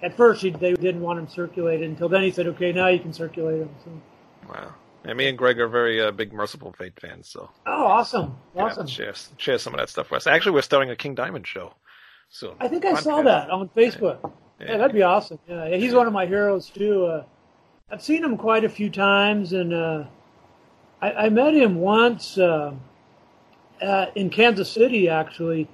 at 0.01 0.17
first 0.17 0.41
he, 0.41 0.49
they 0.49 0.73
didn't 0.73 1.01
want 1.01 1.19
them 1.19 1.27
circulated 1.29 1.87
until 1.87 2.09
then 2.09 2.23
he 2.23 2.31
said, 2.31 2.47
okay, 2.47 2.71
now 2.71 2.87
you 2.87 2.99
can 2.99 3.13
circulate 3.13 3.59
them. 3.59 3.69
So, 3.85 3.91
wow. 4.51 4.73
And 5.09 5.17
me 5.17 5.27
and 5.27 5.35
Greg 5.35 5.59
are 5.59 5.67
very 5.67 5.99
uh, 5.99 6.11
big 6.11 6.31
Mercyful 6.31 6.71
Fate 6.73 6.93
fans, 7.01 7.27
so 7.27 7.49
oh, 7.65 7.85
awesome, 7.85 8.37
yeah, 8.55 8.65
awesome. 8.65 8.85
share 8.85 9.15
share 9.37 9.57
some 9.57 9.73
of 9.73 9.79
that 9.79 9.89
stuff 9.89 10.05
for 10.05 10.15
us. 10.15 10.27
Actually, 10.27 10.51
we're 10.51 10.61
starting 10.61 10.91
a 10.91 10.95
King 10.95 11.15
Diamond 11.15 11.47
show 11.47 11.73
soon. 12.29 12.53
I 12.59 12.67
think 12.67 12.85
I 12.85 12.93
saw 12.93 13.23
that 13.23 13.49
on 13.49 13.69
Facebook. 13.69 14.31
Yeah, 14.59 14.77
that'd 14.77 14.93
be 14.93 15.01
awesome. 15.01 15.39
Yeah, 15.47 15.65
yeah, 15.69 15.77
he's 15.77 15.95
one 15.95 16.05
of 16.05 16.13
my 16.13 16.27
heroes 16.27 16.69
too. 16.69 17.05
Uh, 17.05 17.23
I've 17.89 18.03
seen 18.03 18.23
him 18.23 18.37
quite 18.37 18.63
a 18.63 18.69
few 18.69 18.91
times, 18.91 19.53
and 19.53 19.73
uh, 19.73 20.03
I, 21.01 21.11
I 21.11 21.29
met 21.29 21.55
him 21.55 21.77
once 21.77 22.37
uh, 22.37 22.75
uh, 23.81 24.05
in 24.13 24.29
Kansas 24.29 24.71
City, 24.71 25.09
actually, 25.09 25.67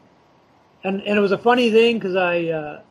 and 0.86 1.02
and 1.02 1.18
it 1.18 1.22
was 1.22 1.34
a 1.34 1.38
funny 1.38 1.72
thing 1.72 2.00
because 2.00 2.16
I 2.16 2.46
uh, 2.46 2.82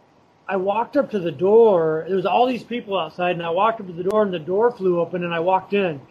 I 0.46 0.56
walked 0.56 0.98
up 0.98 1.10
to 1.12 1.18
the 1.18 1.32
door. 1.32 2.04
There 2.06 2.16
was 2.16 2.26
all 2.26 2.46
these 2.46 2.64
people 2.64 2.98
outside, 2.98 3.36
and 3.36 3.42
I 3.42 3.48
walked 3.48 3.80
up 3.80 3.86
to 3.86 3.94
the 3.94 4.02
door, 4.02 4.22
and 4.22 4.34
the 4.34 4.38
door 4.38 4.70
flew 4.72 5.00
open, 5.00 5.24
and 5.24 5.32
I 5.32 5.40
walked 5.40 5.72
in, 5.72 6.02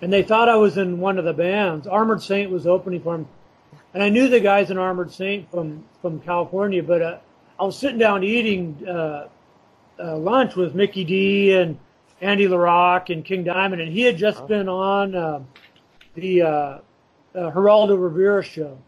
and 0.00 0.12
they 0.12 0.22
thought 0.22 0.48
I 0.48 0.56
was 0.56 0.76
in 0.76 0.98
one 0.98 1.18
of 1.18 1.24
the 1.24 1.32
bands. 1.32 1.86
Armored 1.86 2.22
Saint 2.22 2.50
was 2.50 2.66
opening 2.66 3.02
for 3.02 3.14
him, 3.14 3.28
and 3.94 4.02
I 4.02 4.08
knew 4.08 4.28
the 4.28 4.40
guys 4.40 4.70
in 4.70 4.78
Armored 4.78 5.12
Saint 5.12 5.50
from 5.50 5.84
from 6.02 6.20
California, 6.20 6.82
but 6.82 7.02
uh, 7.02 7.18
I 7.58 7.64
was 7.64 7.78
sitting 7.78 7.98
down 7.98 8.22
eating 8.22 8.86
uh, 8.86 9.28
uh, 9.98 10.16
lunch 10.16 10.56
with 10.56 10.74
Mikkey 10.74 11.04
Dee 11.04 11.52
and 11.54 11.78
Andy 12.20 12.46
LaRocque 12.46 13.10
and 13.10 13.24
King 13.24 13.44
Diamond, 13.44 13.82
and 13.82 13.92
he 13.92 14.02
had 14.02 14.16
just 14.16 14.46
been 14.46 14.68
on 14.68 15.14
uh, 15.14 15.40
the 16.14 16.42
uh, 16.42 16.48
uh, 16.48 16.80
Geraldo 17.34 18.00
Rivera 18.00 18.42
show. 18.42 18.78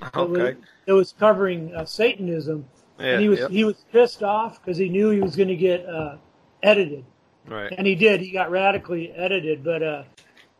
That 0.00 0.14
was, 0.14 0.38
Okay. 0.38 0.58
that 0.86 0.94
was 0.94 1.12
covering 1.18 1.74
uh, 1.74 1.84
Satanism, 1.84 2.64
Yeah. 2.98 3.06
and 3.14 3.22
he 3.22 3.28
was 3.28 3.40
yep. 3.40 3.50
he 3.50 3.64
was 3.64 3.84
pissed 3.92 4.22
off 4.22 4.60
because 4.60 4.76
he 4.76 4.88
knew 4.88 5.10
he 5.10 5.20
was 5.20 5.34
going 5.34 5.48
to 5.48 5.56
get 5.56 5.84
uh, 5.86 6.16
edited, 6.62 7.04
right. 7.46 7.72
and 7.76 7.86
he 7.86 7.94
did. 7.96 8.20
He 8.20 8.30
got 8.30 8.50
radically 8.50 9.10
edited, 9.12 9.64
but 9.64 9.82
uh, 9.82 10.02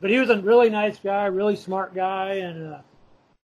but 0.00 0.10
he 0.10 0.18
was 0.18 0.30
a 0.30 0.40
really 0.40 0.70
nice 0.70 0.98
guy, 0.98 1.26
really 1.26 1.56
smart 1.56 1.94
guy, 1.94 2.34
and 2.34 2.74
uh, 2.74 2.78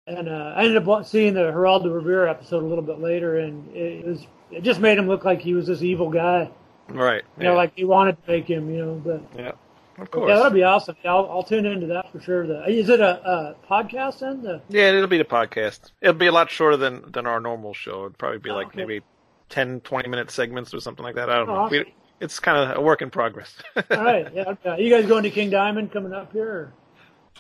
and 0.08 0.30
uh, 0.30 0.54
I 0.56 0.66
ended 0.66 0.88
up 0.88 1.06
seeing 1.06 1.34
the 1.34 1.42
Geraldo 1.42 1.94
Rivera 1.94 2.30
episode 2.30 2.64
a 2.64 2.68
little 2.68 2.84
bit 2.84 3.00
later, 3.00 3.38
and 3.40 3.76
it 3.76 4.06
was 4.06 4.26
it 4.52 4.64
just 4.64 4.80
made 4.80 4.98
him 4.98 5.08
look 5.08 5.26
like 5.26 5.42
he 5.42 5.54
was 5.54 5.68
this 5.68 5.82
evil 5.82 6.10
guy. 6.10 6.50
Right. 6.90 7.24
You 7.38 7.44
yeah. 7.44 7.50
know, 7.50 7.56
like 7.56 7.76
they 7.76 7.84
wanted 7.84 8.24
to 8.24 8.32
make 8.32 8.48
him, 8.48 8.70
you 8.70 8.86
know. 8.86 9.02
But 9.04 9.22
yeah. 9.40 9.52
Of 9.98 10.12
course. 10.12 10.28
yeah, 10.30 10.36
that'll 10.36 10.52
be 10.52 10.62
awesome. 10.64 10.98
Yeah, 11.06 11.14
I'll, 11.16 11.28
I'll 11.32 11.44
tune 11.44 11.66
into 11.66 11.88
that 11.88 12.12
for 12.12 12.20
sure. 12.20 12.46
The, 12.46 12.64
is 12.66 12.90
it 12.90 13.00
a, 13.00 13.26
a 13.28 13.56
podcast 13.68 14.20
then? 14.20 14.42
The, 14.42 14.62
Yeah, 14.68 14.90
it'll 14.90 15.08
be 15.08 15.18
the 15.18 15.24
podcast. 15.24 15.92
It'll 16.02 16.14
be 16.14 16.28
a 16.28 16.34
lot 16.34 16.52
shorter 16.52 16.76
than 16.78 17.10
than 17.12 17.26
our 17.26 17.40
normal 17.40 17.74
show. 17.74 18.02
It'd 18.02 18.18
probably 18.18 18.40
be 18.40 18.50
Oh, 18.50 18.56
like 18.56 18.68
okay. 18.68 18.78
maybe 18.82 19.02
10, 19.50 19.80
20 19.82 20.10
minute 20.10 20.30
segments 20.32 20.74
or 20.74 20.82
something 20.82 21.04
like 21.04 21.16
that. 21.16 21.30
I 21.30 21.38
don't 21.38 21.50
Oh, 21.50 21.54
know. 21.54 21.60
awesome. 21.62 21.78
We, 21.86 21.94
it's 22.20 22.40
kind 22.40 22.72
of 22.72 22.78
a 22.78 22.82
work 22.82 23.02
in 23.02 23.10
progress. 23.10 23.56
all 23.76 23.84
right. 24.04 24.34
Yeah. 24.34 24.44
okay. 24.66 24.84
You 24.84 24.90
guys 24.90 25.06
going 25.06 25.24
to 25.24 25.30
King 25.30 25.50
Diamond 25.50 25.92
coming 25.92 26.14
up 26.14 26.32
here? 26.32 26.74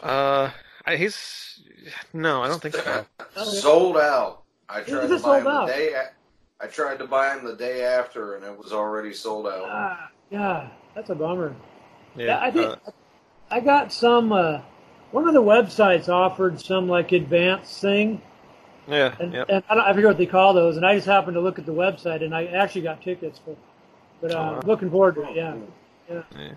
Uh, 0.03 0.51
I, 0.86 0.97
he's 0.97 1.61
no, 2.13 2.41
I 2.41 2.47
don't 2.47 2.61
think 2.61 2.76
so. 2.76 3.05
Sold 3.43 3.97
out. 3.97 4.43
I 4.67 4.82
tried 4.82 5.07
to 5.07 5.07
buy 5.09 5.17
sold 5.17 5.41
him 5.41 5.47
out? 5.47 5.67
the 5.67 5.73
day. 5.73 5.93
A- 5.93 6.11
I 6.63 6.67
tried 6.67 6.99
to 6.99 7.05
buy 7.05 7.36
him 7.36 7.45
the 7.45 7.55
day 7.55 7.84
after, 7.84 8.36
and 8.36 8.45
it 8.45 8.57
was 8.57 8.71
already 8.71 9.13
sold 9.13 9.45
out. 9.45 9.67
Ah, 9.69 10.09
yeah, 10.32 10.69
that's 10.95 11.09
a 11.09 11.15
bummer. 11.15 11.53
Yeah, 12.15 12.26
Yeah, 12.26 12.39
I 12.39 12.51
think 12.51 12.65
uh, 12.67 12.91
I 13.51 13.59
got 13.59 13.91
some. 13.91 14.32
Uh, 14.32 14.61
one 15.11 15.28
of 15.28 15.34
the 15.34 15.41
websites 15.41 16.07
offered 16.09 16.59
some 16.61 16.88
like 16.88 17.11
advanced 17.11 17.82
thing, 17.82 18.21
yeah, 18.88 19.15
and, 19.19 19.34
yeah. 19.34 19.43
and 19.49 19.63
I, 19.69 19.76
don't, 19.76 19.84
I 19.84 19.93
forget 19.93 20.07
what 20.07 20.17
they 20.17 20.26
call 20.26 20.53
those. 20.53 20.78
And 20.78 20.86
I 20.86 20.95
just 20.95 21.07
happened 21.07 21.36
to 21.36 21.41
look 21.41 21.59
at 21.59 21.65
the 21.65 21.73
website, 21.73 22.23
and 22.23 22.34
I 22.34 22.45
actually 22.45 22.82
got 22.82 23.01
tickets. 23.01 23.39
But 23.45 23.57
but 24.26 24.36
uh, 24.36 24.39
Oh, 24.39 24.51
wow. 24.53 24.59
looking 24.65 24.89
forward 24.89 25.15
to 25.15 25.21
it. 25.30 25.36
Yeah. 25.36 25.55
Yeah. 26.09 26.51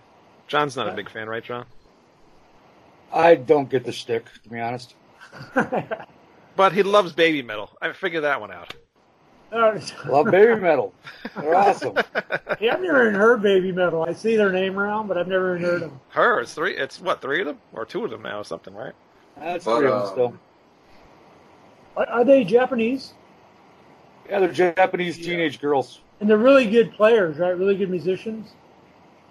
John's 0.47 0.77
not 0.77 0.89
a 0.89 0.93
big 0.93 1.11
fan, 1.11 1.29
right, 1.29 1.45
John? 1.45 1.67
I 3.13 3.35
don't 3.35 3.69
get 3.69 3.85
the 3.85 3.93
stick, 3.93 4.27
to 4.43 4.49
be 4.49 4.61
honest. 4.61 4.95
But 6.57 6.73
he 6.73 6.83
loves 6.83 7.13
baby 7.13 7.41
metal. 7.41 7.71
I 7.81 7.93
figured 7.93 8.25
that 8.25 8.41
one 8.41 8.51
out. 8.51 8.75
Love 10.09 10.29
baby 10.33 10.61
metal. 10.61 10.93
They're 11.37 11.55
awesome. 11.55 11.95
yeah, 12.61 12.73
I've 12.75 12.81
never 12.83 13.03
even 13.07 13.15
heard 13.15 13.43
Baby 13.43 13.71
Metal. 13.71 14.03
I 14.03 14.13
see 14.13 14.35
their 14.35 14.51
name 14.51 14.77
around, 14.77 15.07
but 15.07 15.17
I've 15.17 15.29
never 15.29 15.57
even 15.57 15.65
heard 15.71 15.83
them. 15.83 16.01
Her, 16.09 16.41
it's 16.41 16.55
three. 16.55 16.77
It's 16.77 17.01
what 17.01 17.23
three 17.23 17.43
of 17.43 17.47
them 17.47 17.61
or 17.73 17.85
two 17.85 18.05
of 18.05 18.11
them 18.11 18.23
now 18.23 18.41
or 18.41 18.45
something, 18.45 18.75
right? 18.75 18.93
That's 19.39 19.65
But, 19.65 19.79
three 19.79 19.87
of 19.87 19.93
them 19.95 20.03
um, 20.03 20.09
still. 20.09 20.35
Are, 21.97 22.09
are 22.09 22.25
they 22.25 22.43
Japanese? 22.43 23.13
Yeah, 24.29 24.41
they're 24.41 24.53
Japanese 24.53 25.17
teenage 25.17 25.61
girls. 25.61 26.01
And 26.21 26.29
they're 26.29 26.37
really 26.37 26.67
good 26.69 26.93
players, 26.93 27.39
right? 27.39 27.57
Really 27.57 27.77
good 27.77 27.91
musicians. 27.91 28.51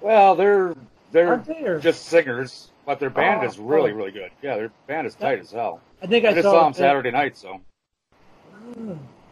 Well, 0.02 0.36
they're 0.36 0.76
they're 1.12 1.38
they? 1.38 1.64
Or- 1.66 1.80
just 1.80 2.06
singers, 2.06 2.72
but 2.86 3.00
their 3.00 3.10
band 3.10 3.42
Oh, 3.44 3.48
is 3.48 3.60
really 3.60 3.92
oh. 3.92 3.96
really 3.96 4.12
good. 4.12 4.32
Yeah, 4.42 4.56
their 4.56 4.72
band 4.88 5.08
is 5.08 5.16
tight 5.16 5.40
as 5.40 5.52
hell. 5.52 5.82
I 6.02 6.08
think 6.08 6.26
I 6.26 6.30
I, 6.30 6.34
just 6.34 6.44
saw, 6.44 6.52
saw 6.52 6.64
them. 6.66 6.74
Saturday 6.74 7.12
night, 7.12 7.38
so 7.38 7.60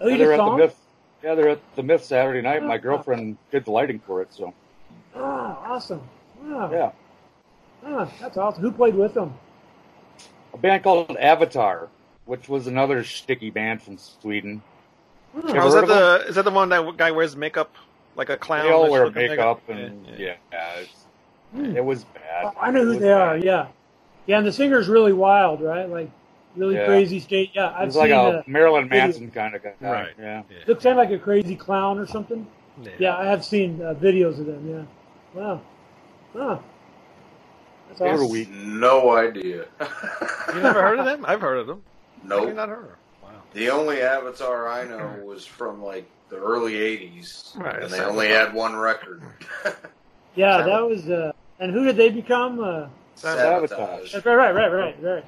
Oh, 0.01 0.07
you 0.07 0.17
they're 0.17 0.17
just 0.17 0.31
at 0.31 0.37
saw 0.37 0.51
the? 0.51 0.57
Myth. 0.57 0.79
Yeah, 1.23 1.35
they're 1.35 1.49
at 1.49 1.75
the 1.75 1.83
Myth 1.83 2.03
Saturday 2.03 2.41
night. 2.41 2.63
My 2.63 2.75
Oh. 2.75 2.79
girlfriend 2.79 3.37
did 3.51 3.65
the 3.65 3.71
lighting 3.71 3.99
for 3.99 4.21
it, 4.21 4.33
so 4.33 4.53
Ah, 5.15 5.57
awesome. 5.73 6.01
Wow. 6.43 6.69
yeah. 6.71 6.91
Ah, 7.85 8.11
that's 8.19 8.37
awesome. 8.37 8.61
Who 8.61 8.71
played 8.71 8.95
with 8.95 9.13
them? 9.13 9.33
A 10.53 10.57
band 10.57 10.83
called 10.83 11.15
Avatar, 11.17 11.89
which 12.25 12.49
was 12.49 12.67
another 12.67 13.03
sticky 13.03 13.49
band 13.49 13.81
from 13.81 13.97
Sweden. 13.97 14.61
Hmm. 15.35 15.57
Oh, 15.57 15.67
is 15.67 15.73
that 15.73 15.83
of 15.83 15.89
the 15.89 16.25
is 16.29 16.35
that 16.35 16.45
the 16.45 16.51
one 16.51 16.69
that 16.69 16.97
guy 16.97 17.11
wears 17.11 17.35
makeup 17.35 17.75
like 18.15 18.29
a 18.29 18.37
clown? 18.37 18.65
They 18.65 18.71
all 18.71 18.89
wear 18.89 19.05
looking 19.05 19.27
makeup 19.27 19.61
and 19.67 20.05
Yeah, 20.17 20.35
yeah, 20.51 20.73
it's, 20.77 21.05
Hmm. 21.53 21.75
it 21.75 21.83
was 21.83 22.03
bad. 22.05 22.45
Oh, 22.45 22.53
I 22.59 22.71
know 22.71 22.83
who 22.83 22.89
was 22.91 22.99
they 22.99 23.11
are. 23.11 23.37
Yeah, 23.37 23.67
yeah. 24.27 24.37
And 24.37 24.47
the 24.47 24.51
singer's 24.53 24.87
really 24.87 25.13
wild, 25.13 25.61
right? 25.61 25.89
Like 25.89 26.09
really 26.55 26.75
Yeah. 26.75 26.85
crazy 26.85 27.19
state. 27.19 27.51
Yeah, 27.53 27.73
I've 27.77 27.87
It's 27.89 27.97
like 27.97 28.11
seen. 28.11 28.17
a 28.17 28.43
Marilyn 28.47 28.87
video. 28.87 29.05
Manson 29.05 29.31
kind 29.31 29.55
of 29.55 29.63
guy. 29.63 29.73
Right. 29.81 30.13
Yeah. 30.17 30.43
looks 30.67 30.83
kind 30.83 30.97
of 30.97 31.09
like 31.09 31.11
a 31.11 31.21
crazy 31.21 31.55
clown 31.55 31.99
or 31.99 32.05
something. 32.07 32.47
Yeah. 32.81 32.91
Yeah, 32.97 33.17
I 33.17 33.25
have 33.25 33.43
seen 33.43 33.81
uh, 33.81 33.93
videos 33.93 34.39
of 34.39 34.45
them. 34.45 34.69
Yeah. 34.69 35.41
Wow. 35.41 35.61
Wow. 36.33 36.63
That's 37.89 38.01
awesome. 38.01 38.79
No 38.79 39.15
idea. 39.15 39.65
You 40.53 40.61
never 40.61 40.81
heard 40.81 40.99
of 40.99 41.05
them? 41.05 41.25
I've 41.27 41.41
heard 41.41 41.57
of 41.57 41.67
them. 41.67 41.81
Have 42.21 42.23
you 42.23 42.45
Nope. 42.45 42.55
not 42.55 42.69
heard 42.69 42.83
of 42.83 42.87
them? 42.89 42.91
Wow. 42.91 43.04
The 43.55 43.69
only 43.69 44.01
Avatar 44.01 44.67
I 44.67 44.83
know 44.85 45.19
was 45.25 45.45
from 45.45 45.81
like 45.81 46.05
the 46.29 46.35
early 46.35 46.73
'80s, 46.73 47.57
Right, 47.57 47.81
and 47.83 47.91
they 47.91 48.01
only 48.01 48.27
about- 48.31 48.47
had 48.47 48.53
one 48.55 48.75
record. 48.75 49.23
Yeah, 50.37 50.63
that 50.63 50.81
was. 50.85 51.09
Uh, 51.09 51.31
and 51.61 51.71
who 51.71 51.85
did 51.85 51.95
they 51.95 52.09
become? 52.09 52.59
Uh, 52.59 52.89
Savatage. 53.15 54.13
right, 54.25 54.35
right, 54.35 54.51
right, 54.53 54.67
right, 54.69 55.01
right. 55.01 55.25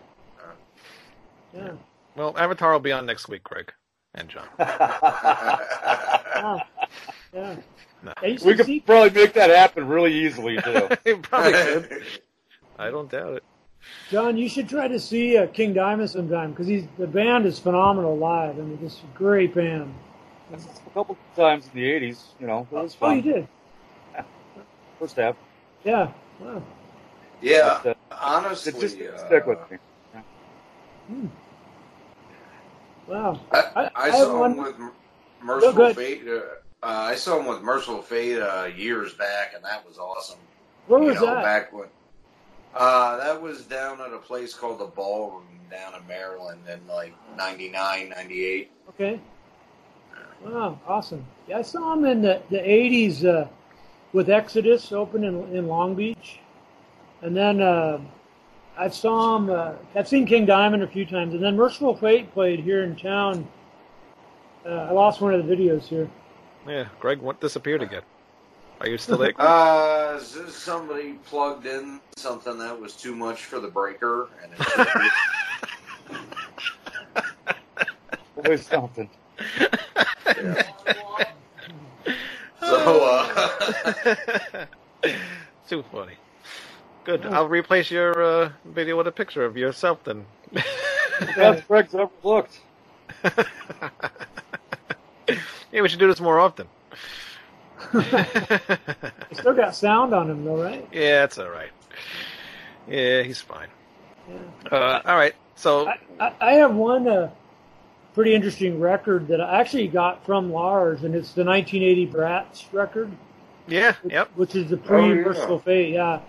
Yeah. 1.53 1.71
Well, 2.17 2.38
Avatar 2.38 2.73
will 2.73 2.82
be 2.82 2.91
on 2.91 3.05
next 3.05 3.30
week, 3.30 3.41
Greg 3.45 3.71
and 4.15 4.28
John. 4.28 4.47
Wow. 4.59 6.61
Yeah. 7.34 7.55
No. 8.03 8.13
We 8.21 8.38
could 8.55 8.65
see 8.65 8.82
probably 8.82 9.11
make 9.21 9.32
that 9.34 9.49
happen 9.49 9.88
really 9.88 10.13
easily 10.13 10.57
too. 10.57 10.89
probably 11.21 11.53
could. 11.53 12.03
I 12.78 12.89
don't 12.89 13.09
doubt 13.09 13.36
it. 13.36 13.43
John, 14.10 14.38
you 14.38 14.48
should 14.48 14.70
try 14.70 14.88
to 14.88 15.00
see 15.00 15.38
uh, 15.38 15.48
King 15.48 15.74
Diamond 15.74 16.10
sometime 16.10 16.52
because 16.52 16.68
he's 16.68 16.86
the 16.98 17.08
band 17.08 17.46
is 17.46 17.60
phenomenal 17.60 18.18
live. 18.18 18.58
I 18.58 18.62
mean, 18.62 18.80
it's 18.84 19.02
a 19.02 19.18
great 19.18 19.54
band. 19.54 19.94
a 20.54 20.58
couple 20.94 21.18
times 21.36 21.66
in 21.74 21.80
the 21.82 21.86
'80s, 21.86 22.24
you 22.40 22.48
know, 22.48 22.66
it 22.72 22.76
was 22.76 22.96
fun. 22.96 23.10
Oh, 23.10 23.22
fun. 23.22 23.26
you 23.26 23.34
did? 23.34 23.48
First 25.00 25.16
half. 25.18 25.36
Yeah. 25.84 26.12
Wow. 26.40 26.64
yeah, 27.42 27.80
But, 27.84 27.98
uh, 28.12 28.16
honestly, 28.22 28.72
it 28.74 28.80
just 28.80 29.00
uh, 29.02 29.26
stick 29.28 29.46
with 29.46 29.60
me. 29.72 29.78
Wow. 33.08 33.40
I, 33.52 33.58
I- 33.58 33.84
I, 33.86 33.92
I 33.96 34.12
saw 34.12 34.40
one- 34.40 34.52
him 34.54 34.64
with 34.64 34.76
M- 34.76 34.92
Mercyful 35.42 35.74
good. 35.74 35.96
Fate. 35.96 36.28
Uh, 36.28 36.32
uh, 36.32 36.42
I 36.84 37.16
saw 37.16 37.40
him 37.40 37.46
with 37.48 37.62
Mercyful 37.62 38.02
Fate 38.02 38.40
uh, 38.40 38.70
years 38.76 39.14
back, 39.14 39.54
and 39.56 39.64
that 39.64 39.86
was 39.88 39.98
awesome. 39.98 40.40
Where 40.88 41.02
you 41.02 41.08
was 41.10 41.16
know, 41.20 41.26
that? 41.28 41.44
back 41.44 41.74
when. 41.74 41.88
Uh, 42.78 43.17
that 43.17 43.41
was 43.41 43.63
down 43.63 43.99
at 44.01 44.13
a 44.13 44.19
place 44.19 44.53
called 44.53 44.80
the 44.80 44.86
Ballroom 44.86 45.47
down 45.71 45.99
in 45.99 46.07
Maryland 46.07 46.61
in 46.71 46.86
like 46.88 47.11
99, 47.36 48.09
98. 48.09 48.71
Okay. 48.89 49.19
Wow, 50.45 50.80
awesome. 50.88 51.25
Yeah, 51.47 51.57
I 51.57 51.61
saw 51.63 51.93
him 51.93 52.05
in 52.05 52.21
the, 52.21 52.39
the 52.51 52.59
80s 52.59 53.25
uh, 53.25 53.47
with 54.13 54.30
Exodus 54.30 54.91
open 54.91 55.23
in, 55.23 55.55
in 55.55 55.67
Long 55.67 55.95
Beach. 55.95 56.39
And 57.23 57.36
then 57.36 57.61
uh, 57.61 57.99
I 58.78 58.89
saw 58.89 59.38
him, 59.38 59.49
uh, 59.49 59.73
I've 59.95 60.07
seen 60.07 60.28
King 60.28 60.45
Diamond 60.45 60.84
a 60.84 60.88
few 60.88 61.05
times. 61.05 61.34
And 61.34 61.43
then 61.43 61.55
Mercyful 61.55 61.97
Fate 61.97 62.32
played 62.32 62.59
here 62.59 62.84
in 62.84 62.95
town. 62.95 63.47
Uh, 64.63 64.69
I 64.69 64.91
lost 64.91 65.19
one 65.19 65.34
of 65.34 65.47
the 65.47 65.55
videos 65.55 65.84
here. 65.84 66.07
Yeah, 66.67 66.86
Greg 66.99 67.21
what 67.21 67.41
disappeared 67.41 67.82
again. 67.82 68.03
Are 68.80 68.88
you 68.88 68.97
still 68.97 69.17
there? 69.17 69.34
Uh, 69.39 70.17
s- 70.19 70.38
somebody 70.53 71.13
plugged 71.25 71.65
in 71.65 71.99
something 72.15 72.57
that 72.59 72.80
was 72.80 72.93
too 72.95 73.15
much 73.15 73.45
for 73.45 73.59
the 73.59 73.67
breaker, 73.69 74.30
and 74.43 74.53
it 74.53 74.59
Always 78.36 78.65
something. 78.67 79.09
so 82.61 83.05
uh, 83.05 84.65
Too 85.67 85.84
funny. 85.91 86.13
Good. 87.03 87.25
I'll 87.25 87.47
replace 87.47 87.89
your 87.89 88.21
uh, 88.21 88.49
video 88.65 88.97
with 88.97 89.07
a 89.07 89.11
picture 89.11 89.43
of 89.45 89.57
yourself 89.57 90.03
then. 90.03 90.25
Best 91.36 91.67
Greg's 91.67 91.95
ever 91.95 92.09
looked. 92.23 92.59
yeah, 95.71 95.82
we 95.82 95.89
should 95.89 95.99
do 95.99 96.07
this 96.07 96.19
more 96.19 96.39
often. 96.39 96.67
I 97.93 99.11
still 99.34 99.53
got 99.53 99.75
sound 99.75 100.13
on 100.13 100.30
him, 100.30 100.43
though, 100.45 100.61
right? 100.61 100.88
yeah, 100.91 101.23
it's 101.23 101.38
all 101.38 101.49
right. 101.49 101.69
Yeah, 102.88 103.23
he's 103.23 103.41
fine. 103.41 103.67
Yeah. 104.30 104.69
Uh, 104.71 105.01
all 105.05 105.15
right. 105.15 105.36
So, 105.55 105.88
I, 105.88 105.97
I, 106.19 106.34
I 106.39 106.53
have 106.53 106.73
one 106.75 107.07
uh, 107.07 107.30
pretty 108.13 108.34
interesting 108.34 108.80
record 108.80 109.28
that 109.28 109.41
I 109.41 109.59
actually 109.59 109.88
got 109.88 110.25
from 110.25 110.51
Lars, 110.51 111.03
and 111.03 111.13
it's 111.15 111.34
the 111.34 111.43
1980 111.43 112.05
Brats 112.07 112.65
record. 112.73 113.11
yeah, 113.67 113.93
which, 114.01 114.13
yep. 114.13 114.30
which 114.36 114.55
is 114.55 114.69
the 114.69 114.78
Oh, 114.78 114.80
pre 114.80 115.09
yeah. 115.09 115.13
Mercyful 115.15 115.59
Fate, 115.59 115.93
yeah. 115.93 116.21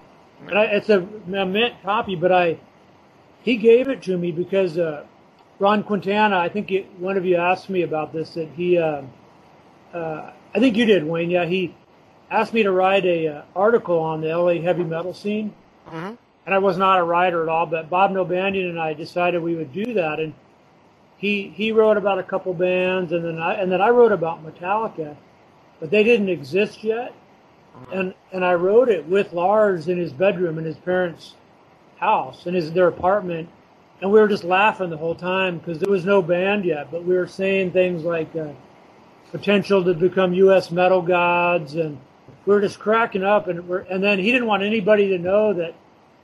And 0.47 0.59
I, 0.59 0.65
it's 0.65 0.89
a, 0.89 1.01
a 1.01 1.47
mint 1.47 1.75
copy, 1.83 2.15
but 2.15 2.31
I 2.31 2.59
he 3.43 3.57
gave 3.57 3.89
it 3.89 4.03
to 4.03 4.17
me 4.17 4.31
because 4.31 4.79
uh, 4.79 5.05
Ron 5.59 5.83
Quintana. 5.83 6.37
I 6.39 6.49
think 6.49 6.71
it, 6.71 6.87
one 6.99 7.17
of 7.17 7.25
you 7.25 7.37
asked 7.37 7.71
me 7.71 7.83
about 7.83 8.13
this. 8.13 8.35
That 8.35 8.49
he, 8.55 8.79
uh, 8.79 9.03
uh, 9.93 10.31
I 10.55 10.61
think 10.61 10.77
you 10.77 10.87
did, 10.87 11.05
Wayne. 11.05 11.31
Yeah, 11.31 11.47
he 11.47 11.75
asked 12.31 12.55
me 12.55 12.63
to 12.65 12.73
write 12.73 13.05
a 13.07 13.29
uh, 13.29 13.43
article 13.57 13.99
on 13.99 14.21
the 14.21 14.37
LA 14.37 14.63
heavy 14.63 14.85
metal 14.85 15.15
scene, 15.15 15.55
hmm 15.89 16.15
and 16.47 16.55
I 16.55 16.59
was 16.59 16.79
not 16.79 16.99
a 16.99 17.05
writer 17.05 17.43
at 17.43 17.49
all. 17.51 17.67
But 17.67 17.91
Bob 17.91 18.13
Nalbandian 18.13 18.71
and 18.71 18.81
I 18.81 18.95
decided 18.95 19.43
we 19.43 19.55
would 19.57 19.73
do 19.73 19.95
that, 19.95 20.21
and 20.21 20.35
he 21.19 21.49
he 21.51 21.73
wrote 21.73 21.97
about 21.99 22.19
a 22.19 22.25
couple 22.25 22.55
bands, 22.55 23.13
and 23.13 23.25
then 23.25 23.39
I 23.39 23.55
and 23.55 23.71
then 23.73 23.83
I 23.83 23.91
wrote 23.91 24.13
about 24.13 24.45
Metallica, 24.45 25.17
but 25.81 25.91
they 25.91 26.05
didn't 26.05 26.31
exist 26.31 26.85
yet. 26.85 27.15
And 27.93 28.15
and 28.33 28.45
I 28.45 28.55
wrote 28.55 28.89
it 28.91 29.07
with 29.07 29.33
Lars 29.33 29.89
in 29.89 29.99
his 29.99 30.13
bedroom 30.13 30.59
in 30.59 30.65
his 30.65 30.79
parents' 30.79 31.35
house 31.99 32.47
in 32.47 32.55
his 32.55 32.73
their 32.73 32.89
apartment, 32.89 33.49
and 34.03 34.11
we 34.13 34.21
were 34.21 34.29
just 34.29 34.45
laughing 34.45 34.91
the 34.91 34.97
whole 34.97 35.15
time 35.17 35.59
because 35.59 35.79
there 35.81 35.91
was 35.93 36.05
no 36.05 36.23
band 36.23 36.65
yet, 36.65 36.91
but 36.91 37.05
we 37.05 37.17
were 37.17 37.27
saying 37.29 37.73
things 37.73 38.05
like 38.05 38.35
uh, 38.37 38.49
potential 39.33 39.85
to 39.85 39.95
become 39.95 40.33
U.S. 40.35 40.71
metal 40.71 41.03
gods, 41.03 41.75
and 41.75 41.99
we 42.47 42.55
were 42.55 42.61
just 42.61 42.79
cracking 42.79 43.23
up, 43.25 43.49
and 43.49 43.69
we're 43.69 43.81
and 43.81 44.03
then 44.03 44.19
he 44.19 44.33
didn't 44.33 44.47
want 44.47 44.63
anybody 44.63 45.09
to 45.09 45.19
know 45.19 45.53
that 45.55 45.75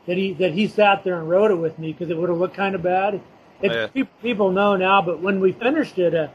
that 0.06 0.16
he 0.16 0.32
that 0.34 0.52
he 0.52 0.66
sat 0.68 1.04
there 1.04 1.18
and 1.18 1.28
wrote 1.28 1.50
it 1.50 1.56
with 1.56 1.78
me 1.78 1.92
because 1.92 2.10
it 2.10 2.16
would 2.16 2.28
have 2.28 2.38
looked 2.38 2.56
kind 2.56 2.74
of 2.74 2.82
bad. 2.82 3.20
It, 3.62 3.72
Yeah. 3.96 4.04
People 4.22 4.50
know 4.50 4.76
now, 4.76 5.00
but 5.00 5.20
when 5.20 5.40
we 5.40 5.52
finished 5.52 5.98
it, 5.98 6.14
uh, 6.14 6.28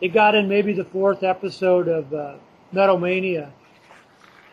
it 0.00 0.08
got 0.08 0.34
in 0.34 0.48
maybe 0.48 0.72
the 0.72 0.84
fourth 0.84 1.22
episode 1.22 1.88
of 1.88 2.12
uh, 2.12 2.34
Metal 2.72 2.98
Mania. 2.98 3.52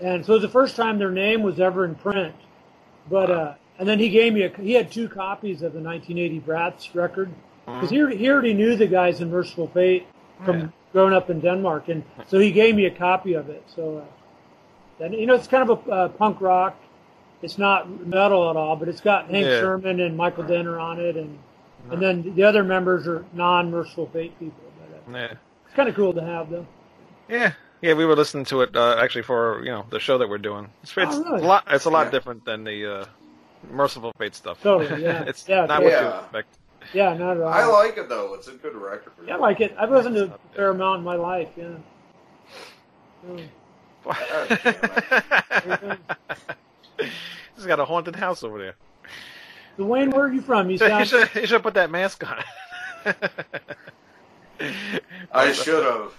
And 0.01 0.25
so 0.25 0.33
it 0.33 0.35
was 0.35 0.41
the 0.43 0.49
first 0.49 0.75
time 0.75 0.97
their 0.99 1.11
name 1.11 1.41
was 1.41 1.59
ever 1.59 1.85
in 1.85 1.95
print. 1.95 2.35
But 3.09 3.31
uh, 3.31 3.53
and 3.79 3.87
then 3.87 3.99
he 3.99 4.09
gave 4.09 4.33
me 4.33 4.43
a 4.43 4.49
he 4.49 4.73
had 4.73 4.91
two 4.91 5.07
copies 5.09 5.61
of 5.61 5.73
the 5.73 5.79
1980 5.79 6.39
Brats 6.39 6.93
record 6.95 7.29
because 7.65 7.89
he, 7.89 7.99
already- 7.99 8.17
he 8.17 8.29
already 8.29 8.53
knew 8.53 8.75
the 8.75 8.87
guys 8.87 9.21
in 9.21 9.31
Mercyful 9.31 9.67
Fate 9.69 10.05
from 10.43 10.59
Yeah. 10.59 10.67
Growing 10.95 11.13
up 11.13 11.29
in 11.29 11.41
Denmark, 11.41 11.89
and 11.89 12.03
so 12.25 12.39
he 12.39 12.53
gave 12.53 12.73
me 12.73 12.85
a 12.85 12.89
copy 12.89 13.33
of 13.33 13.49
it. 13.49 13.61
So 13.75 13.97
uh, 13.97 15.03
and 15.03 15.13
you 15.13 15.25
know 15.25 15.33
it's 15.35 15.45
kind 15.45 15.69
of 15.69 15.85
a 15.85 15.91
uh, 15.91 16.07
punk 16.07 16.39
rock. 16.39 16.73
It's 17.41 17.57
not 17.57 17.89
metal 18.07 18.49
at 18.49 18.55
all, 18.55 18.77
but 18.77 18.87
it's 18.87 19.01
got 19.01 19.29
Hank 19.29 19.45
Yeah. 19.45 19.59
Shermann 19.59 19.99
and 19.99 20.15
Michael 20.15 20.45
Denner 20.45 20.79
on 20.79 21.01
it, 21.01 21.17
and 21.17 21.37
and 21.91 22.01
then 22.01 22.33
the 22.35 22.43
other 22.43 22.63
members 22.63 23.07
are 23.07 23.25
non-Mercyful 23.33 24.07
Fate 24.13 24.39
people. 24.39 24.63
But 24.79 25.13
uh, 25.13 25.17
Yeah. 25.17 25.33
it's 25.65 25.75
kind 25.75 25.89
of 25.89 25.95
cool 25.95 26.13
to 26.13 26.21
have 26.21 26.49
though. 26.49 26.65
Yeah. 27.27 27.51
Yeah, 27.81 27.93
we 27.93 28.05
were 28.05 28.15
listening 28.15 28.45
to 28.45 28.61
it 28.61 28.73
uh, 28.73 28.95
actually 28.97 29.23
for 29.23 29.59
you 29.65 29.71
know 29.71 29.85
the 29.89 29.99
show 29.99 30.17
that 30.17 30.29
we're 30.29 30.37
doing. 30.49 30.69
It's, 30.81 30.95
it's 30.95 31.15
Oh, 31.17 31.23
really? 31.23 31.41
a 31.43 31.45
lot. 31.45 31.63
It's 31.69 31.85
a 31.85 31.89
lot 31.89 32.05
Yeah. 32.05 32.11
different 32.11 32.45
than 32.45 32.63
the 32.63 32.77
uh, 33.01 33.05
Mercyful 33.69 34.13
Fate 34.17 34.33
stuff. 34.35 34.63
Totally, 34.63 35.03
yeah. 35.09 35.27
it's 35.27 35.45
Yeah, 35.49 35.65
not 35.65 35.83
what 35.83 35.91
you 35.91 36.07
expect. 36.19 36.47
Yeah, 36.93 37.13
not 37.13 37.37
at 37.37 37.43
all. 37.43 37.49
I 37.49 37.65
like 37.65 37.97
it 37.97 38.09
though. 38.09 38.33
It's 38.33 38.47
a 38.47 38.53
good 38.53 38.75
record. 38.75 39.13
Yeah, 39.25 39.35
I 39.35 39.37
like 39.37 39.61
it. 39.61 39.75
I've 39.77 39.91
listened 39.91 40.15
to 40.15 40.25
a 40.25 40.39
fair 40.55 40.69
amount 40.69 40.99
in 40.99 41.03
my 41.05 41.15
life. 41.15 41.49
Yeah. 41.57 41.69
Yeah. 43.35 43.43
He's 47.55 47.65
got 47.65 47.79
a 47.79 47.85
haunted 47.85 48.15
house 48.15 48.43
over 48.43 48.59
there. 48.59 48.75
Dwayne, 49.77 50.13
where 50.13 50.25
are 50.25 50.33
you 50.33 50.41
from? 50.41 50.69
You 50.69 50.77
You 50.79 51.05
should, 51.05 51.29
you 51.35 51.47
should 51.47 51.63
put 51.63 51.73
that 51.73 51.89
mask 51.89 52.23
on. 52.29 52.43
I 55.31 55.51
should 55.51 55.83
have. 55.83 56.13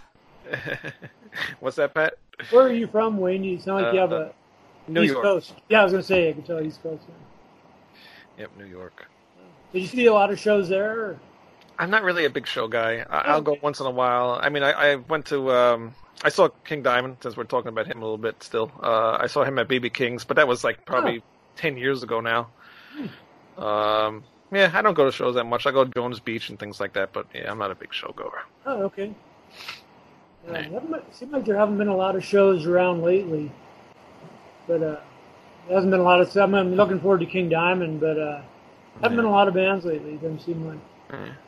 What's 1.60 1.76
that, 1.76 1.94
Pat? 1.94 2.18
Where 2.50 2.66
are 2.66 2.72
you 2.72 2.86
from, 2.86 3.18
Wayne? 3.18 3.44
You 3.44 3.58
sound 3.58 3.84
like 3.84 3.94
you 3.94 4.00
have 4.00 4.12
uh, 4.12 4.28
a 4.86 4.90
New 4.90 5.02
East 5.02 5.12
York. 5.12 5.24
Coast. 5.24 5.54
Yeah, 5.68 5.80
I 5.80 5.84
was 5.84 5.92
gonna 5.92 6.02
say 6.02 6.28
I 6.28 6.32
can 6.32 6.42
tell 6.42 6.60
East 6.62 6.82
Coast. 6.82 7.02
Yeah. 7.08 8.42
Yep, 8.42 8.50
New 8.58 8.66
York. 8.66 9.08
Did 9.72 9.80
you 9.82 9.88
see 9.88 10.06
a 10.06 10.12
lot 10.12 10.30
of 10.30 10.38
shows 10.38 10.68
there? 10.68 11.18
I'm 11.78 11.90
not 11.90 12.02
really 12.02 12.24
a 12.24 12.30
big 12.30 12.46
show 12.46 12.68
guy. 12.68 13.04
I, 13.08 13.18
I'll 13.32 13.42
go 13.42 13.56
once 13.62 13.80
in 13.80 13.86
a 13.86 13.90
while. 13.90 14.38
I 14.42 14.48
mean, 14.48 14.62
I, 14.62 14.70
I 14.72 14.94
went 14.96 15.26
to, 15.26 15.50
um, 15.52 15.94
I 16.24 16.30
saw 16.30 16.48
King 16.64 16.82
Diamond, 16.82 17.18
since 17.20 17.36
we're 17.36 17.44
talking 17.44 17.68
about 17.68 17.86
him 17.86 17.98
a 17.98 18.00
little 18.00 18.16
bit 18.18 18.42
still. 18.42 18.72
Uh, 18.82 19.18
I 19.20 19.26
saw 19.26 19.44
him 19.44 19.58
at 19.58 19.68
BB 19.68 19.92
King's, 19.92 20.24
but 20.24 20.36
that 20.36 20.48
was 20.48 20.64
like 20.64 20.86
probably 20.86 21.22
10 21.56 21.76
years 21.76 22.02
ago 22.02 22.20
now. 22.20 22.48
Um, 23.58 24.24
yeah, 24.52 24.70
I 24.72 24.80
don't 24.82 24.94
go 24.94 25.04
to 25.04 25.12
shows 25.12 25.34
that 25.34 25.44
much. 25.44 25.66
I 25.66 25.70
go 25.72 25.84
to 25.84 25.90
Jones 25.90 26.20
Beach 26.20 26.48
and 26.48 26.58
things 26.58 26.80
like 26.80 26.94
that, 26.94 27.12
but 27.12 27.26
yeah, 27.34 27.50
I'm 27.50 27.58
not 27.58 27.70
a 27.70 27.74
big 27.74 27.92
show 27.92 28.12
goer. 28.16 28.42
Oh, 28.64 28.82
okay. 28.84 29.14
Uh, 30.48 30.52
Nah. 30.52 30.62
haven't 30.62 30.90
been- 30.92 31.02
seems 31.12 31.32
like 31.32 31.44
there 31.44 31.56
haven't 31.56 31.76
been 31.76 31.88
a 31.88 31.96
lot 31.96 32.14
of 32.16 32.24
shows 32.24 32.66
around 32.66 33.02
lately, 33.02 33.50
but 34.68 34.76
uh, 34.82 35.00
there 35.66 35.74
hasn't 35.74 35.90
been 35.90 36.00
a 36.00 36.04
lot 36.04 36.20
of 36.20 36.30
stuff. 36.30 36.52
I'm 36.52 36.74
looking 36.76 37.00
forward 37.00 37.20
to 37.20 37.26
King 37.26 37.48
Diamond, 37.48 38.00
but 38.00 38.16
uh, 38.18 38.42
haven't 39.02 39.16
been 39.16 39.24
a 39.24 39.30
lot 39.30 39.48
of 39.48 39.54
bands 39.54 39.84
lately. 39.84 40.14
Doesn't 40.14 40.40
seem 40.40 40.66
like. 40.66 40.78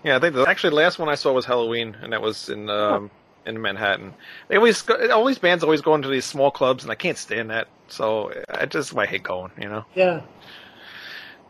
Yeah, 0.05 0.17
I 0.17 0.21
think 0.21 0.35
the, 0.35 0.45
actually 0.45 0.71
the 0.71 0.77
last 0.77 0.99
one 0.99 1.09
I 1.09 1.17
saw 1.17 1.33
was 1.33 1.45
Halloween, 1.45 1.97
and 2.01 2.13
that 2.13 2.23
was 2.23 2.49
in 2.49 2.71
um, 2.71 3.11
in 3.47 3.61
Manhattan. 3.61 4.15
They 4.49 4.57
always 4.57 4.83
go, 4.83 5.11
all 5.11 5.25
these 5.25 5.39
bands 5.39 5.65
always 5.65 5.81
go 5.81 5.95
into 5.95 6.09
these 6.09 6.25
small 6.25 6.51
clubs, 6.51 6.85
and 6.85 6.93
I 6.93 6.95
can't 6.95 7.19
stand 7.19 7.51
that. 7.51 7.69
So 7.89 8.33
I 8.49 8.67
just 8.67 8.97
I 8.97 9.07
hate 9.07 9.23
going. 9.25 9.51
You 9.61 9.69
know, 9.69 9.85
Yeah, 9.95 10.21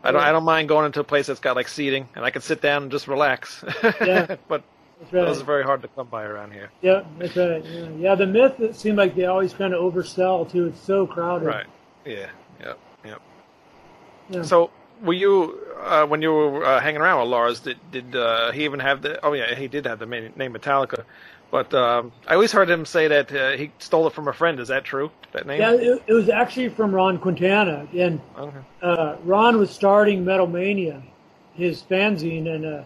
I 0.03 0.11
don't 0.11 0.21
I 0.21 0.31
don't 0.31 0.43
mind 0.43 0.69
going 0.69 0.85
into 0.85 0.99
a 0.99 1.03
place 1.03 1.27
that's 1.27 1.39
got 1.39 1.55
like 1.55 1.67
seating, 1.67 2.09
and 2.15 2.25
I 2.25 2.31
can 2.31 2.41
sit 2.41 2.61
down 2.61 2.83
and 2.83 2.91
just 2.91 3.07
relax. 3.07 3.63
Yeah. 3.83 4.37
but 4.47 4.63
that's 4.99 5.11
those 5.11 5.41
are 5.41 5.45
very 5.45 5.63
hard 5.63 5.81
to 5.83 5.87
come 5.89 6.07
by 6.07 6.23
around 6.23 6.51
here. 6.51 6.71
Yeah, 6.81 7.03
that's 7.17 7.35
right. 7.35 7.63
Yeah, 7.63 7.89
yeah 7.97 8.15
the 8.15 8.25
myth. 8.25 8.59
It 8.59 8.75
seemed 8.75 8.97
like 8.97 9.15
they 9.15 9.25
always 9.25 9.53
kind 9.53 9.73
of 9.73 9.81
oversell 9.81 10.49
too. 10.49 10.67
It's 10.67 10.81
so 10.81 11.05
crowded. 11.05 11.45
Right. 11.45 11.67
Yeah. 12.05 12.29
Yep. 12.59 12.79
Yep. 13.05 13.21
Yeah. 14.29 14.41
So 14.41 14.71
were 15.03 15.13
you 15.13 15.59
uh, 15.81 16.05
when 16.05 16.21
you 16.21 16.31
were 16.31 16.65
uh, 16.65 16.79
hanging 16.79 17.01
around 17.01 17.21
with 17.21 17.29
Lars? 17.29 17.59
Did 17.61 17.77
did 17.91 18.15
uh, 18.15 18.51
he 18.51 18.65
even 18.65 18.79
have 18.79 19.01
the? 19.01 19.23
Oh 19.25 19.33
yeah, 19.33 19.55
he 19.55 19.67
did 19.67 19.85
have 19.85 19.99
the 19.99 20.05
name 20.05 20.53
Metallica. 20.53 21.03
But 21.51 21.73
um, 21.73 22.11
I 22.27 22.35
always 22.35 22.51
heard 22.51 22.69
him 22.69 22.85
say 22.85 23.07
that 23.07 23.31
uh, 23.31 23.51
he 23.57 23.71
stole 23.79 24.05
it 24.07 24.13
from 24.13 24.27
a 24.27 24.33
friend. 24.33 24.59
Is 24.59 24.67
that 24.67 24.83
true? 24.83 25.11
That 25.31 25.47
name? 25.47 25.61
Yeah, 25.61 25.73
it, 25.73 26.03
it 26.07 26.13
was 26.13 26.29
actually 26.29 26.69
from 26.69 26.93
Ron 26.93 27.17
Quintana, 27.17 27.87
and 27.97 28.21
Okay. 28.37 28.59
uh, 28.81 29.15
Ron 29.23 29.57
was 29.57 29.71
starting 29.71 30.23
Metal 30.23 30.47
Mania, 30.47 31.01
his 31.55 31.81
fanzine, 31.81 32.47
and 32.47 32.65
uh, 32.65 32.83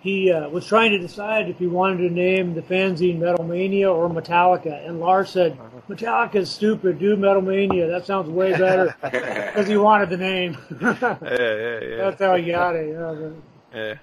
he 0.00 0.32
uh, 0.32 0.48
was 0.48 0.66
trying 0.66 0.92
to 0.92 0.98
decide 0.98 1.48
if 1.50 1.58
he 1.58 1.66
wanted 1.66 2.08
to 2.08 2.14
name 2.14 2.54
the 2.54 2.62
fanzine 2.62 3.18
Metal 3.18 3.44
Mania 3.44 3.90
or 3.92 4.08
Metallica. 4.08 4.86
And 4.88 4.98
Lars 4.98 5.30
said, 5.30 5.58
Metallica's 5.88 6.50
stupid, 6.50 6.98
do 6.98 7.16
Metal 7.16 7.42
Mania. 7.42 7.86
That 7.86 8.06
sounds 8.06 8.30
way 8.30 8.52
better 8.52 8.94
because 9.02 9.68
he 9.68 9.76
wanted 9.76 10.08
the 10.10 10.16
name. 10.16 10.56
Yeah, 10.80 11.16
yeah, 11.20 11.80
yeah. 11.80 11.96
That's 11.96 12.20
how 12.20 12.36
he 12.36 12.50
got 12.50 12.76
it. 12.76 12.88
Yeah, 12.92 13.14
but- 13.14 13.78
yeah. 13.78 13.94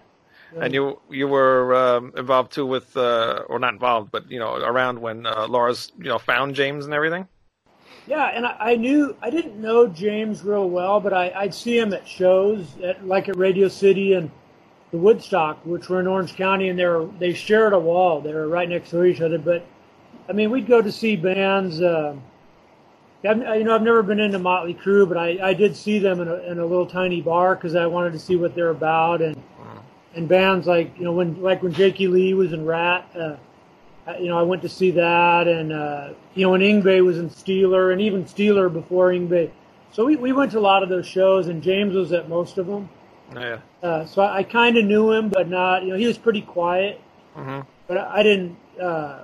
And 0.61 0.73
you 0.73 0.99
you 1.09 1.27
were 1.27 1.75
um, 1.75 2.13
involved 2.15 2.53
too 2.53 2.65
with, 2.65 2.95
uh, 2.95 3.43
or 3.49 3.59
not 3.59 3.73
involved, 3.73 4.11
but 4.11 4.31
you 4.31 4.39
know, 4.39 4.55
around 4.55 4.99
when 4.99 5.25
uh, 5.25 5.45
Lars 5.47 5.91
you 5.97 6.05
know 6.05 6.19
found 6.19 6.55
James 6.55 6.85
and 6.85 6.93
everything. 6.93 7.27
Yeah, 8.07 8.25
and 8.33 8.45
I, 8.45 8.55
I 8.59 8.75
knew 8.77 9.15
I 9.21 9.29
didn't 9.29 9.59
know 9.59 9.87
James 9.87 10.43
real 10.43 10.69
well, 10.69 11.01
but 11.01 11.11
I, 11.13 11.31
I'd 11.35 11.53
see 11.53 11.77
him 11.77 11.93
at 11.93 12.07
shows, 12.07 12.65
at, 12.81 13.05
like 13.05 13.27
at 13.27 13.35
Radio 13.35 13.67
City 13.67 14.13
and 14.13 14.31
the 14.91 14.97
Woodstock, 14.97 15.59
which 15.65 15.89
were 15.89 15.99
in 15.99 16.07
Orange 16.07 16.35
County, 16.35 16.69
and 16.69 16.79
they 16.79 16.85
were 16.85 17.07
they 17.19 17.33
shared 17.33 17.73
a 17.73 17.79
wall. 17.79 18.21
They 18.21 18.33
were 18.33 18.47
right 18.47 18.69
next 18.69 18.89
to 18.91 19.03
each 19.03 19.21
other. 19.21 19.37
But 19.37 19.65
I 20.29 20.33
mean, 20.33 20.49
we'd 20.49 20.67
go 20.67 20.81
to 20.81 20.91
see 20.91 21.15
bands. 21.15 21.81
Uh, 21.81 22.15
I've, 23.27 23.37
you 23.39 23.63
know, 23.63 23.75
I've 23.75 23.81
never 23.81 24.03
been 24.03 24.19
into 24.19 24.39
Motley 24.39 24.73
Crue, 24.73 25.07
but 25.07 25.17
I, 25.17 25.37
I 25.41 25.53
did 25.53 25.75
see 25.75 25.99
them 25.99 26.21
in 26.21 26.27
a, 26.27 26.35
in 26.35 26.59
a 26.59 26.65
little 26.65 26.85
tiny 26.85 27.19
bar 27.19 27.55
because 27.55 27.75
I 27.75 27.85
wanted 27.87 28.13
to 28.13 28.19
see 28.19 28.35
what 28.35 28.55
they're 28.55 28.69
about, 28.69 29.21
and 29.21 29.41
and 30.15 30.27
bands 30.27 30.67
like 30.67 30.97
you 30.97 31.03
know 31.03 31.11
when 31.11 31.41
like 31.41 31.61
when 31.63 31.73
Jakey 31.73 32.07
Lee 32.07 32.33
was 32.33 32.53
in 32.53 32.65
Ratt. 32.65 33.09
Uh, 33.15 33.35
you 34.19 34.29
know, 34.29 34.39
I 34.39 34.43
went 34.43 34.61
to 34.61 34.69
see 34.69 34.91
that, 34.91 35.47
and 35.47 35.73
uh, 35.73 36.09
you 36.33 36.43
know, 36.43 36.51
when 36.51 36.61
Yngwie 36.61 37.03
was 37.03 37.17
in 37.17 37.29
Steeler, 37.29 37.91
and 37.91 38.01
even 38.01 38.23
Steeler 38.23 38.71
before 38.71 39.09
Yngwie. 39.09 39.51
So 39.91 40.05
we, 40.05 40.15
we 40.15 40.31
went 40.31 40.51
to 40.51 40.59
a 40.59 40.61
lot 40.61 40.83
of 40.83 40.89
those 40.89 41.05
shows, 41.05 41.47
and 41.47 41.61
James 41.61 41.95
was 41.95 42.13
at 42.13 42.29
most 42.29 42.57
of 42.57 42.67
them. 42.67 42.89
Yeah. 43.33 43.59
Uh, 43.83 44.05
so 44.05 44.21
I, 44.21 44.37
I 44.37 44.43
kind 44.43 44.77
of 44.77 44.85
knew 44.85 45.11
him, 45.11 45.29
but 45.29 45.49
not. 45.49 45.83
You 45.83 45.89
know, 45.89 45.97
he 45.97 46.07
was 46.07 46.17
pretty 46.17 46.41
quiet, 46.41 47.01
hmm 47.35 47.61
but 47.87 47.97
I 47.97 48.21
didn't 48.21 48.57
uh, 48.81 49.23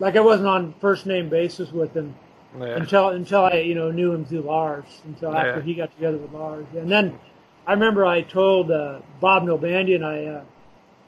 like 0.00 0.16
I 0.16 0.20
wasn't 0.20 0.48
on 0.48 0.74
first 0.80 1.06
name 1.06 1.28
basis 1.28 1.70
with 1.70 1.94
him 1.96 2.14
Yeah. 2.58 2.76
until 2.76 3.08
until 3.10 3.44
I 3.44 3.58
you 3.58 3.74
know 3.74 3.90
knew 3.90 4.12
him 4.12 4.24
through 4.24 4.42
Lars 4.42 4.84
until 5.04 5.34
after 5.34 5.60
he 5.60 5.74
got 5.74 5.94
together 5.94 6.18
with 6.18 6.32
Lars, 6.32 6.66
and 6.76 6.90
then 6.90 7.18
I 7.66 7.72
remember 7.72 8.04
I 8.04 8.22
told 8.22 8.70
uh, 8.70 9.00
Bob 9.20 9.44
Nalbandian 9.44 10.04
I 10.04 10.24
uh, 10.26 10.44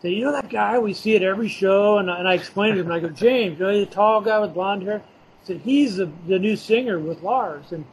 said 0.01 0.12
you 0.12 0.24
know 0.24 0.32
that 0.32 0.49
guy 0.51 0.78
we 0.78 0.95
see 0.95 1.16
at 1.16 1.22
every 1.22 1.49
show, 1.49 1.99
and 1.99 2.11
I, 2.11 2.18
and 2.18 2.28
I 2.28 2.35
explained 2.35 2.76
to 2.76 2.82
him 2.82 2.93
I 2.93 3.01
go 3.01 3.09
James, 3.26 3.59
you 3.59 3.64
know 3.66 3.78
the 3.78 3.87
tall 3.87 4.20
guy 4.20 4.39
with 4.39 4.55
blonde 4.55 4.82
hair, 4.85 5.03
I 5.03 5.47
said 5.47 5.61
he's 5.64 5.97
the, 5.97 6.11
the 6.28 6.39
new 6.39 6.57
singer 6.57 6.99
with 6.99 7.22
Lars, 7.22 7.72
and 7.72 7.85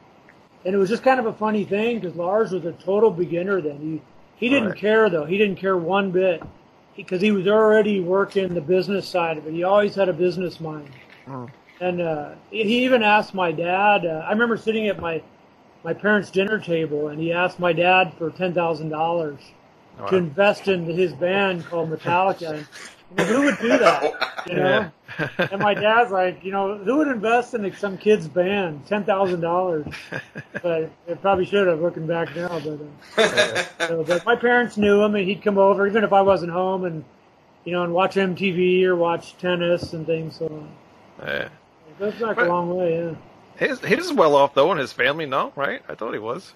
and 0.64 0.76
it 0.76 0.78
was 0.78 0.90
just 0.90 1.02
kind 1.04 1.20
of 1.20 1.26
a 1.26 1.34
funny 1.34 1.66
thing 1.66 2.00
because 2.00 2.16
Lars 2.16 2.52
was 2.52 2.66
a 2.66 2.74
total 2.74 3.10
beginner 3.10 3.62
then. 3.62 3.80
He 3.80 4.02
he 4.42 4.50
didn't 4.50 4.70
Right. 4.72 4.80
care 4.80 5.10
though 5.12 5.26
he 5.26 5.40
didn't 5.40 5.58
care 5.58 5.78
one 5.78 6.12
bit 6.12 6.44
because 6.98 7.22
he 7.22 7.32
was 7.32 7.48
already 7.48 8.02
working 8.02 8.54
the 8.56 8.62
business 8.62 9.10
side 9.10 9.40
of 9.40 9.48
it 9.48 9.54
he 9.54 9.64
always 9.64 9.96
had 9.96 10.10
a 10.10 10.14
business 10.14 10.62
mind. 10.62 10.90
And 11.82 12.02
uh, 12.02 12.36
he 12.52 12.86
even 12.86 13.04
asked 13.04 13.36
my 13.36 13.52
dad. 13.54 14.06
Uh, 14.06 14.26
I 14.28 14.32
remember 14.32 14.58
sitting 14.58 14.88
at 14.90 15.00
my 15.00 15.24
my 15.84 15.94
parents' 15.94 16.32
dinner 16.32 16.60
table, 16.60 17.10
and 17.10 17.20
he 17.22 17.34
asked 17.34 17.60
my 17.60 17.74
dad 17.74 18.14
for 18.18 18.32
ten 18.32 18.54
thousand 18.54 18.90
dollars 18.90 19.40
to 20.08 20.18
invest 20.18 20.68
in 20.70 20.86
his 20.86 21.14
band 21.14 21.66
called 21.66 21.92
Metallica. 21.92 22.66
Know, 23.18 23.26
who 23.26 23.44
would 23.44 23.60
do 23.60 23.78
that? 23.78 24.28
You 24.48 24.56
know. 24.56 24.92
Yeah. 25.20 25.48
And 25.52 25.62
my 25.62 25.76
dad's 25.76 26.10
like, 26.10 26.44
you 26.44 26.52
know, 26.52 26.76
who 26.80 26.98
would 26.98 27.08
invest 27.08 27.54
in 27.54 27.72
some 27.76 27.96
kid's 27.96 28.28
band? 28.28 28.88
Ten 28.88 29.04
thousand 29.04 29.42
dollars. 29.42 29.86
But 30.64 30.92
it 31.08 31.22
probably 31.22 31.46
should 31.46 31.68
have, 31.68 31.80
looking 31.80 32.08
back 32.08 32.36
now. 32.36 32.60
But 32.60 32.80
uh, 33.24 33.64
so, 33.88 34.04
but 34.04 34.26
my 34.26 34.36
parents 34.36 34.78
knew 34.78 35.02
him, 35.04 35.14
and 35.14 35.28
he'd 35.28 35.44
come 35.44 35.60
over 35.60 35.86
even 35.88 36.04
if 36.04 36.12
I 36.12 36.22
wasn't 36.22 36.52
home, 36.52 36.86
and 36.86 37.06
you 37.66 37.72
know, 37.72 37.84
and 37.84 37.94
watch 37.94 38.16
MTV 38.16 38.84
or 38.84 38.96
watch 38.96 39.38
tennis 39.38 39.94
and 39.94 40.08
things. 40.08 40.38
So 40.38 40.68
yeah. 41.20 41.50
that's 42.00 42.20
back 42.20 42.38
But- 42.38 42.48
a 42.48 42.50
long 42.50 42.76
way. 42.76 42.98
Yeah. 42.98 43.16
His, 43.68 43.80
he's 43.80 44.12
well 44.12 44.36
off 44.36 44.56
though, 44.56 44.72
and 44.72 44.80
his 44.80 44.92
family, 44.92 45.28
no, 45.28 45.54
right? 45.56 45.84
I 45.88 45.94
thought 45.94 46.14
he 46.14 46.20
was. 46.20 46.54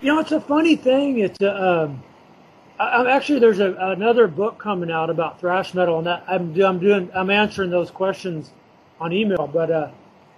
You 0.00 0.14
know, 0.14 0.18
it's 0.18 0.32
a 0.32 0.40
funny 0.40 0.74
thing. 0.74 1.20
It's 1.20 1.40
uh, 1.40 1.86
um, 1.88 2.02
I'm 2.80 3.06
actually 3.06 3.40
there's 3.40 3.60
a, 3.60 3.74
another 3.74 4.26
book 4.26 4.58
coming 4.58 4.90
out 4.90 5.10
about 5.10 5.38
thrash 5.38 5.74
metal, 5.74 5.98
and 5.98 6.06
that 6.06 6.24
I'm 6.26 6.58
I'm 6.62 6.78
doing 6.78 7.10
I'm 7.14 7.28
answering 7.28 7.70
those 7.70 7.90
questions 7.90 8.50
on 8.98 9.12
email. 9.12 9.46
But 9.46 9.70
uh, 9.70 9.90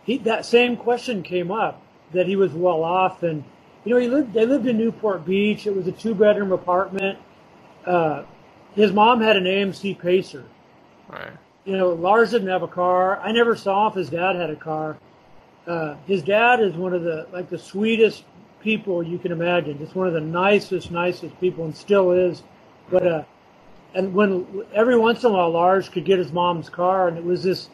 he 0.03 0.19
that 0.19 0.45
same 0.45 0.77
question 0.77 1.23
came 1.23 1.53
up 1.53 1.81
that 2.13 2.27
he 2.27 2.35
was 2.35 2.53
well 2.53 2.83
off, 2.83 3.23
and 3.23 3.45
you 3.85 3.95
know 3.95 4.01
he 4.01 4.09
lived 4.09 4.35
they 4.35 4.45
lived 4.45 4.67
in 4.67 4.77
Newport 4.77 5.25
Beach. 5.25 5.69
It 5.69 5.77
was 5.77 5.87
a 5.87 5.93
two 5.93 6.17
bedroom 6.17 6.51
apartment. 6.51 7.17
Uh, 7.87 8.25
his 8.75 8.93
mom 8.93 9.21
had 9.21 9.37
an 9.37 9.45
AMC 9.45 10.01
Pacer. 10.01 10.45
Right. 11.09 11.33
You 11.65 11.77
know, 11.77 11.91
Lars 11.91 12.33
didn't 12.33 12.49
have 12.49 12.63
a 12.63 12.69
car. 12.69 13.21
I 13.21 13.31
never 13.31 13.55
saw 13.55 13.87
if 13.87 13.95
his 13.95 14.11
dad 14.11 14.35
had 14.35 14.51
a 14.51 14.57
car. 14.57 14.97
Uh, 15.65 15.95
his 16.07 16.23
dad 16.23 16.61
is 16.61 16.75
one 16.75 16.93
of 16.93 17.05
the 17.05 17.29
like 17.33 17.49
the 17.51 17.59
sweetest 17.59 18.25
people 18.63 19.03
you 19.03 19.19
can 19.19 19.33
imagine. 19.33 19.79
Just 19.79 19.95
one 19.95 20.07
of 20.07 20.13
the 20.15 20.21
nicest, 20.21 20.91
nicest 20.91 21.39
people, 21.41 21.65
and 21.65 21.77
still 21.77 22.13
is. 22.13 22.43
But 22.91 23.07
uh, 23.07 23.25
and 23.95 24.15
when 24.15 24.65
every 24.75 24.97
once 24.99 25.25
in 25.25 25.31
a 25.31 25.35
while 25.35 25.51
Lars 25.51 25.89
could 25.89 26.05
get 26.05 26.19
his 26.19 26.33
mom's 26.33 26.69
car, 26.69 27.09
and 27.09 27.19
it 27.19 27.25
was 27.25 27.43
this 27.43 27.69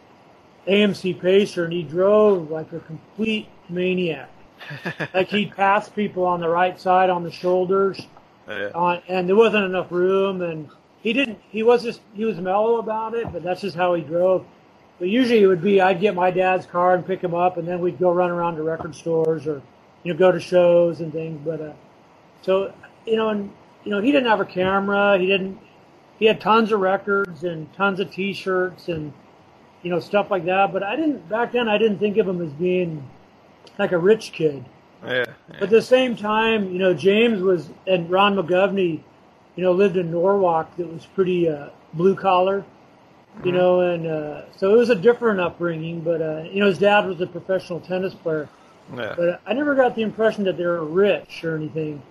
AMC 0.66 1.20
Pacer, 1.20 1.64
and 1.64 1.72
he 1.72 1.82
drove 1.82 2.50
like 2.50 2.72
a 2.72 2.80
complete 2.80 3.48
maniac. 3.68 4.30
like 5.14 5.28
he'd 5.28 5.52
pass 5.54 5.88
people 5.88 6.24
on 6.24 6.40
the 6.40 6.48
right 6.48 6.80
side 6.80 7.10
on 7.10 7.22
the 7.22 7.30
shoulders 7.30 8.00
Yeah. 8.48 8.70
on, 8.74 9.02
and 9.08 9.28
there 9.28 9.36
wasn't 9.36 9.64
enough 9.64 9.92
room, 9.92 10.42
and 10.42 10.68
he 11.00 11.12
didn't. 11.12 11.38
He 11.50 11.62
was 11.62 11.82
just 11.84 12.00
he 12.14 12.24
was 12.24 12.38
mellow 12.38 12.78
about 12.78 13.14
it, 13.14 13.32
but 13.32 13.42
that's 13.42 13.60
just 13.60 13.76
how 13.76 13.94
he 13.94 14.02
drove. 14.02 14.44
But 14.98 15.08
usually 15.08 15.42
it 15.42 15.46
would 15.46 15.62
be 15.62 15.80
I'd 15.80 16.00
get 16.00 16.14
my 16.16 16.30
dad's 16.32 16.66
car 16.66 16.94
and 16.94 17.06
pick 17.06 17.22
him 17.22 17.34
up, 17.34 17.56
and 17.56 17.68
then 17.68 17.80
we'd 17.80 17.98
go 18.00 18.12
run 18.12 18.30
around 18.30 18.56
to 18.56 18.62
record 18.64 18.94
stores 18.96 19.46
or 19.46 19.62
you 20.02 20.12
know 20.12 20.18
go 20.18 20.32
to 20.32 20.40
shows 20.40 21.00
and 21.00 21.12
things. 21.12 21.40
But 21.44 21.60
uh, 21.60 21.72
so 22.42 22.72
you 23.06 23.16
know, 23.16 23.30
and 23.30 23.52
you 23.84 23.90
know 23.90 24.00
he 24.00 24.12
didn't 24.12 24.28
have 24.28 24.40
a 24.40 24.44
camera. 24.46 25.18
He 25.18 25.26
didn't. 25.26 25.58
he 26.18 26.26
had 26.26 26.40
tons 26.40 26.72
of 26.72 26.80
records 26.80 27.44
and 27.44 27.72
tons 27.74 28.00
of 28.00 28.10
T-shirts 28.10 28.88
and 28.88 29.12
you 29.82 29.90
know 29.90 30.00
stuff 30.00 30.30
like 30.30 30.44
that. 30.46 30.72
But 30.72 30.82
I 30.82 30.96
didn't 30.96 31.28
back 31.28 31.52
then. 31.52 31.68
I 31.68 31.78
didn't 31.78 31.98
think 31.98 32.16
of 32.16 32.28
him 32.28 32.40
as 32.40 32.52
being 32.52 33.08
like 33.78 33.92
a 33.92 33.98
rich 33.98 34.32
kid. 34.32 34.64
Yeah. 35.04 35.24
But 35.48 35.62
at 35.62 35.70
the 35.70 35.82
same 35.82 36.16
time, 36.16 36.72
you 36.72 36.78
know, 36.78 36.92
James 36.92 37.40
was 37.40 37.70
and 37.86 38.10
Ron 38.10 38.34
McGovney, 38.36 39.00
you 39.56 39.62
know, 39.62 39.72
lived 39.72 39.96
in 39.96 40.10
Norwalk 40.10 40.76
that 40.76 40.92
was 40.92 41.06
pretty 41.06 41.48
uh, 41.48 41.68
blue 41.94 42.16
collar, 42.16 42.64
you 43.44 43.52
know, 43.52 43.80
and 43.80 44.06
uh, 44.06 44.42
so 44.56 44.74
it 44.74 44.78
was 44.78 44.90
a 44.90 44.96
different 44.96 45.40
upbringing. 45.40 46.00
But 46.00 46.20
uh, 46.20 46.42
you 46.50 46.60
know, 46.60 46.66
his 46.66 46.78
dad 46.78 47.06
was 47.06 47.20
a 47.20 47.26
professional 47.26 47.80
tennis 47.80 48.14
player. 48.14 48.48
Yeah. 48.94 49.14
But 49.16 49.40
I 49.46 49.52
never 49.52 49.74
got 49.74 49.94
the 49.94 50.02
impression 50.02 50.44
that 50.44 50.56
they 50.56 50.64
were 50.64 50.84
rich 50.84 51.44
or 51.44 51.56
anything. 51.56 52.02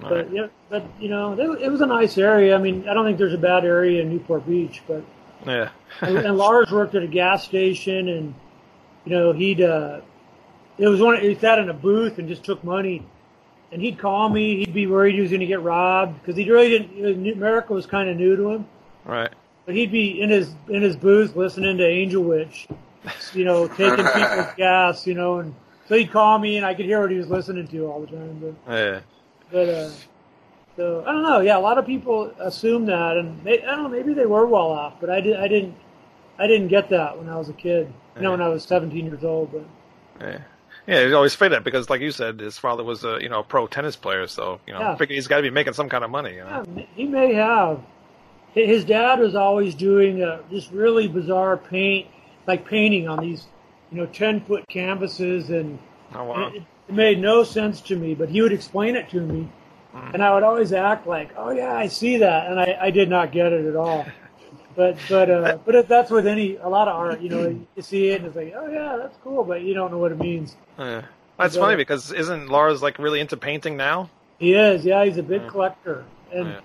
Right. 0.00 0.10
But 0.10 0.32
yeah, 0.32 0.46
but 0.68 0.84
you 1.00 1.08
know, 1.08 1.32
it, 1.32 1.62
it 1.62 1.68
was 1.70 1.80
a 1.80 1.86
nice 1.86 2.18
area. 2.18 2.54
I 2.54 2.58
mean, 2.58 2.88
I 2.88 2.94
don't 2.94 3.04
think 3.04 3.18
there's 3.18 3.34
a 3.34 3.38
bad 3.38 3.64
area 3.64 4.02
in 4.02 4.10
Newport 4.10 4.46
Beach, 4.46 4.82
but 4.86 5.02
Yeah. 5.46 5.70
and, 6.00 6.18
and 6.18 6.36
Lars 6.36 6.70
worked 6.70 6.94
at 6.94 7.02
a 7.02 7.08
gas 7.08 7.44
station, 7.44 8.08
and 8.08 8.34
you 9.04 9.12
know 9.12 9.32
he'd 9.32 9.60
uh, 9.60 10.00
it 10.78 10.88
was 10.88 11.00
one 11.00 11.20
he 11.20 11.34
sat 11.34 11.58
in 11.58 11.68
a 11.68 11.74
booth 11.74 12.18
and 12.18 12.28
just 12.28 12.44
took 12.44 12.62
money, 12.62 13.04
and 13.72 13.82
he'd 13.82 13.98
call 13.98 14.28
me. 14.28 14.58
He'd 14.58 14.74
be 14.74 14.86
worried 14.86 15.14
he 15.14 15.20
was 15.20 15.30
going 15.30 15.40
to 15.40 15.46
get 15.46 15.62
robbed 15.62 16.20
because 16.20 16.36
he 16.36 16.48
really 16.48 16.68
didn't. 16.68 17.32
America 17.32 17.72
was 17.72 17.86
kind 17.86 18.08
of 18.08 18.16
new 18.16 18.36
to 18.36 18.50
him, 18.50 18.66
right. 19.04 19.32
but 19.66 19.74
he'd 19.74 19.90
be 19.90 20.20
in 20.20 20.30
his 20.30 20.54
in 20.68 20.82
his 20.82 20.96
booth 20.96 21.34
listening 21.34 21.78
to 21.78 21.84
Angel 21.84 22.22
Witch, 22.22 22.68
you 23.32 23.44
know, 23.44 23.66
taking 23.66 24.04
people's 24.06 24.52
gas, 24.56 25.06
you 25.06 25.14
know, 25.14 25.40
and 25.40 25.54
so 25.88 25.96
he'd 25.96 26.10
call 26.12 26.38
me 26.38 26.56
and 26.56 26.66
I 26.66 26.74
could 26.74 26.84
hear 26.84 27.00
what 27.00 27.10
he 27.10 27.16
was 27.16 27.28
listening 27.28 27.66
to 27.68 27.86
all 27.86 28.00
the 28.00 28.06
time, 28.08 28.38
but. 28.66 28.72
Yeah. 28.72 29.00
But 29.50 29.68
uh, 29.68 29.90
so 30.76 31.02
I 31.06 31.12
don't 31.12 31.22
know. 31.22 31.40
Yeah, 31.40 31.56
a 31.56 31.60
lot 31.60 31.78
of 31.78 31.86
people 31.86 32.32
assume 32.38 32.86
that, 32.86 33.16
and 33.16 33.42
they, 33.42 33.62
I 33.62 33.74
don't 33.74 33.84
know. 33.84 33.88
Maybe 33.88 34.12
they 34.14 34.26
were 34.26 34.46
well 34.46 34.70
off, 34.70 34.94
but 35.00 35.10
I 35.10 35.20
did. 35.20 35.36
I 35.36 35.48
didn't. 35.48 35.74
I 36.38 36.46
didn't 36.46 36.68
get 36.68 36.90
that 36.90 37.18
when 37.18 37.28
I 37.28 37.36
was 37.36 37.48
a 37.48 37.52
kid. 37.54 37.92
You 38.14 38.22
know, 38.22 38.30
when 38.32 38.42
I 38.42 38.48
was 38.48 38.64
17 38.64 39.06
years 39.06 39.24
old. 39.24 39.52
But 39.52 39.64
Yeah. 40.20 40.38
Yeah, 40.86 41.06
he 41.06 41.12
always 41.12 41.34
figured 41.34 41.52
that 41.52 41.64
because, 41.64 41.90
like 41.90 42.00
you 42.00 42.10
said, 42.10 42.40
his 42.40 42.56
father 42.58 42.82
was 42.82 43.04
a 43.04 43.18
you 43.20 43.28
know 43.28 43.42
pro 43.42 43.66
tennis 43.66 43.96
player, 43.96 44.26
so 44.26 44.60
you 44.66 44.72
know, 44.72 44.80
Yeah. 44.80 45.06
he's 45.06 45.26
got 45.26 45.36
to 45.36 45.42
be 45.42 45.50
making 45.50 45.74
some 45.74 45.88
kind 45.88 46.04
of 46.04 46.10
money. 46.10 46.34
You 46.34 46.44
know? 46.44 46.64
yeah, 46.76 46.84
he 46.94 47.04
may 47.06 47.34
have. 47.34 47.80
His 48.54 48.84
dad 48.84 49.20
was 49.20 49.34
always 49.34 49.74
doing 49.74 50.22
uh, 50.22 50.40
just 50.50 50.70
really 50.72 51.06
bizarre 51.06 51.56
paint, 51.56 52.06
like 52.46 52.66
painting 52.66 53.08
on 53.08 53.20
these, 53.20 53.46
you 53.90 53.98
know, 53.98 54.06
10 54.06 54.40
foot 54.42 54.66
canvases, 54.68 55.50
and 55.50 55.78
Oh 56.14 56.24
wow. 56.24 56.48
It, 56.48 56.62
it 56.88 56.94
made 56.94 57.18
no 57.18 57.44
sense 57.44 57.80
to 57.82 57.96
me, 57.96 58.14
but 58.14 58.28
he 58.28 58.40
would 58.42 58.52
explain 58.52 58.96
it 58.96 59.08
to 59.10 59.20
me, 59.20 59.48
and 60.14 60.22
I 60.22 60.32
would 60.32 60.42
always 60.42 60.72
act 60.72 61.06
like, 61.06 61.30
"Oh 61.36 61.50
yeah, 61.50 61.74
I 61.74 61.86
see 61.88 62.16
that," 62.18 62.50
and 62.50 62.58
I, 62.58 62.78
I 62.80 62.90
did 62.90 63.08
not 63.10 63.32
get 63.32 63.52
it 63.52 63.66
at 63.66 63.76
all. 63.76 64.06
But 64.76 64.96
but 65.08 65.28
uh, 65.28 65.58
but 65.66 65.74
if 65.74 65.88
that's 65.88 66.08
with 66.10 66.24
any 66.26 66.56
a 66.56 66.68
lot 66.68 66.86
of 66.86 66.94
art, 66.96 67.20
you 67.20 67.28
know, 67.28 67.48
you 67.48 67.66
see 67.82 68.10
it 68.10 68.18
and 68.20 68.26
it's 68.26 68.36
like, 68.36 68.54
"Oh 68.56 68.70
yeah, 68.70 68.96
that's 68.96 69.16
cool," 69.24 69.42
but 69.42 69.62
you 69.62 69.74
don't 69.74 69.90
know 69.90 69.98
what 69.98 70.12
it 70.12 70.18
means. 70.18 70.54
Yeah. 70.78 71.02
That's 71.36 71.54
But, 71.54 71.60
uh, 71.60 71.64
funny 71.64 71.76
because 71.76 72.12
isn't 72.12 72.48
Lars 72.48 72.80
like 72.80 72.98
really 72.98 73.18
into 73.20 73.36
painting 73.36 73.76
now? 73.76 74.08
He 74.38 74.54
is, 74.54 74.84
yeah, 74.84 75.04
he's 75.04 75.18
a 75.18 75.22
big 75.22 75.46
collector, 75.48 76.04
and 76.32 76.50
Yeah. 76.50 76.60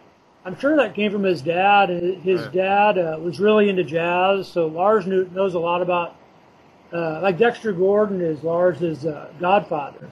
I'm 0.45 0.57
sure 0.59 0.75
that 0.75 0.93
came 0.93 1.11
from 1.11 1.23
his 1.23 1.41
dad. 1.41 1.89
His 1.89 2.41
Right. 2.41 2.53
dad 2.53 2.97
uh, 2.99 3.17
was 3.19 3.39
really 3.39 3.67
into 3.69 3.83
jazz, 3.83 4.47
so 4.47 4.67
Lars 4.67 5.07
knew, 5.07 5.27
knows 5.33 5.55
a 5.55 5.59
lot 5.59 5.81
about. 5.81 6.15
Uh, 6.93 7.19
like 7.21 7.37
Dexter 7.39 7.73
Gordon 7.73 8.21
is 8.21 8.43
Lars's 8.43 9.05
uh, 9.05 9.31
godfather. 9.39 10.09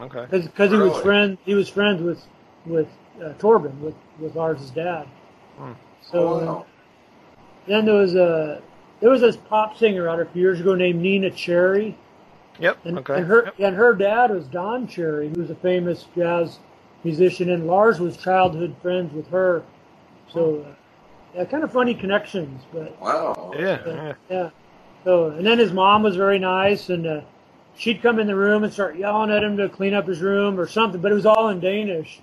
Okay. 0.00 0.26
because 0.30 0.70
he 0.70 0.76
was 0.76 0.90
Really? 0.90 1.02
friend 1.02 1.38
he 1.44 1.54
was 1.54 1.68
friends 1.68 2.00
with 2.02 2.22
with 2.66 2.86
uh, 3.20 3.32
Torben 3.38 3.76
with 3.80 3.94
with 4.20 4.36
Lars's 4.36 4.70
dad. 4.70 5.08
Hmm. 5.56 5.72
So 6.02 6.18
Oh, 6.18 6.44
wow. 6.46 6.66
then 7.66 7.84
there 7.86 7.94
was 7.94 8.14
a 8.14 8.62
there 9.00 9.10
was 9.10 9.20
this 9.22 9.36
pop 9.36 9.76
singer 9.76 10.08
out 10.08 10.20
a 10.20 10.24
few 10.26 10.42
years 10.42 10.60
ago 10.60 10.74
named 10.74 11.02
Neneh 11.02 11.34
Cherry, 11.34 11.96
Yep. 12.60 12.78
and, 12.84 12.98
okay. 12.98 13.14
and 13.16 13.26
her 13.26 13.44
Yep. 13.46 13.54
and 13.60 13.76
her 13.76 13.94
dad 13.94 14.30
was 14.30 14.44
Don 14.46 14.86
Cherry, 14.86 15.28
who 15.30 15.40
was 15.40 15.50
a 15.50 15.54
famous 15.56 16.04
jazz 16.14 16.58
musician, 17.04 17.50
and 17.50 17.66
Lars 17.66 17.98
was 18.00 18.16
childhood 18.16 18.76
friends 18.82 19.12
with 19.14 19.26
her. 19.28 19.62
So 20.32 20.64
uh, 20.68 20.74
yeah, 21.34 21.44
kind 21.46 21.64
of 21.64 21.72
funny 21.72 21.94
connections, 21.94 22.62
but 22.72 23.00
Wow. 23.00 23.52
Yeah. 23.56 23.60
yeah. 23.60 23.94
Yeah. 23.94 24.12
yeah. 24.30 24.50
So, 25.04 25.30
and 25.30 25.46
then 25.46 25.58
his 25.58 25.72
mom 25.72 26.02
was 26.02 26.16
very 26.16 26.38
nice, 26.38 26.90
and 26.90 27.06
uh, 27.06 27.20
she'd 27.76 28.02
come 28.02 28.18
in 28.18 28.26
the 28.26 28.36
room 28.36 28.64
and 28.64 28.72
start 28.72 28.96
yelling 28.96 29.30
at 29.30 29.42
him 29.42 29.56
to 29.56 29.68
clean 29.68 29.94
up 29.94 30.06
his 30.06 30.20
room 30.20 30.58
or 30.58 30.66
something, 30.66 31.00
but 31.00 31.10
it 31.10 31.14
was 31.14 31.26
all 31.26 31.48
in 31.48 31.60
Danish. 31.60 32.20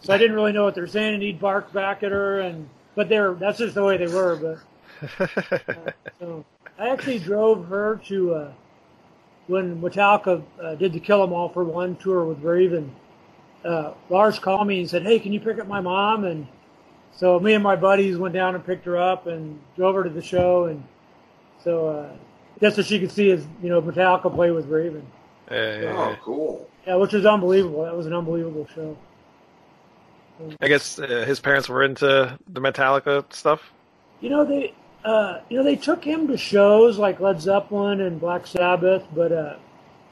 So 0.00 0.12
I 0.12 0.18
didn't 0.18 0.36
really 0.36 0.52
know 0.52 0.64
what 0.64 0.74
they 0.74 0.80
were 0.80 0.86
saying, 0.86 1.14
and 1.14 1.22
he'd 1.22 1.40
bark 1.40 1.72
back 1.72 2.02
at 2.02 2.12
her, 2.12 2.40
and 2.40 2.68
but 2.94 3.08
they're 3.08 3.34
that's 3.34 3.58
just 3.58 3.74
the 3.74 3.84
way 3.84 3.96
they 3.96 4.06
were. 4.06 4.58
But 5.00 5.20
uh, 5.68 5.90
so 6.18 6.44
I 6.78 6.88
actually 6.88 7.18
drove 7.18 7.66
her 7.66 8.00
to 8.06 8.34
uh, 8.34 8.52
when 9.46 9.80
Metallica 9.80 10.42
uh, 10.62 10.74
did 10.76 10.92
the 10.92 11.00
Kill 11.00 11.22
'Em 11.22 11.32
All 11.32 11.48
for 11.48 11.64
One 11.64 11.96
tour 11.96 12.24
with 12.24 12.42
Raven. 12.42 12.94
Uh, 13.64 13.92
Lars 14.08 14.38
called 14.38 14.66
me 14.66 14.80
and 14.80 14.88
said, 14.88 15.02
"Hey, 15.02 15.18
can 15.18 15.32
you 15.32 15.40
pick 15.40 15.58
up 15.58 15.66
my 15.68 15.80
mom?" 15.80 16.24
And 16.24 16.46
so 17.12 17.38
me 17.38 17.54
and 17.54 17.62
my 17.62 17.76
buddies 17.76 18.16
went 18.16 18.34
down 18.34 18.54
and 18.54 18.64
picked 18.64 18.86
her 18.86 18.96
up 18.96 19.26
and 19.26 19.58
drove 19.76 19.94
her 19.96 20.04
to 20.04 20.10
the 20.10 20.22
show, 20.22 20.64
and 20.64 20.82
so 21.64 21.88
uh, 21.88 22.12
just 22.60 22.76
so 22.76 22.82
she 22.82 22.98
could 23.00 23.10
see 23.10 23.28
his, 23.30 23.46
you 23.62 23.68
know, 23.68 23.80
Metallica 23.82 24.32
play 24.34 24.50
with 24.50 24.66
Raven. 24.66 25.04
Yeah, 25.50 25.80
yeah, 25.80 25.92
Oh, 25.92 26.10
yeah. 26.10 26.16
cool. 26.22 26.68
Yeah, 26.86 26.96
which 26.96 27.12
was 27.12 27.26
unbelievable. 27.26 27.84
That 27.84 27.96
was 27.96 28.06
an 28.06 28.14
unbelievable 28.14 28.66
show. 28.74 28.96
I 30.60 30.68
guess 30.68 30.98
uh, 30.98 31.24
his 31.26 31.40
parents 31.40 31.68
were 31.68 31.82
into 31.82 32.38
the 32.48 32.60
Metallica 32.60 33.30
stuff. 33.32 33.72
You 34.20 34.30
know 34.30 34.44
they, 34.44 34.74
uh, 35.04 35.40
you 35.48 35.58
know 35.58 35.64
they 35.64 35.76
took 35.76 36.04
him 36.04 36.28
to 36.28 36.36
shows 36.36 36.98
like 36.98 37.20
Led 37.20 37.40
Zeppelin 37.40 38.00
and 38.02 38.20
Black 38.20 38.46
Sabbath, 38.46 39.04
but 39.14 39.32
uh, 39.32 39.56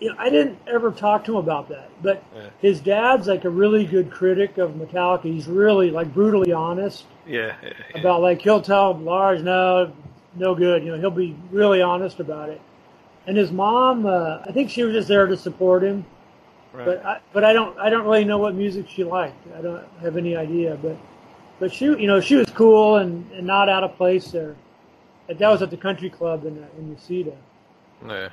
you 0.00 0.10
know 0.10 0.16
I 0.18 0.30
didn't 0.30 0.58
ever 0.66 0.90
talk 0.90 1.24
to 1.24 1.32
him 1.32 1.38
about 1.38 1.68
that. 1.70 1.90
But 2.02 2.22
Yeah. 2.34 2.50
his 2.60 2.80
dad's 2.80 3.26
like 3.26 3.44
a 3.44 3.50
really 3.50 3.86
good 3.86 4.10
critic 4.10 4.58
of 4.58 4.72
Metallica. 4.72 5.24
He's 5.24 5.46
really 5.46 5.90
like 5.90 6.12
brutally 6.12 6.52
honest 6.52 7.04
Yeah. 7.26 7.54
yeah, 7.62 7.72
yeah. 7.94 8.00
about 8.00 8.20
like 8.22 8.40
he'll 8.42 8.62
tell 8.62 8.96
Lars 8.98 9.42
no, 9.42 9.92
no 10.34 10.54
good. 10.54 10.84
You 10.84 10.92
know 10.92 10.98
he'll 10.98 11.10
be 11.10 11.36
really 11.50 11.82
honest 11.82 12.20
about 12.20 12.48
it. 12.50 12.60
And 13.26 13.36
his 13.36 13.52
mom, 13.52 14.06
uh, 14.06 14.38
I 14.46 14.52
think 14.52 14.70
she 14.70 14.82
was 14.82 14.94
just 14.94 15.08
there 15.08 15.26
to 15.26 15.36
support 15.36 15.82
him. 15.82 16.04
Right. 16.72 16.86
But 16.86 17.04
I, 17.04 17.20
but 17.32 17.44
I 17.44 17.52
don't 17.52 17.78
I 17.78 17.90
don't 17.90 18.04
really 18.04 18.24
know 18.24 18.38
what 18.38 18.54
music 18.54 18.88
she 18.88 19.04
liked. 19.04 19.46
I 19.56 19.62
don't 19.62 19.86
have 20.00 20.16
any 20.16 20.36
idea. 20.36 20.78
But 20.80 20.96
but 21.58 21.72
she 21.72 21.86
you 21.86 22.06
know 22.06 22.20
she 22.20 22.36
was 22.36 22.48
cool 22.50 22.96
and, 22.96 23.30
and 23.32 23.46
not 23.46 23.68
out 23.68 23.84
of 23.84 23.96
place 23.96 24.30
there. 24.30 24.56
And 25.28 25.38
that 25.38 25.48
was 25.48 25.60
at 25.60 25.70
the 25.70 25.76
country 25.76 26.10
club 26.10 26.46
in 26.46 26.62
uh, 26.62 26.66
in 26.78 26.94
Reseda. 26.94 27.32
yeah. 28.06 28.28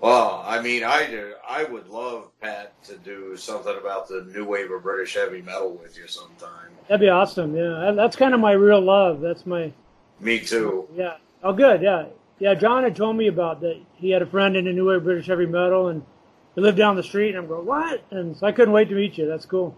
Well, 0.00 0.44
I 0.46 0.60
mean, 0.60 0.84
I 0.84 1.06
do, 1.06 1.34
I 1.48 1.64
would 1.64 1.88
love 1.88 2.30
Pat 2.40 2.80
to 2.84 2.96
do 2.98 3.34
something 3.36 3.76
about 3.78 4.08
the 4.08 4.30
new 4.32 4.44
wave 4.44 4.70
of 4.70 4.82
British 4.82 5.14
heavy 5.14 5.40
metal 5.40 5.72
with 5.72 5.96
you 5.96 6.06
sometime. 6.06 6.70
That'd 6.86 7.00
be 7.00 7.08
awesome. 7.08 7.56
Yeah, 7.56 7.92
that's 7.96 8.14
kind 8.14 8.34
of 8.34 8.40
my 8.40 8.52
real 8.52 8.80
love. 8.80 9.20
That's 9.20 9.46
my 9.46 9.72
Me 10.20 10.40
too. 10.40 10.88
yeah. 10.94 11.16
Oh, 11.42 11.52
good. 11.52 11.82
Yeah, 11.82 12.06
yeah. 12.38 12.54
John 12.54 12.82
had 12.82 12.96
told 12.96 13.16
me 13.16 13.26
about 13.28 13.60
that. 13.60 13.78
He 13.96 14.10
had 14.10 14.22
a 14.22 14.26
friend 14.26 14.56
in 14.56 14.64
the 14.64 14.72
new 14.72 14.88
wave 14.88 15.04
British 15.04 15.26
heavy 15.26 15.46
metal, 15.46 15.88
and 15.88 16.04
he 16.54 16.60
lived 16.60 16.78
down 16.78 16.96
the 16.96 17.02
street. 17.02 17.30
And 17.30 17.38
I'm 17.38 17.46
going 17.46 17.66
what? 17.66 18.02
And 18.10 18.36
so 18.36 18.46
I 18.46 18.52
couldn't 18.52 18.72
wait 18.72 18.88
to 18.88 18.94
meet 18.94 19.16
you. 19.18 19.26
That's 19.26 19.44
cool. 19.44 19.76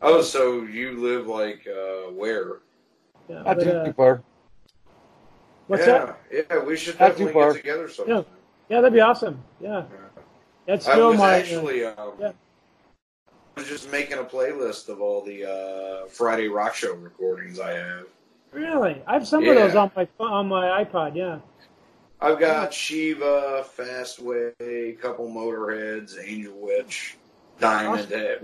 Oh, 0.00 0.22
so 0.22 0.62
you 0.62 1.00
live 1.00 1.26
like 1.26 1.66
uh, 1.66 2.10
where? 2.12 2.58
Yeah. 3.28 3.42
Not 3.42 3.56
But, 3.56 3.64
too 3.64 3.70
uh, 3.70 3.92
far. 3.94 4.22
what's 5.66 5.86
yeah, 5.86 6.12
that? 6.32 6.46
yeah, 6.50 6.58
we 6.64 6.76
should 6.76 7.00
Not 7.00 7.16
too 7.16 7.24
definitely 7.26 7.52
get 7.54 7.56
together 7.56 7.88
sometime. 7.88 8.16
Yeah. 8.16 8.22
Yeah, 8.70 8.80
that'd 8.82 8.92
be 8.92 9.00
awesome. 9.00 9.42
Yeah, 9.62 9.84
that's 10.66 10.86
I 10.86 10.92
still 10.92 11.08
was 11.08 11.18
my. 11.18 11.24
uh, 11.34 11.38
actually, 11.38 11.84
um, 11.84 12.12
yeah. 12.20 12.32
I 13.56 13.60
was 13.60 13.66
just 13.66 13.90
making 13.90 14.18
a 14.18 14.22
playlist 14.24 14.90
of 14.90 15.00
all 15.00 15.22
the 15.24 15.50
uh, 16.04 16.06
Friday 16.08 16.48
rock 16.48 16.74
show 16.74 16.92
recordings 16.94 17.58
I 17.58 17.72
have. 17.72 18.04
Really, 18.52 19.02
I 19.06 19.12
have 19.14 19.26
some 19.26 19.46
of 19.46 19.54
those 19.54 19.74
on 19.74 19.90
my 19.94 20.08
on 20.20 20.48
my 20.48 20.84
iPod. 20.84 21.14
Yeah. 21.14 21.38
I've 22.20 22.40
got 22.40 22.74
Shiva, 22.74 23.64
Fastway, 23.76 24.52
a 24.60 24.92
couple 24.94 25.28
Motorheads, 25.28 26.16
Angel 26.22 26.54
Witch, 26.58 27.16
Diamond 27.60 28.08
Head. 28.08 28.40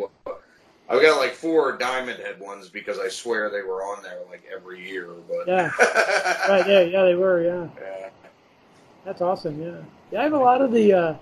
I've 0.88 1.02
got 1.02 1.18
like 1.18 1.32
four 1.32 1.76
Diamond 1.76 2.20
Head 2.20 2.38
ones 2.38 2.68
because 2.68 2.98
I 2.98 3.08
swear 3.08 3.50
they 3.50 3.62
were 3.62 3.82
on 3.82 4.02
there 4.02 4.20
like 4.30 4.44
every 4.54 4.86
year. 4.86 5.08
But 5.28 5.48
Yeah. 5.48 5.70
Right. 6.48 6.68
Yeah. 6.68 6.80
Yeah. 6.80 7.04
They 7.04 7.14
were. 7.14 7.42
Yeah. 7.42 7.68
Yeah. 7.80 8.08
That's 9.04 9.22
awesome. 9.22 9.60
Yeah. 9.60 9.78
Yeah. 10.12 10.20
I 10.20 10.22
have 10.24 10.34
a 10.34 10.38
lot 10.38 10.60
of 10.60 10.72
the. 10.72 10.92
Uh, 10.92 11.14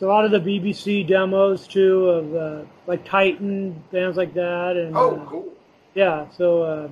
a 0.00 0.06
lot 0.06 0.24
of 0.24 0.32
the 0.32 0.40
BBC 0.40 1.06
demos 1.06 1.68
too 1.68 2.08
of 2.08 2.34
uh, 2.34 2.64
like 2.88 3.04
Tytan 3.04 3.74
bands 3.92 4.16
like 4.16 4.34
that 4.34 4.76
and. 4.76 4.96
Oh, 4.96 5.16
uh, 5.16 5.26
cool. 5.26 5.48
Yeah. 5.94 6.26
So 6.36 6.62
uh, 6.62 6.88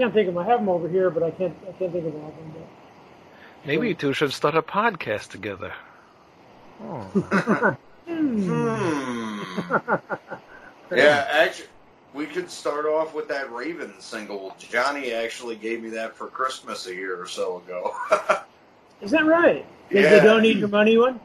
can't 0.00 0.14
think 0.14 0.28
of 0.28 0.34
them. 0.34 0.42
I 0.42 0.46
have 0.46 0.60
them 0.60 0.68
over 0.68 0.88
here, 0.88 1.10
but 1.10 1.22
I 1.22 1.30
can't. 1.30 1.54
I 1.68 1.72
can't 1.72 1.92
think 1.92 2.06
of 2.06 2.14
all 2.14 2.28
of 2.28 2.36
them. 2.36 2.52
But. 2.54 3.66
Maybe 3.66 3.88
you 3.88 3.94
two 3.94 4.12
should 4.14 4.32
start 4.32 4.54
a 4.54 4.62
podcast 4.62 5.28
together. 5.28 5.72
Oh. 6.82 7.00
Hmm. 8.06 8.48
Hmm. 8.48 9.94
yeah, 10.96 11.28
actually, 11.30 11.68
we 12.14 12.26
could 12.26 12.50
start 12.50 12.86
off 12.86 13.14
with 13.14 13.28
that 13.28 13.52
Raven 13.52 13.92
single. 14.00 14.56
Johnny 14.58 15.12
actually 15.12 15.56
gave 15.56 15.82
me 15.82 15.90
that 15.90 16.16
for 16.16 16.26
Christmas 16.28 16.86
a 16.86 16.94
year 16.94 17.20
or 17.20 17.26
so 17.26 17.58
ago. 17.58 17.94
Is 19.02 19.10
that 19.12 19.26
right? 19.26 19.64
Is 19.90 20.04
Yeah. 20.04 20.16
the 20.16 20.20
Don't 20.22 20.42
Need 20.42 20.58
Your 20.58 20.68
Money 20.68 20.96
one? 20.98 21.20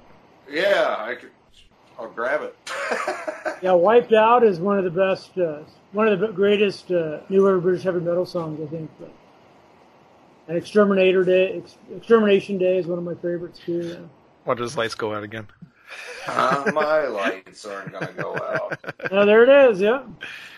yeah, 0.49 0.95
I 0.99 1.15
could. 1.15 1.31
I'll 1.99 2.09
grab 2.09 2.41
it. 2.41 2.55
Yeah, 3.61 3.71
Wiped 3.71 4.11
Out 4.13 4.43
is 4.43 4.59
one 4.59 4.77
of 4.77 4.83
the 4.83 4.91
best, 4.91 5.37
uh, 5.39 5.59
one 5.93 6.07
of 6.07 6.19
the 6.19 6.27
greatest 6.27 6.91
uh, 6.91 7.21
newer 7.29 7.59
British 7.59 7.83
heavy 7.83 7.99
metal 8.01 8.25
songs, 8.25 8.59
I 8.61 8.69
think. 8.69 8.91
But, 8.99 9.11
and 10.49 10.57
Exterminator 10.57 11.23
Day, 11.23 11.57
Ex- 11.57 11.77
Extermination 11.95 12.57
Day 12.57 12.77
is 12.77 12.85
one 12.85 12.97
of 12.99 13.03
my 13.05 13.15
favorites 13.15 13.59
too. 13.65 13.81
Yeah. 13.87 13.95
Watch 14.45 14.59
his 14.59 14.77
lights 14.77 14.93
go 14.93 15.15
out 15.15 15.23
again. 15.23 15.47
Uh, 16.27 16.69
my 16.75 17.07
lights 17.07 17.65
aren't 17.65 17.93
gonna 17.93 18.11
go 18.11 18.35
out. 18.35 18.77
Oh, 19.09 19.25
there 19.25 19.43
it 19.43 19.71
is. 19.71 19.79
Yeah, 19.79 20.03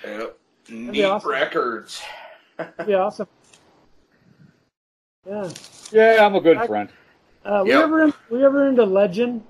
Yep. 0.03 0.37
be 0.67 0.73
Neat 0.75 1.03
awesome. 1.05 1.29
records. 1.31 2.01
that'd 2.57 2.87
be 2.87 2.93
awesome. 2.95 3.27
Yeah. 5.25 5.49
Yeah, 5.91 6.25
I'm 6.25 6.35
a 6.35 6.41
good 6.41 6.57
I- 6.57 6.67
friend. 6.67 6.89
Uh, 7.45 7.61
we 7.63 7.69
Yep. 7.71 7.83
ever 7.83 8.01
in, 8.03 8.13
we 8.31 8.43
ever 8.43 8.67
into 8.67 8.83
Legend? 8.85 9.43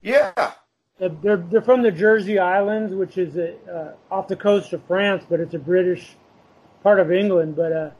Yeah. 0.00 0.52
Uh, 1.00 1.08
They're 1.22 1.38
they're 1.38 1.62
from 1.62 1.82
the 1.82 1.90
Jersey 1.90 2.38
Islands, 2.38 2.94
which 2.94 3.18
is 3.18 3.36
uh, 3.36 3.94
off 4.10 4.28
the 4.28 4.36
coast 4.36 4.72
of 4.72 4.82
France, 4.84 5.24
but 5.28 5.40
it's 5.40 5.54
a 5.54 5.58
British 5.58 6.16
part 6.82 7.00
of 7.00 7.10
England. 7.10 7.56
But 7.56 7.72
uh, 7.72 7.90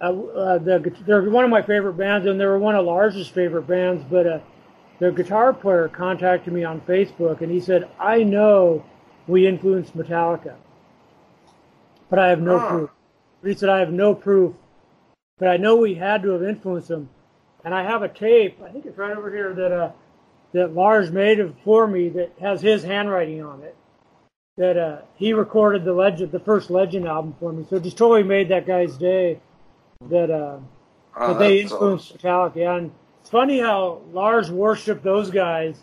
uh, 0.00 0.04
uh, 0.04 0.58
the, 0.58 0.94
they're 1.06 1.28
one 1.28 1.44
of 1.44 1.50
my 1.50 1.62
favorite 1.62 1.94
bands, 1.94 2.26
and 2.26 2.40
they 2.40 2.46
were 2.46 2.58
one 2.58 2.74
of 2.74 2.86
Lars's 2.86 3.28
favorite 3.28 3.66
bands. 3.66 4.04
But 4.08 4.26
uh, 4.26 4.40
their 4.98 5.12
guitar 5.12 5.52
player 5.52 5.88
contacted 5.88 6.52
me 6.52 6.64
on 6.64 6.80
Facebook, 6.82 7.42
and 7.42 7.50
he 7.52 7.60
said, 7.60 7.88
"I 7.98 8.22
know 8.22 8.84
we 9.26 9.46
influenced 9.46 9.96
Metallica, 9.96 10.54
but 12.08 12.18
I 12.18 12.28
have 12.28 12.40
no 12.40 12.58
Huh. 12.58 12.68
proof." 12.68 12.90
But 13.42 13.48
he 13.50 13.56
said, 13.56 13.68
"I 13.68 13.80
have 13.80 13.92
no 13.92 14.14
proof, 14.14 14.54
but 15.38 15.48
I 15.48 15.58
know 15.58 15.76
we 15.76 15.94
had 15.94 16.22
to 16.22 16.30
have 16.30 16.42
influenced 16.42 16.88
them." 16.88 17.10
And 17.64 17.74
I 17.74 17.82
have 17.84 18.02
a 18.02 18.08
tape. 18.08 18.60
I 18.62 18.70
think 18.70 18.86
it's 18.86 18.98
right 18.98 19.16
over 19.16 19.30
here 19.30 19.54
that 19.54 19.70
uh, 19.72 19.92
that 20.52 20.74
Lars 20.74 21.10
made 21.10 21.40
of 21.40 21.54
for 21.64 21.86
me 21.86 22.08
that 22.10 22.32
has 22.40 22.60
his 22.60 22.82
handwriting 22.82 23.42
on 23.42 23.62
it. 23.62 23.76
That 24.58 24.76
uh, 24.76 24.98
he 25.16 25.32
recorded 25.32 25.84
the 25.84 25.94
legend, 25.94 26.30
the 26.30 26.40
first 26.40 26.70
Legend 26.70 27.06
album 27.06 27.34
for 27.40 27.52
me. 27.52 27.64
So 27.70 27.76
it 27.76 27.84
just 27.84 27.96
totally 27.96 28.22
made 28.22 28.48
that 28.48 28.66
guy's 28.66 28.96
day. 28.96 29.40
That 30.10 30.30
uh, 30.30 30.58
Oh, 31.16 31.28
that 31.28 31.38
they 31.38 31.50
that's 31.52 31.72
influenced 31.72 32.18
Metallica. 32.18 32.56
Yeah, 32.56 32.76
and 32.76 32.90
it's 33.20 33.30
funny 33.30 33.60
how 33.60 34.02
Lars 34.12 34.50
worshipped 34.50 35.02
those 35.02 35.30
guys, 35.30 35.80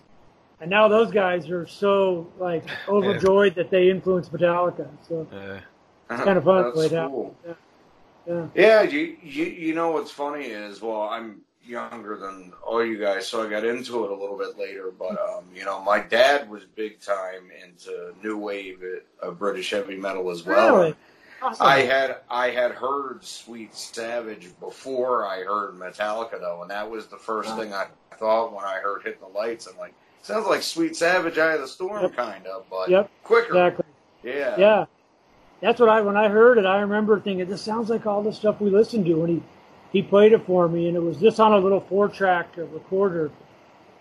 and 0.62 0.70
now 0.70 0.88
those 0.88 1.12
guys 1.12 1.50
are 1.50 1.66
so 1.66 2.28
like 2.38 2.64
overjoyed 2.88 3.56
that 3.56 3.72
they 3.72 3.90
influenced 3.90 4.32
Metallica. 4.32 4.88
So 5.08 5.28
Uh, 5.32 5.60
awesome. 6.10 6.26
kind 6.26 6.38
of 6.38 6.44
fun 6.44 6.64
That's 6.64 6.74
the 6.74 6.80
way 6.80 6.86
it 6.86 6.92
happened. 6.92 7.12
cool. 7.12 7.36
yeah, 8.28 8.48
Yeah, 8.56 8.82
you, 8.84 9.18
you 9.24 9.46
you 9.46 9.74
know 9.74 9.92
what's 9.92 10.12
funny 10.12 10.46
is 10.46 10.82
well, 10.82 11.04
I'm 11.04 11.42
younger 11.70 12.18
than 12.18 12.52
all 12.66 12.84
you 12.84 12.98
guys, 12.98 13.28
so 13.28 13.46
I 13.46 13.50
got 13.50 13.64
into 13.64 14.04
it 14.04 14.12
a 14.12 14.16
little 14.16 14.38
bit 14.38 14.58
later. 14.58 14.92
But 14.98 15.18
um, 15.22 15.46
you 15.56 15.64
know, 15.64 15.80
my 15.82 16.00
dad 16.00 16.50
was 16.50 16.64
big 16.76 17.00
time 17.00 17.52
into 17.64 18.14
new 18.24 18.38
wave 18.38 18.84
of 19.22 19.38
British 19.40 19.70
heavy 19.72 19.96
metal 19.96 20.30
as 20.32 20.44
well. 20.46 20.78
really. 20.78 20.96
Awesome. 21.42 21.66
I 21.66 21.80
had 21.84 22.18
I 22.30 22.50
had 22.50 22.72
heard 22.72 23.24
Sweet 23.24 23.74
Savage 23.74 24.50
before 24.60 25.26
I 25.26 25.38
heard 25.44 25.76
Metallica 25.76 26.40
though, 26.40 26.62
and 26.64 26.72
that 26.72 26.90
was 26.90 27.08
the 27.08 27.16
first 27.18 27.56
thing 27.56 27.74
I 27.74 27.86
thought 28.18 28.54
when 28.54 28.66
I 28.66 28.80
heard 28.80 29.04
Hit 29.04 29.22
the 29.22 29.28
Lights. 29.28 29.66
I'm 29.66 29.78
like, 29.78 29.94
sounds 30.22 30.48
like 30.48 30.62
Sweet 30.64 30.98
Savage, 30.98 31.38
Eye 31.38 31.54
of 31.54 31.62
the 31.62 31.68
Storm, 31.68 32.02
Yep. 32.02 32.16
kind 32.18 32.46
of, 32.46 32.66
but 32.70 32.90
Yep, 32.90 33.10
quicker. 33.24 33.48
exactly. 33.54 33.86
Yeah. 34.24 34.56
Yeah. 34.58 34.86
That's 35.62 35.80
what 35.80 35.88
I 35.88 36.02
when 36.02 36.18
I 36.18 36.28
heard 36.28 36.58
it, 36.58 36.66
I 36.66 36.80
remember 36.82 37.22
thinking 37.22 37.48
this 37.48 37.62
sounds 37.62 37.90
like 37.90 38.06
all 38.06 38.22
the 38.22 38.34
stuff 38.34 38.60
we 38.60 38.70
listened 38.70 39.06
to 39.06 39.14
when 39.14 39.30
he 39.30 39.44
he 39.92 40.02
played 40.02 40.34
it 40.34 40.46
for 40.46 40.68
me, 40.68 40.88
and 40.88 40.96
it 40.96 41.02
was 41.02 41.18
just 41.18 41.40
on 41.40 41.54
a 41.54 41.58
little 41.58 41.82
four 41.82 42.08
track 42.08 42.56
recorder. 42.58 43.32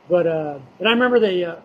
But 0.09 0.26
uh, 0.26 0.59
and 0.78 0.89
I 0.89 0.93
remember 0.93 1.18
they 1.18 1.45
uh, 1.45 1.57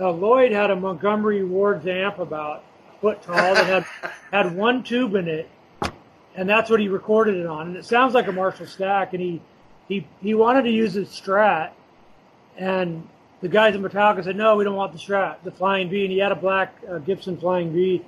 uh, 0.00 0.12
Lloyd 0.12 0.52
had 0.52 0.70
a 0.70 0.76
Montgomery 0.76 1.44
Ward's 1.44 1.86
amp 1.86 2.18
about 2.18 2.64
a 2.92 3.00
foot 3.00 3.22
tall 3.22 3.54
that 3.54 3.66
had 3.66 4.12
had 4.32 4.56
one 4.56 4.82
tube 4.82 5.14
in 5.14 5.28
it, 5.28 5.48
and 6.34 6.48
that's 6.48 6.70
what 6.70 6.80
he 6.80 6.88
recorded 6.88 7.36
it 7.36 7.46
on. 7.46 7.68
And 7.68 7.76
it 7.76 7.84
sounds 7.84 8.14
like 8.14 8.26
a 8.28 8.32
Marshall 8.32 8.66
Stack, 8.66 9.12
and 9.12 9.22
he 9.22 9.40
he 9.88 10.06
he 10.20 10.34
wanted 10.34 10.62
to 10.62 10.70
use 10.70 10.94
his 10.94 11.08
Strat, 11.08 11.70
and 12.56 13.08
the 13.40 13.48
guys 13.48 13.74
at 13.74 13.80
Metallica 13.80 14.24
said, 14.24 14.36
no, 14.36 14.56
we 14.56 14.64
don't 14.64 14.74
want 14.74 14.92
the 14.92 14.98
Strat, 14.98 15.36
the 15.44 15.50
Flying 15.50 15.88
V, 15.88 16.02
and 16.02 16.12
he 16.12 16.18
had 16.18 16.32
a 16.32 16.36
black 16.36 16.74
uh, 16.90 16.98
Gibson 16.98 17.36
Flying 17.36 17.72
V. 17.72 18.04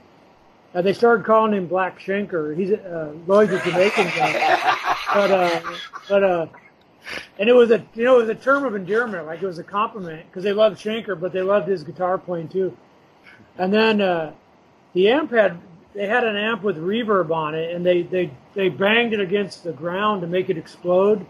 Uh, 0.75 0.83
they 0.83 0.93
started 0.93 1.27
calling 1.27 1.53
him 1.53 1.67
Black 1.67 1.99
Shanker. 1.99 2.57
He's 2.57 2.71
uh, 2.71 3.13
Lloyd's 3.27 3.53
a 3.53 3.59
Jamaican 3.59 4.07
guy, 4.17 4.77
but 5.15 5.31
uh, 5.31 5.61
but 6.09 6.25
uh, 6.25 6.47
and 7.39 7.49
it 7.49 7.55
was 7.55 7.71
a 7.71 7.85
you 7.95 8.05
know 8.05 8.21
it 8.21 8.27
was 8.27 8.29
a 8.29 8.35
term 8.35 8.65
of 8.65 8.77
endearment, 8.77 9.27
like 9.27 9.43
it 9.43 9.47
was 9.47 9.59
a 9.59 9.65
compliment 9.65 10.27
because 10.27 10.45
they 10.45 10.53
loved 10.53 10.79
Shanker, 10.79 11.19
but 11.19 11.33
they 11.33 11.43
loved 11.43 11.67
his 11.67 11.83
guitar 11.83 12.19
playing 12.19 12.49
too. 12.49 12.77
And 13.59 13.73
then 13.73 14.01
uh, 14.01 14.33
the 14.93 15.11
amp 15.11 15.33
had 15.33 15.61
they 15.93 16.07
had 16.07 16.25
an 16.25 16.37
amp 16.37 16.63
with 16.63 16.77
reverb 16.77 17.33
on 17.33 17.57
it, 17.57 17.75
and 17.75 17.85
they 17.85 18.03
they 18.03 18.31
they 18.55 18.69
banged 18.69 19.13
it 19.13 19.21
against 19.21 19.65
the 19.65 19.73
ground 19.73 20.21
to 20.21 20.29
make 20.29 20.51
it 20.51 20.57
explode, 20.57 21.27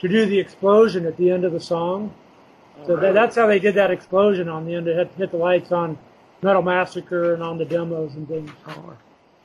to 0.00 0.08
do 0.08 0.24
the 0.24 0.38
explosion 0.38 1.04
at 1.04 1.16
the 1.16 1.30
end 1.30 1.44
of 1.44 1.52
the 1.52 1.60
song. 1.60 2.14
So 2.86 2.94
that, 2.94 3.12
that's 3.12 3.34
how 3.34 3.48
they 3.48 3.58
did 3.58 3.74
that 3.74 3.90
explosion 3.90 4.48
on 4.48 4.64
the 4.64 4.76
end 4.76 4.86
of 4.86 4.96
hit, 4.96 5.10
hit 5.16 5.30
the 5.32 5.36
lights 5.36 5.72
on 5.72 5.98
Metal 6.42 6.62
Massacre 6.62 7.34
and 7.34 7.42
on 7.42 7.58
the 7.58 7.64
demos 7.64 8.14
and 8.14 8.28
things. 8.28 8.50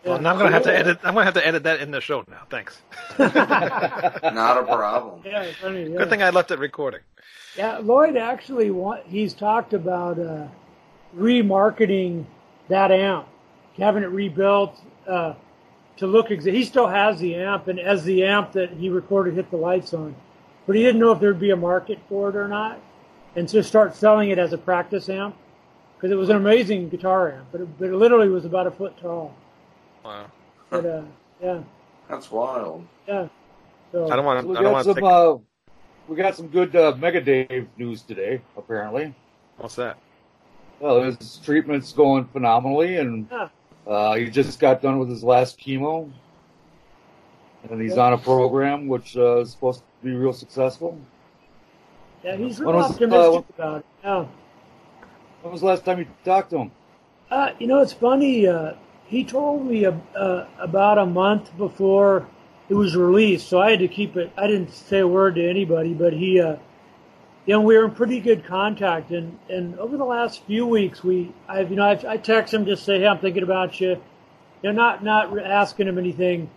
well, 0.06 0.22
now 0.22 0.32
I'm 0.32 0.38
gonna 0.38 0.52
have 0.52 0.64
to 0.64 0.76
edit. 0.76 1.00
I'm 1.04 1.14
gonna 1.14 1.26
have 1.26 1.34
to 1.36 1.46
edit 1.46 1.64
that 1.64 1.80
in 1.80 1.92
the 1.92 2.02
show 2.02 2.24
now. 2.30 2.44
Thanks. 2.50 2.82
Not 3.20 4.58
a 4.58 4.64
problem. 4.64 5.22
Yeah, 5.26 5.46
funny. 5.62 5.84
Yeah. 5.84 5.98
Good 5.98 6.10
thing 6.10 6.22
I 6.22 6.30
left 6.30 6.52
it 6.52 6.60
recording. 6.60 7.02
Yeah, 7.58 7.78
Lloyd 7.80 8.18
actually 8.18 8.72
want, 8.72 9.06
he's 9.06 9.34
talked 9.34 9.74
about 9.74 10.18
uh, 10.20 10.48
remarketing 11.16 12.26
that 12.68 12.92
amp, 12.92 13.28
having 13.78 14.02
it 14.04 14.10
rebuilt 14.10 14.80
uh, 15.08 15.36
to 15.98 16.08
look 16.08 16.32
exact. 16.32 16.56
He 16.56 16.64
still 16.64 16.88
has 16.88 17.20
the 17.20 17.36
amp, 17.36 17.68
and 17.68 17.80
as 17.80 18.04
the 18.04 18.24
amp 18.24 18.54
that 18.54 18.72
he 18.72 18.90
recorded 18.90 19.36
hit 19.36 19.52
the 19.52 19.58
lights 19.58 19.94
on, 19.94 20.16
but 20.66 20.76
he 20.76 20.82
didn't 20.82 21.00
know 21.00 21.12
if 21.12 21.20
there'd 21.20 21.40
be 21.40 21.52
a 21.52 21.56
market 21.56 22.00
for 22.10 22.30
it 22.30 22.36
or 22.36 22.48
not, 22.48 22.80
and 23.36 23.50
so 23.50 23.62
start 23.62 23.96
selling 23.96 24.30
it 24.30 24.40
as 24.40 24.54
a 24.54 24.58
practice 24.58 25.08
amp 25.08 25.36
because 26.04 26.12
it 26.12 26.18
was 26.18 26.28
an 26.28 26.36
amazing 26.36 26.90
guitar 26.90 27.32
amp, 27.32 27.48
but 27.54 27.62
it, 27.62 27.80
but 27.80 27.86
it 27.88 27.96
literally 27.96 28.28
was 28.28 28.44
about 28.44 28.68
a 28.68 28.72
foot 28.72 28.94
tall. 29.00 29.34
Wow. 30.04 30.30
But 30.70 30.86
uh, 30.86 31.02
yeah, 31.42 31.62
That's 32.10 32.30
wild. 32.30 32.86
yeah. 33.08 33.30
So 33.94 34.12
I 34.12 34.18
don't 34.18 34.26
want 34.26 34.46
We 34.46 34.54
to. 34.56 34.60
I 34.60 34.64
don't 34.64 34.72
got 34.74 34.86
want 34.86 34.86
some. 34.86 34.96
to. 34.96 35.06
Uh, 35.06 35.38
we 36.10 36.16
got 36.18 36.36
some 36.36 36.48
good 36.50 36.76
uh, 36.76 36.94
Mega 37.00 37.22
Dave 37.22 37.70
news 37.78 38.02
today. 38.02 38.42
Apparently, 38.58 39.16
What's 39.56 39.76
that? 39.78 39.98
well, 40.82 41.02
his 41.04 41.38
treatment's 41.38 41.94
going 41.94 42.26
phenomenally, 42.34 42.98
and 42.98 43.26
Yeah. 43.32 43.48
uh, 43.88 44.16
he 44.16 44.30
just 44.30 44.60
got 44.60 44.82
done 44.82 45.00
with 45.00 45.08
his 45.08 45.24
last 45.24 45.58
chemo, 45.58 46.12
and 47.70 47.82
he's 47.82 47.98
on 47.98 48.12
a 48.12 48.18
program 48.18 48.90
which 48.90 49.16
uh, 49.16 49.38
is 49.38 49.52
supposed 49.52 49.80
to 49.80 49.86
be 50.06 50.14
real 50.14 50.34
successful. 50.34 51.00
yeah, 52.26 52.36
he's 52.36 52.60
When 52.60 52.76
real 52.76 52.76
was- 52.76 52.92
uh, 52.92 52.94
optimistic 52.94 53.46
about 53.58 53.78
it. 53.78 53.86
Yeah. 54.04 54.26
When 55.44 55.52
was 55.52 55.60
the 55.60 55.68
last 55.68 55.84
time 55.84 56.00
you 56.00 56.08
talked 56.24 56.52
to 56.52 56.58
him? 56.60 56.72
Uh, 57.30 57.52
you 57.60 57.68
know, 57.68 57.82
it's 57.82 57.92
funny. 57.92 58.48
Uh, 58.48 58.76
he 59.08 59.26
told 59.26 59.66
me 59.66 59.86
uh, 59.86 59.92
uh, 60.16 60.48
about 60.58 60.98
a 60.98 61.06
month 61.06 61.56
before 61.58 62.26
it 62.70 62.76
was 62.76 62.96
released, 62.96 63.50
so 63.50 63.60
I 63.60 63.72
had 63.72 63.80
to 63.80 63.90
keep 63.90 64.16
it. 64.16 64.32
I 64.38 64.48
didn't 64.48 64.72
say 64.72 65.00
a 65.00 65.08
word 65.08 65.36
to 65.36 65.46
anybody, 65.46 65.94
but 65.94 66.14
he, 66.14 66.40
uh, 66.40 66.56
you 67.46 67.56
know, 67.56 67.60
we 67.60 67.78
were 67.78 67.84
in 67.84 67.92
pretty 67.92 68.22
good 68.22 68.46
contact. 68.46 69.12
And, 69.12 69.38
and 69.50 69.78
over 69.80 69.98
the 69.98 70.06
last 70.06 70.46
few 70.46 70.66
weeks, 70.66 71.04
we, 71.04 71.34
I've, 71.50 71.70
you 71.70 71.76
know, 71.76 71.90
I've, 71.90 72.06
I 72.06 72.16
text 72.16 72.54
him 72.54 72.66
just 72.66 72.86
say, 72.86 73.00
hey, 73.00 73.08
I'm 73.08 73.20
thinking 73.20 73.44
about 73.44 73.82
you. 73.82 74.02
You 74.62 74.72
know, 74.72 74.72
not 74.72 75.04
not 75.04 75.38
asking 75.38 75.90
him 75.90 75.98
anything 75.98 76.50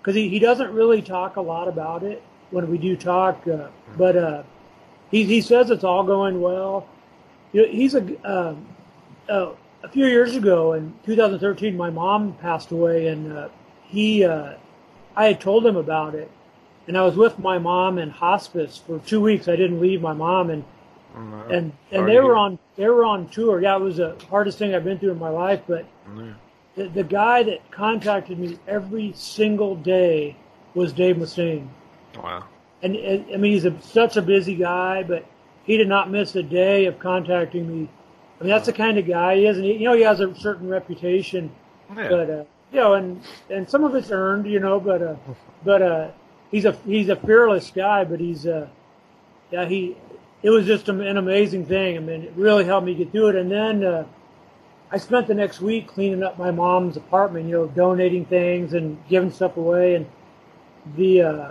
because 0.00 0.14
he, 0.14 0.28
he 0.28 0.38
doesn't 0.38 0.72
really 0.72 1.02
talk 1.02 1.34
a 1.34 1.40
lot 1.40 1.66
about 1.66 2.04
it 2.04 2.22
when 2.52 2.70
we 2.70 2.78
do 2.78 2.96
talk. 2.96 3.48
Uh, 3.48 3.66
but 3.96 4.16
uh, 4.16 4.42
he 5.10 5.24
he 5.24 5.40
says 5.40 5.72
it's 5.72 5.82
all 5.82 6.04
going 6.04 6.40
well. 6.40 6.86
You 7.52 7.62
know, 7.62 7.68
he's 7.68 7.94
a 7.94 8.02
um, 8.30 8.66
uh, 9.28 9.52
a 9.82 9.88
few 9.88 10.06
years 10.06 10.36
ago 10.36 10.72
in 10.74 10.92
2013, 11.04 11.76
my 11.76 11.90
mom 11.90 12.34
passed 12.34 12.70
away, 12.72 13.08
and 13.08 13.32
uh, 13.32 13.48
he, 13.84 14.24
uh, 14.24 14.54
I 15.16 15.26
had 15.26 15.40
told 15.40 15.64
him 15.64 15.76
about 15.76 16.14
it, 16.14 16.30
and 16.86 16.96
I 16.98 17.02
was 17.02 17.16
with 17.16 17.38
my 17.38 17.58
mom 17.58 17.98
in 17.98 18.10
hospice 18.10 18.76
for 18.76 18.98
two 19.00 19.20
weeks. 19.20 19.48
I 19.48 19.56
didn't 19.56 19.80
leave 19.80 20.00
my 20.00 20.14
mom, 20.14 20.50
and 20.50 20.64
Mm, 21.16 21.50
and 21.50 21.72
and 21.90 22.08
they 22.08 22.20
were 22.20 22.36
on 22.36 22.58
they 22.76 22.86
were 22.86 23.04
on 23.04 23.28
tour. 23.28 23.60
Yeah, 23.60 23.76
it 23.76 23.80
was 23.80 23.96
the 23.96 24.16
hardest 24.30 24.58
thing 24.58 24.74
I've 24.74 24.84
been 24.84 24.98
through 24.98 25.12
in 25.12 25.18
my 25.18 25.30
life. 25.30 25.62
But 25.66 25.86
Mm, 26.06 26.34
the, 26.76 26.88
the 26.88 27.04
guy 27.04 27.42
that 27.44 27.70
contacted 27.70 28.38
me 28.38 28.58
every 28.68 29.12
single 29.14 29.74
day 29.74 30.36
was 30.74 30.92
Dave 30.92 31.16
Mustaine 31.16 31.68
Wow. 32.16 32.44
and 32.82 32.94
and, 32.96 33.24
I 33.32 33.36
mean 33.36 33.52
he's 33.52 33.64
a, 33.64 33.80
such 33.80 34.16
a 34.16 34.22
busy 34.22 34.54
guy, 34.54 35.02
but 35.02 35.24
he 35.68 35.76
did 35.76 35.88
not 35.88 36.10
miss 36.10 36.34
a 36.34 36.42
day 36.42 36.86
of 36.86 36.98
contacting 36.98 37.68
me. 37.68 37.88
I 38.40 38.44
mean 38.44 38.50
that's 38.50 38.66
the 38.66 38.72
kind 38.72 38.98
of 38.98 39.06
guy 39.06 39.36
he 39.36 39.46
is, 39.46 39.56
and 39.56 39.66
he, 39.66 39.74
you 39.74 39.84
know 39.84 39.94
he 39.94 40.02
has 40.02 40.18
a 40.18 40.34
certain 40.34 40.68
reputation 40.68 41.52
Yeah. 41.96 42.08
But 42.08 42.30
uh, 42.30 42.44
you 42.72 42.80
know, 42.80 42.94
and 42.94 43.22
and 43.48 43.68
some 43.68 43.84
of 43.84 43.94
it's 43.94 44.10
earned, 44.10 44.46
you 44.46 44.60
know, 44.60 44.80
but 44.80 45.02
uh, 45.02 45.16
but 45.64 45.82
uh, 45.82 46.08
he's 46.50 46.64
a 46.64 46.72
he's 46.84 47.08
a 47.08 47.16
fearless 47.16 47.70
guy, 47.70 48.04
but 48.04 48.20
he's 48.20 48.46
uh, 48.46 48.68
yeah, 49.50 49.66
he 49.66 49.96
it 50.42 50.50
was 50.50 50.66
just 50.66 50.88
an 50.88 51.16
amazing 51.16 51.66
thing. 51.66 51.96
I 51.96 52.00
mean, 52.00 52.22
it 52.22 52.32
really 52.36 52.64
helped 52.64 52.86
me 52.86 52.94
get 52.94 53.10
through 53.10 53.28
it. 53.28 53.36
And 53.36 53.50
then 53.50 53.84
uh, 53.84 54.06
I 54.92 54.98
spent 54.98 55.26
the 55.26 55.34
next 55.34 55.60
week 55.60 55.88
cleaning 55.88 56.22
up 56.22 56.38
my 56.38 56.50
mom's 56.50 56.96
apartment, 56.96 57.46
you 57.46 57.52
know, 57.52 57.66
donating 57.66 58.24
things 58.24 58.74
and 58.74 59.02
giving 59.08 59.32
stuff 59.32 59.56
away. 59.56 59.94
And 59.94 60.06
the 60.96 61.22
uh, 61.22 61.50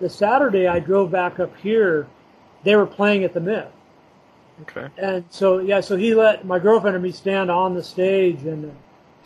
the 0.00 0.08
Saturday 0.08 0.68
I 0.68 0.78
drove 0.78 1.10
back 1.10 1.40
up 1.40 1.56
here, 1.58 2.06
they 2.64 2.76
were 2.76 2.86
playing 2.86 3.24
at 3.24 3.34
the 3.34 3.40
Myth. 3.40 3.68
Okay. 4.62 4.88
And 4.96 5.24
so 5.30 5.58
yeah, 5.58 5.80
so 5.80 5.96
he 5.96 6.14
let 6.14 6.44
my 6.46 6.58
girlfriend 6.58 6.96
and 6.96 7.02
me 7.02 7.12
stand 7.12 7.50
on 7.50 7.74
the 7.74 7.82
stage 7.82 8.42
and, 8.42 8.74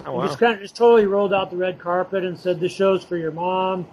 Oh 0.07 0.13
wow. 0.13 0.27
just 0.27 0.39
kind 0.39 0.55
of 0.55 0.61
just 0.61 0.77
totally 0.77 1.07
rolled 1.07 1.35
out 1.35 1.51
the 1.51 1.57
red 1.57 1.79
carpet 1.81 2.25
and 2.25 2.39
said, 2.39 2.61
"This 2.61 2.73
show's 2.73 3.05
for 3.05 3.17
your 3.17 3.33
mom." 3.33 3.87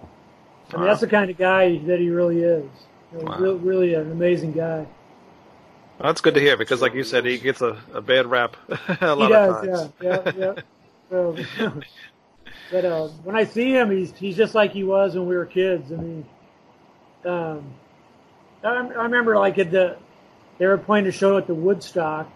I 0.72 0.76
mean, 0.76 0.82
Wow. 0.82 0.86
that's 0.86 1.00
the 1.00 1.08
kind 1.08 1.30
of 1.30 1.36
guy 1.36 1.78
that 1.78 1.98
he 1.98 2.10
really 2.10 2.42
is. 2.42 2.64
You 3.12 3.18
know, 3.18 3.24
Wow. 3.24 3.38
real, 3.38 3.58
really 3.58 3.94
an 3.94 4.10
amazing 4.12 4.52
guy. 4.52 4.86
Well, 5.98 6.08
that's 6.08 6.20
good 6.20 6.34
to 6.34 6.40
hear 6.40 6.56
because, 6.56 6.82
like 6.82 6.94
you 6.94 7.04
said, 7.04 7.24
he 7.24 7.38
gets 7.38 7.60
a, 7.60 7.76
a 7.92 8.00
bad 8.00 8.26
rap 8.26 8.56
a 9.00 9.14
lot 9.14 9.32
he 9.32 9.34
of 9.34 9.46
does, 9.46 9.68
times. 9.68 9.92
yeah, 10.00 10.22
yeah, 10.24 10.32
yeah. 10.38 10.54
So, 11.10 11.44
but 12.70 12.84
uh, 12.84 13.08
when 13.24 13.34
I 13.36 13.44
see 13.44 13.72
him, 13.72 13.90
he's 13.90 14.16
he's 14.16 14.36
just 14.36 14.54
like 14.54 14.72
he 14.72 14.84
was 14.84 15.14
when 15.14 15.26
we 15.26 15.36
were 15.36 15.46
kids. 15.46 15.92
I 15.92 15.96
mean, 15.96 16.24
um, 17.24 17.74
I, 18.66 18.74
I 18.74 19.02
remember 19.04 19.36
like 19.36 19.58
at 19.58 19.70
the 19.70 19.96
they 20.58 20.66
were 20.66 20.78
playing 20.78 21.06
a 21.06 21.12
show 21.12 21.36
at 21.36 21.46
the 21.46 21.54
Woodstock, 21.54 22.30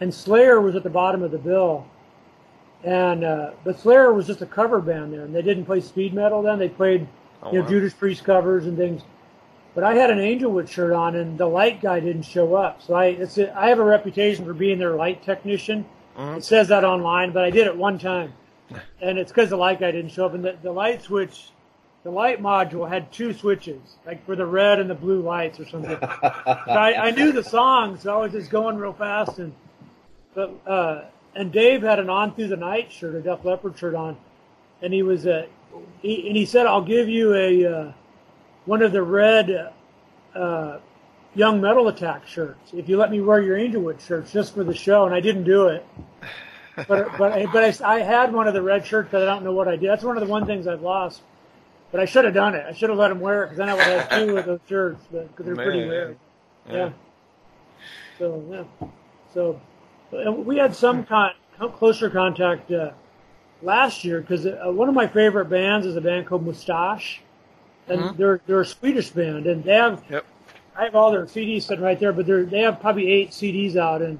and 0.00 0.12
Slayer 0.12 0.60
was 0.60 0.74
at 0.74 0.82
the 0.82 0.90
bottom 0.90 1.22
of 1.22 1.30
the 1.30 1.38
bill, 1.38 1.86
and 2.84 3.24
uh, 3.24 3.50
but 3.64 3.78
Slayer 3.78 4.12
was 4.12 4.26
just 4.26 4.42
a 4.42 4.46
cover 4.46 4.80
band 4.80 5.12
there, 5.12 5.22
and 5.24 5.34
they 5.34 5.42
didn't 5.42 5.64
play 5.66 5.80
speed 5.80 6.14
metal 6.14 6.42
then. 6.42 6.58
They 6.58 6.68
played 6.68 7.06
Oh, 7.42 7.52
you 7.52 7.58
know 7.58 7.64
wow. 7.64 7.70
Judas 7.70 7.94
Priest 7.94 8.22
covers 8.24 8.66
and 8.66 8.76
things. 8.76 9.02
But 9.74 9.84
I 9.84 9.94
had 9.94 10.10
an 10.10 10.18
Angel 10.18 10.50
Witch 10.52 10.68
shirt 10.70 10.92
on, 10.92 11.14
and 11.14 11.38
the 11.38 11.46
light 11.46 11.80
guy 11.80 12.00
didn't 12.00 12.24
show 12.24 12.54
up. 12.54 12.82
So 12.82 12.94
I 12.94 13.06
it's 13.06 13.38
a, 13.38 13.56
I 13.58 13.68
have 13.68 13.78
a 13.78 13.84
reputation 13.84 14.44
for 14.44 14.52
being 14.52 14.78
their 14.78 14.96
light 14.96 15.22
technician. 15.22 15.86
Mhm. 16.18 16.38
It 16.38 16.44
says 16.44 16.68
that 16.68 16.84
online, 16.84 17.32
but 17.32 17.44
I 17.44 17.50
did 17.50 17.66
it 17.66 17.76
one 17.76 17.98
time, 17.98 18.32
and 19.00 19.18
it's 19.18 19.30
because 19.32 19.48
the 19.48 19.56
light 19.56 19.80
guy 19.80 19.90
didn't 19.90 20.10
show 20.10 20.26
up. 20.26 20.34
And 20.34 20.44
the, 20.44 20.56
the 20.62 20.72
light 20.72 21.02
switch, 21.02 21.50
the 22.02 22.10
light 22.10 22.40
module 22.40 22.88
had 22.88 23.12
two 23.12 23.32
switches, 23.34 23.80
like 24.06 24.24
for 24.24 24.34
the 24.34 24.46
red 24.46 24.80
and 24.80 24.88
the 24.88 24.94
blue 24.94 25.20
lights 25.20 25.60
or 25.60 25.68
something. 25.68 25.98
So 26.00 26.08
I, 26.66 27.08
I 27.08 27.10
knew 27.10 27.32
the 27.32 27.44
song, 27.44 27.98
so 27.98 28.14
I 28.14 28.22
was 28.22 28.32
just 28.32 28.50
going 28.50 28.76
real 28.78 28.94
fast. 28.94 29.38
And 29.38 29.52
but 30.34 30.54
uh, 30.66 31.04
and 31.34 31.52
Dave 31.52 31.82
had 31.82 31.98
an 31.98 32.08
On 32.08 32.34
Through 32.34 32.48
the 32.48 32.56
Night 32.56 32.90
shirt, 32.90 33.14
a 33.14 33.20
Def 33.20 33.44
Leppard 33.44 33.78
shirt 33.78 33.94
on, 33.94 34.16
and 34.80 34.94
he 34.94 35.02
was 35.02 35.26
uh, 35.26 35.46
he, 36.00 36.26
and 36.28 36.36
he 36.36 36.46
said, 36.46 36.66
"I'll 36.66 36.84
give 36.84 37.08
you 37.08 37.34
a 37.34 37.66
uh, 37.66 37.92
one 38.64 38.80
of 38.82 38.92
the 38.92 39.02
red 39.02 39.72
uh, 40.34 40.78
Young 41.34 41.60
Metal 41.60 41.88
Attack 41.88 42.26
shirts 42.26 42.70
if 42.72 42.88
you 42.88 42.96
let 42.96 43.10
me 43.10 43.20
wear 43.20 43.42
your 43.42 43.58
Angel 43.58 43.82
Witch 43.82 44.00
shirts 44.00 44.32
just 44.32 44.54
for 44.54 44.64
the 44.64 44.74
show." 44.74 45.04
And 45.04 45.14
I 45.14 45.20
didn't 45.20 45.44
do 45.44 45.66
it. 45.66 45.86
But 46.76 47.18
but 47.18 47.52
but 47.52 47.82
I, 47.82 47.96
I 47.96 48.00
had 48.00 48.32
one 48.32 48.48
of 48.48 48.54
the 48.54 48.62
red 48.62 48.86
shirts, 48.86 49.10
but 49.12 49.22
I 49.22 49.26
don't 49.26 49.44
know 49.44 49.52
what 49.52 49.68
I 49.68 49.76
did. 49.76 49.90
That's 49.90 50.02
one 50.02 50.16
of 50.16 50.26
the 50.26 50.30
one 50.30 50.46
things 50.46 50.66
I've 50.66 50.80
lost. 50.80 51.20
But 51.90 52.00
I 52.00 52.04
should 52.04 52.24
have 52.24 52.34
done 52.34 52.54
it. 52.54 52.64
I 52.68 52.72
should 52.72 52.88
have 52.90 52.98
let 52.98 53.10
him 53.10 53.20
wear 53.20 53.42
it 53.44 53.46
because 53.46 53.58
then 53.58 53.68
I 53.68 53.74
would 53.74 53.82
have 53.84 54.08
two 54.10 54.36
of 54.36 54.46
those 54.46 54.60
shirts, 54.68 55.04
because 55.10 55.28
they're 55.46 55.54
pretty 55.56 55.80
Man. 55.80 55.88
rare. 55.88 56.16
Yeah. 56.68 56.74
Yeah. 56.76 56.90
So 58.18 58.44
yeah. 58.50 58.88
So 59.34 59.60
we 60.44 60.56
had 60.56 60.74
some 60.74 61.04
con- 61.04 61.32
closer 61.78 62.10
contact 62.10 62.70
uh, 62.70 62.90
last 63.62 64.04
year 64.04 64.20
because 64.20 64.46
uh, 64.46 64.58
one 64.66 64.88
of 64.88 64.94
my 64.94 65.06
favorite 65.06 65.46
bands 65.46 65.86
is 65.86 65.96
a 65.96 66.00
band 66.00 66.26
called 66.26 66.44
Mustasch, 66.46 67.18
and 67.88 68.00
Mhm. 68.00 68.16
they're 68.16 68.40
they're 68.46 68.60
a 68.60 68.66
Swedish 68.66 69.10
band, 69.10 69.46
and 69.46 69.64
they 69.64 69.74
have 69.74 70.04
Yep. 70.10 70.24
I 70.76 70.84
have 70.84 70.94
all 70.94 71.10
their 71.10 71.26
CDs 71.26 71.62
sitting 71.62 71.82
right 71.84 71.98
there, 71.98 72.12
but 72.12 72.26
they're 72.26 72.44
they 72.44 72.60
have 72.60 72.80
probably 72.80 73.10
eight 73.10 73.30
CDs 73.30 73.76
out, 73.76 74.02
and 74.02 74.18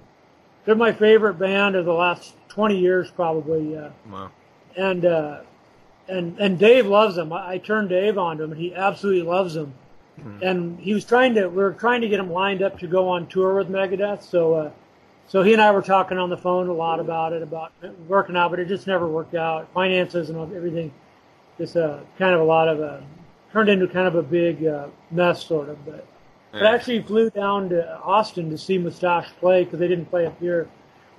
they're 0.64 0.74
my 0.74 0.92
favorite 0.92 1.34
band 1.34 1.76
of 1.76 1.84
the 1.84 1.94
last 1.94 2.34
twenty 2.48 2.78
years 2.78 3.10
probably. 3.10 3.76
Uh, 3.76 3.90
Wow. 4.10 4.30
and 4.76 5.04
uh, 5.04 5.40
and 6.10 6.38
and 6.38 6.58
Dave 6.58 6.86
loves 6.86 7.16
them. 7.16 7.32
I, 7.32 7.52
I 7.52 7.58
turned 7.58 7.88
Dave 7.88 8.18
on 8.18 8.38
to 8.38 8.44
him, 8.44 8.52
and 8.52 8.60
he 8.60 8.74
absolutely 8.74 9.22
loves 9.22 9.54
them. 9.54 9.74
And 10.42 10.78
he 10.78 10.92
was 10.92 11.04
trying 11.04 11.34
to, 11.34 11.48
we 11.48 11.56
were 11.56 11.72
trying 11.72 12.02
to 12.02 12.08
get 12.08 12.20
him 12.20 12.30
lined 12.30 12.62
up 12.62 12.78
to 12.80 12.86
go 12.86 13.08
on 13.08 13.26
tour 13.26 13.54
with 13.54 13.70
Megadeth. 13.70 14.22
So, 14.22 14.54
uh, 14.54 14.70
so 15.28 15.42
he 15.42 15.54
and 15.54 15.62
I 15.62 15.70
were 15.70 15.80
talking 15.80 16.18
on 16.18 16.28
the 16.28 16.36
phone 16.36 16.68
a 16.68 16.72
lot 16.72 17.00
about 17.00 17.32
it, 17.32 17.42
about 17.42 17.72
working 18.06 18.36
out, 18.36 18.50
but 18.50 18.60
it 18.60 18.68
just 18.68 18.86
never 18.86 19.06
worked 19.06 19.34
out. 19.34 19.72
Finances 19.72 20.28
and 20.28 20.38
everything, 20.54 20.92
just 21.56 21.76
uh, 21.76 22.00
kind 22.18 22.34
of 22.34 22.40
a 22.40 22.44
lot 22.44 22.68
of 22.68 22.80
a 22.80 23.02
turned 23.52 23.68
into 23.68 23.86
kind 23.88 24.06
of 24.06 24.14
a 24.14 24.22
big 24.22 24.66
uh, 24.66 24.88
mess, 25.10 25.44
sort 25.44 25.68
of. 25.68 25.84
But 25.84 26.06
but 26.52 26.62
I 26.64 26.74
actually 26.74 27.02
flew 27.02 27.30
down 27.30 27.68
to 27.70 27.98
Austin 28.00 28.50
to 28.50 28.58
see 28.58 28.78
Mustasch 28.78 29.28
play 29.38 29.64
because 29.64 29.78
they 29.78 29.88
didn't 29.88 30.06
play 30.06 30.26
up 30.26 30.38
here. 30.40 30.68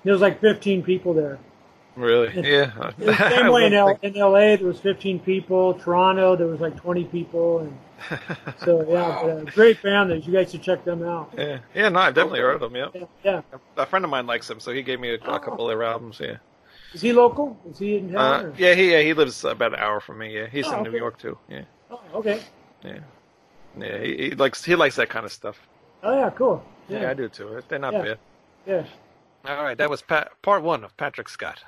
There 0.03 0.13
was 0.13 0.21
like 0.21 0.41
15 0.41 0.83
people 0.83 1.13
there. 1.13 1.39
Really? 1.95 2.31
Yeah. 2.49 2.91
Same 3.29 3.51
way 3.51 3.65
in, 3.65 3.73
L- 3.73 3.99
in 4.01 4.13
LA, 4.13 4.55
there 4.55 4.65
was 4.67 4.79
15 4.79 5.19
people. 5.19 5.73
Toronto, 5.73 6.35
there 6.35 6.47
was 6.47 6.59
like 6.61 6.75
20 6.77 7.03
people, 7.05 7.59
and 7.59 7.77
so 8.63 8.85
yeah, 8.89 9.19
but, 9.21 9.29
uh, 9.29 9.43
great 9.51 9.81
band. 9.83 10.09
That 10.11 10.25
you 10.25 10.33
guys 10.33 10.51
should 10.51 10.61
check 10.63 10.83
them 10.85 11.03
out. 11.03 11.31
yeah. 11.37 11.59
Yeah. 11.75 11.89
No, 11.89 11.99
I've 11.99 12.13
definitely 12.15 12.39
heard 12.39 12.61
of 12.61 12.71
him. 12.71 12.75
Yeah. 12.75 12.87
Yeah, 12.93 13.05
yeah. 13.23 13.41
A 13.77 13.85
friend 13.85 14.05
of 14.05 14.11
mine 14.11 14.25
likes 14.25 14.49
him, 14.49 14.59
so 14.59 14.71
he 14.71 14.81
gave 14.83 14.99
me 14.99 15.09
a, 15.11 15.15
a 15.15 15.39
couple 15.39 15.69
of 15.69 15.69
their 15.69 15.83
albums. 15.83 16.19
Yeah. 16.19 16.37
Is 16.93 17.01
he 17.01 17.13
local? 17.13 17.57
Is 17.69 17.79
he 17.79 17.97
in 17.97 18.11
town? 18.11 18.45
Uh, 18.47 18.53
yeah. 18.57 18.73
He 18.73 18.91
yeah, 18.91 19.01
he 19.01 19.13
lives 19.13 19.43
about 19.43 19.73
an 19.73 19.79
hour 19.79 19.99
from 19.99 20.17
me. 20.19 20.33
Yeah. 20.35 20.47
He's 20.47 20.67
Oh, 20.67 20.77
in 20.83 20.91
New. 20.91 20.97
York 20.97 21.17
too. 21.19 21.37
Yeah. 21.49 21.63
Oh, 21.89 22.01
okay. 22.15 22.41
Yeah. 22.83 22.99
Yeah. 23.77 23.97
He, 23.99 24.17
he 24.29 24.31
likes 24.31 24.63
he 24.63 24.75
likes 24.75 24.95
that 24.95 25.09
kind 25.09 25.25
of 25.25 25.31
stuff. 25.31 25.59
Oh 26.03 26.17
yeah, 26.17 26.29
cool. 26.31 26.63
Yeah, 26.89 27.01
Yeah, 27.01 27.11
I 27.11 27.13
do 27.13 27.29
too. 27.29 27.61
They're 27.67 27.79
not 27.79 27.93
Yeah. 27.93 28.01
bad. 28.03 28.19
yeah. 28.65 28.83
All 29.45 29.63
right, 29.63 29.77
that 29.77 29.89
was 29.89 30.01
Pat, 30.01 30.31
part 30.43 30.61
one 30.63 30.83
of 30.83 30.95
Patrick 30.97 31.27
Scott. 31.29 31.63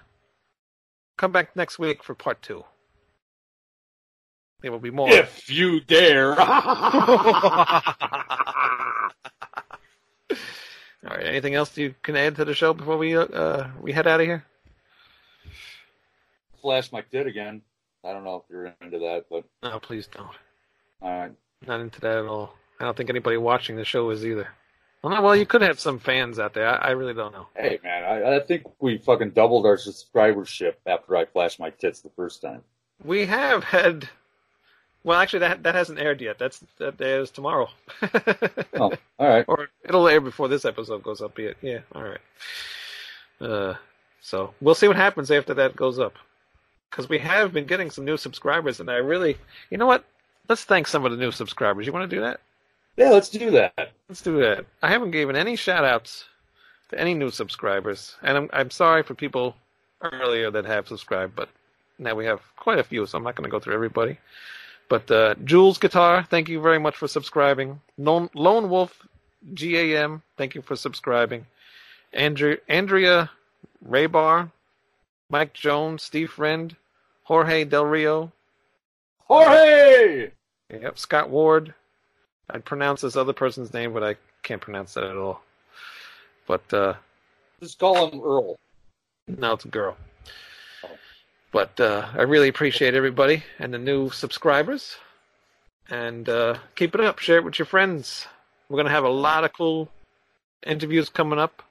Come 1.17 1.31
back 1.31 1.55
next 1.55 1.79
week 1.79 2.03
for 2.03 2.15
part 2.15 2.41
two. 2.41 2.63
There 4.61 4.71
will 4.71 4.79
be 4.79 4.91
more. 4.91 5.09
If 5.09 5.49
you 5.49 5.81
dare. 5.81 6.39
All 6.39 6.47
right. 11.03 11.25
Anything 11.25 11.53
else 11.53 11.77
you 11.77 11.93
can 12.01 12.15
add 12.15 12.37
to 12.37 12.45
the 12.45 12.53
show 12.53 12.73
before 12.73 12.97
we 12.97 13.15
uh, 13.15 13.25
uh 13.25 13.69
we 13.81 13.91
head 13.91 14.07
out 14.07 14.21
of 14.21 14.25
here? 14.25 14.45
Flash 16.61 16.91
my 16.93 17.03
did 17.11 17.27
again. 17.27 17.61
I 18.05 18.13
don't 18.13 18.23
know 18.23 18.37
if 18.37 18.43
you're 18.49 18.73
into 18.81 18.99
that, 18.99 19.25
but 19.29 19.43
No, 19.61 19.79
please 19.79 20.07
don't. 20.07 20.27
all 21.01 21.19
right. 21.19 21.31
Not 21.67 21.81
into 21.81 21.99
that 22.01 22.17
at 22.17 22.25
all. 22.25 22.53
I 22.79 22.85
don't 22.85 22.95
think 22.95 23.09
anybody 23.09 23.37
watching 23.37 23.75
the 23.75 23.85
show 23.85 24.09
is 24.09 24.25
either. 24.25 24.47
Well, 25.03 25.21
well, 25.21 25.35
you 25.35 25.45
could 25.45 25.61
have 25.61 25.79
some 25.81 25.99
fans 25.99 26.39
out 26.39 26.53
there. 26.53 26.67
I, 26.67 26.75
I 26.75 26.91
really 26.91 27.13
don't 27.13 27.33
know. 27.33 27.47
Hey 27.57 27.77
man, 27.83 28.03
I, 28.05 28.37
I 28.37 28.39
think 28.39 28.63
we 28.79 28.97
fucking 28.97 29.31
doubled 29.31 29.65
our 29.65 29.75
subscribership 29.75 30.75
after 30.85 31.17
I 31.17 31.25
flashed 31.25 31.59
my 31.59 31.71
tits 31.71 31.99
the 31.99 32.09
first 32.11 32.41
time. 32.41 32.63
We 33.03 33.25
have 33.25 33.63
had. 33.65 34.07
Well, 35.03 35.19
actually, 35.19 35.39
that 35.39 35.63
that 35.63 35.75
hasn't 35.75 35.99
aired 35.99 36.21
yet. 36.21 36.39
That's 36.39 36.63
that 36.79 36.99
airs 37.01 37.31
tomorrow. 37.31 37.69
Oh, 38.75 38.91
all 39.19 39.27
right. 39.27 39.45
or 39.47 39.69
it'll 39.85 40.07
air 40.07 40.19
before 40.19 40.47
this 40.47 40.65
episode 40.65 41.03
goes 41.03 41.21
up. 41.21 41.37
Yeah, 41.37 41.51
yeah. 41.61 41.79
All 41.93 42.01
right. 42.03 42.19
Uh, 43.39 43.75
so 44.21 44.53
we'll 44.61 44.73
see 44.73 44.87
what 44.87 44.95
happens 44.97 45.29
after 45.29 45.53
that 45.53 45.75
goes 45.75 45.99
up, 45.99 46.15
because 46.89 47.07
we 47.07 47.19
have 47.19 47.53
been 47.53 47.65
getting 47.65 47.91
some 47.91 48.03
new 48.05 48.17
subscribers, 48.17 48.79
and 48.79 48.89
I 48.89 48.95
really, 48.95 49.37
you 49.69 49.77
know 49.77 49.85
what? 49.85 50.05
Let's 50.49 50.63
thank 50.63 50.87
some 50.87 51.05
of 51.05 51.11
the 51.11 51.17
new 51.17 51.31
subscribers. 51.31 51.85
You 51.85 51.93
want 51.93 52.09
to 52.09 52.15
do 52.15 52.21
that? 52.21 52.39
Yeah, 52.97 53.09
let's 53.09 53.29
do 53.29 53.51
that. 53.51 53.91
Let's 54.07 54.21
do 54.21 54.39
that. 54.39 54.65
I 54.81 54.89
haven't 54.89 55.11
given 55.11 55.35
any 55.35 55.55
shout 55.55 55.83
outs 55.83 56.25
to 56.89 56.99
any 56.99 57.13
new 57.13 57.31
subscribers, 57.31 58.15
and 58.21 58.37
I'm 58.37 58.49
I'm 58.53 58.69
sorry 58.69 59.03
for 59.03 59.15
people 59.15 59.55
earlier 60.01 60.51
that 60.51 60.65
have 60.65 60.87
subscribed, 60.87 61.35
but 61.35 61.49
now 61.97 62.15
we 62.15 62.25
have 62.25 62.41
quite 62.55 62.79
a 62.79 62.83
few, 62.83 63.05
so 63.05 63.17
I'm 63.17 63.23
not 63.23 63.35
going 63.35 63.45
to 63.45 63.51
go 63.51 63.59
through 63.59 63.73
everybody. 63.73 64.17
But 64.89 65.09
uh, 65.09 65.35
Jules 65.43 65.77
Guitar, 65.77 66.23
thank 66.29 66.49
you 66.49 66.61
very 66.61 66.79
much 66.79 66.97
for 66.97 67.07
subscribing. 67.07 67.79
Lone, 67.97 68.29
Lone 68.35 68.69
Wolf 68.69 69.01
GAM, 69.53 70.21
thank 70.37 70.55
you 70.55 70.61
for 70.61 70.75
subscribing. 70.75 71.45
Andrew, 72.11 72.57
Andrea 72.67 73.31
Raybar, 73.87 74.51
Mike 75.29 75.53
Jones, 75.53 76.03
Steve 76.03 76.29
Friend, 76.29 76.75
Jorge 77.23 77.63
Del 77.63 77.85
Rio, 77.85 78.31
Jorge! 79.27 80.31
Yep, 80.69 80.99
Scott 80.99 81.29
Ward. 81.29 81.73
I'd 82.49 82.65
pronounce 82.65 83.01
this 83.01 83.15
other 83.15 83.33
person's 83.33 83.73
name, 83.73 83.93
but 83.93 84.03
I 84.03 84.15
can't 84.43 84.61
pronounce 84.61 84.93
that 84.95 85.03
at 85.05 85.15
all. 85.17 85.41
But 86.47 86.73
uh, 86.73 86.93
Just 87.61 87.79
call 87.79 88.09
him 88.09 88.21
Earl. 88.21 88.57
no, 89.27 89.53
it's 89.53 89.65
a 89.65 89.69
girl. 89.69 89.97
But 91.51 91.79
uh, 91.79 92.07
I 92.13 92.23
really 92.23 92.49
appreciate 92.49 92.95
everybody 92.95 93.43
and 93.59 93.73
the 93.73 93.77
new 93.77 94.09
subscribers. 94.09 94.95
And 95.89 96.27
uh, 96.27 96.57
keep 96.75 96.95
it 96.95 97.01
up. 97.01 97.19
Share 97.19 97.37
it 97.37 97.43
with 97.43 97.59
your 97.59 97.65
friends. 97.67 98.27
We're 98.69 98.77
going 98.77 98.87
to 98.87 98.91
have 98.91 99.03
a 99.03 99.09
lot 99.09 99.43
of 99.43 99.53
cool 99.53 99.89
interviews 100.65 101.09
coming 101.09 101.39
up 101.39 101.61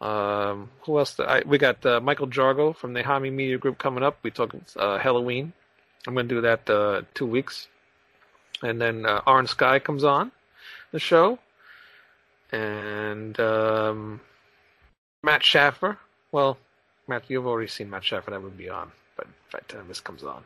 Um, 0.00 0.70
who 0.82 0.98
else? 0.98 1.18
I, 1.20 1.42
we 1.46 1.58
got 1.58 1.84
uh, 1.86 2.00
Michael 2.00 2.28
Jargo 2.28 2.74
from 2.76 2.92
the 2.94 3.02
Hami 3.02 3.32
Media 3.32 3.58
Group 3.58 3.78
coming 3.78 4.04
up. 4.04 4.18
We 4.22 4.30
talk 4.30 4.54
uh, 4.76 4.98
Halloween. 4.98 5.52
I'm 6.06 6.14
going 6.14 6.28
to 6.28 6.34
do 6.34 6.40
that 6.42 6.68
uh, 6.70 7.02
two 7.14 7.26
weeks, 7.26 7.68
and 8.62 8.80
then 8.80 9.06
uh, 9.06 9.20
Orange 9.26 9.50
Sky 9.50 9.78
comes 9.78 10.04
on 10.04 10.30
the 10.92 10.98
show, 10.98 11.38
and 12.52 13.38
um, 13.40 14.20
Matt 15.22 15.42
Schaffer. 15.42 15.98
Well, 16.32 16.58
Matt, 17.08 17.24
you've 17.28 17.46
already 17.46 17.68
seen 17.68 17.90
Matt 17.90 18.04
Schaffer. 18.04 18.30
That 18.30 18.42
would 18.42 18.56
be 18.56 18.68
on, 18.68 18.90
but 19.16 19.26
by 19.52 19.60
the 19.66 19.74
time 19.74 19.88
this 19.88 20.00
comes 20.00 20.22
on, 20.24 20.42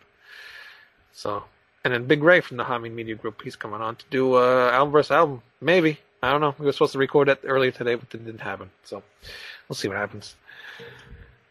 so 1.13 1.45
and 1.85 1.93
then 1.95 2.07
Big 2.07 2.23
Ray 2.23 2.41
from 2.41 2.57
the 2.57 2.65
Hami 2.65 2.93
Media 2.93 3.15
Group. 3.15 3.43
He's 3.43 3.57
coming 3.57 3.81
on 3.81 3.97
to 3.97 4.05
do 4.11 4.35
uh, 4.35 4.71
album 4.73 4.93
versus 4.93 5.11
album. 5.13 5.43
Maybe 5.61 5.99
I 6.23 6.33
don't 6.33 6.41
know. 6.41 6.55
We 6.59 6.67
were 6.67 6.73
supposed 6.73 6.93
to 6.93 6.99
record 6.99 7.29
that 7.29 7.41
earlier 7.45 7.71
today, 7.71 7.95
but 7.95 8.13
it 8.13 8.25
didn't 8.25 8.41
happen. 8.41 8.71
So 8.85 9.03
we'll 9.69 9.77
see 9.77 9.89
what 9.89 9.97
happens. 9.97 10.35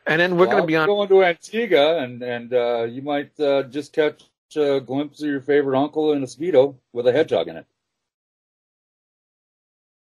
And 0.05 0.19
then 0.21 0.37
we're 0.37 0.47
Well, 0.47 0.51
going 0.51 0.63
to 0.63 0.67
be 0.67 0.75
on. 0.75 0.87
going 0.87 1.09
to 1.09 1.23
Antigua, 1.23 1.97
and 1.97 2.21
and 2.21 2.53
uh, 2.53 2.83
you 2.89 3.01
might 3.01 3.37
uh, 3.39 3.63
just 3.63 3.93
catch 3.93 4.23
a 4.55 4.79
glimpse 4.79 5.21
of 5.21 5.29
your 5.29 5.41
favorite 5.41 5.77
uncle 5.77 6.13
in 6.13 6.23
a 6.23 6.27
speedo 6.27 6.75
with 6.93 7.07
a 7.07 7.11
hedgehog 7.11 7.47
in 7.47 7.57
it. 7.57 7.65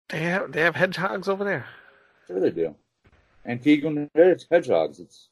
They 0.08 0.20
have 0.20 0.52
they 0.52 0.62
have 0.62 0.76
hedgehogs 0.76 1.28
over 1.28 1.44
there. 1.44 1.66
Sure, 2.26 2.40
they 2.40 2.50
do. 2.50 2.74
Antiguan 3.46 4.10
hedge- 4.14 4.46
hedgehogs. 4.50 5.00
It's 5.00 5.28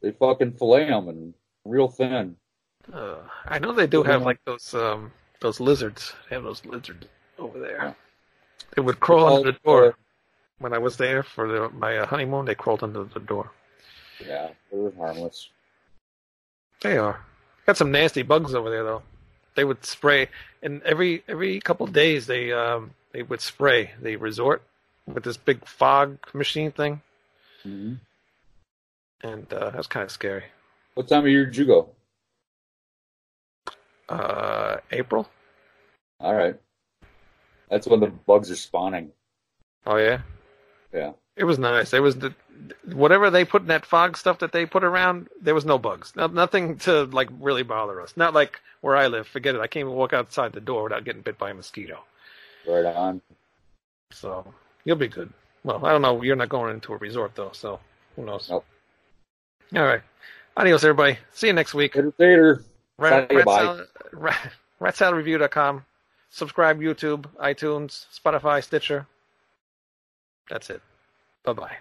they 0.00 0.12
fucking 0.12 0.52
fillet 0.52 0.86
them 0.88 1.08
and 1.08 1.34
real 1.64 1.88
thin. 1.88 2.36
Uh, 2.92 3.18
I 3.46 3.58
know 3.58 3.72
they 3.72 3.86
do 3.86 4.02
have 4.02 4.22
like 4.22 4.40
those 4.44 4.74
um 4.74 5.12
those 5.40 5.60
lizards. 5.60 6.12
They 6.28 6.36
have 6.36 6.44
those 6.44 6.64
lizards 6.64 7.06
over 7.38 7.58
there. 7.58 7.76
Yeah. 7.76 7.94
They 8.74 8.82
would 8.82 9.00
crawl 9.00 9.36
under 9.36 9.52
the 9.52 9.58
door. 9.64 9.96
When 10.58 10.72
I 10.72 10.78
was 10.78 10.96
there 10.96 11.24
for 11.24 11.48
the, 11.48 11.68
my 11.70 11.98
uh, 11.98 12.06
honeymoon, 12.06 12.44
they 12.44 12.54
crawled 12.54 12.84
under 12.84 13.02
the 13.02 13.18
door. 13.18 13.50
Yeah, 14.24 14.50
they're 14.70 14.92
harmless. 14.96 15.48
They 16.80 16.96
are. 16.98 17.20
Got 17.66 17.76
some 17.76 17.92
nasty 17.92 18.22
bugs 18.22 18.54
over 18.54 18.70
there 18.70 18.84
though. 18.84 19.02
They 19.54 19.64
would 19.64 19.84
spray, 19.84 20.28
and 20.62 20.82
every 20.82 21.22
every 21.28 21.60
couple 21.60 21.86
days 21.86 22.26
they 22.26 22.52
um 22.52 22.94
they 23.12 23.22
would 23.22 23.40
spray 23.40 23.92
the 24.00 24.16
resort 24.16 24.62
with 25.06 25.24
this 25.24 25.36
big 25.36 25.66
fog 25.66 26.18
machine 26.34 26.72
thing, 26.72 27.02
hmm 27.62 27.94
and 29.22 29.52
uh, 29.52 29.70
that's 29.70 29.86
kind 29.86 30.04
of 30.04 30.10
scary. 30.10 30.44
What 30.94 31.06
time 31.08 31.24
of 31.24 31.30
year 31.30 31.46
did 31.46 31.56
you 31.56 31.66
go? 31.66 31.90
Uh, 34.08 34.78
April. 34.90 35.28
All 36.18 36.34
right, 36.34 36.56
that's 37.68 37.86
when 37.86 38.00
the 38.00 38.08
bugs 38.08 38.50
are 38.50 38.56
spawning. 38.56 39.12
Oh 39.86 39.96
yeah. 39.96 40.22
Yeah. 40.92 41.12
It 41.36 41.44
was 41.44 41.58
nice. 41.58 41.92
It 41.92 42.00
was 42.02 42.16
the 42.16 42.34
whatever 42.92 43.30
they 43.30 43.44
put 43.44 43.62
in 43.62 43.68
that 43.68 43.86
fog 43.86 44.16
stuff 44.16 44.38
that 44.40 44.52
they 44.52 44.66
put 44.66 44.84
around. 44.84 45.28
There 45.40 45.54
was 45.54 45.64
no 45.64 45.78
bugs. 45.78 46.12
No, 46.14 46.26
nothing 46.26 46.76
to 46.78 47.04
like 47.04 47.28
really 47.40 47.62
bother 47.62 48.00
us. 48.00 48.14
Not 48.16 48.34
like 48.34 48.60
where 48.82 48.96
I 48.96 49.06
live. 49.06 49.26
Forget 49.26 49.54
it. 49.54 49.60
I 49.60 49.66
can't 49.66 49.86
even 49.86 49.94
walk 49.94 50.12
outside 50.12 50.52
the 50.52 50.60
door 50.60 50.84
without 50.84 51.04
getting 51.04 51.22
bit 51.22 51.38
by 51.38 51.50
a 51.50 51.54
mosquito. 51.54 52.00
Right 52.66 52.84
on. 52.84 53.20
So 54.10 54.52
you'll 54.84 54.96
be 54.96 55.08
good. 55.08 55.32
Well, 55.64 55.84
I 55.84 55.90
don't 55.90 56.02
know. 56.02 56.22
You're 56.22 56.36
not 56.36 56.48
going 56.48 56.74
into 56.74 56.92
a 56.92 56.98
resort 56.98 57.34
though, 57.34 57.50
so 57.52 57.80
who 58.16 58.24
knows? 58.24 58.48
Nope. 58.50 58.66
All 59.74 59.84
right. 59.84 60.02
Adios, 60.56 60.84
everybody. 60.84 61.18
See 61.32 61.46
you 61.46 61.54
next 61.54 61.72
week. 61.72 61.96
Later. 62.18 62.62
Rat, 62.98 63.30
Say 63.30 63.36
Rat 63.36 63.46
bye. 63.46 63.80
Rat. 64.12 64.52
Subscribe 66.28 66.80
YouTube, 66.80 67.26
iTunes, 67.40 68.06
Spotify, 68.12 68.62
Stitcher. 68.62 69.06
That's 70.50 70.70
it. 70.70 70.82
Bye 71.44 71.52
bye. 71.54 71.76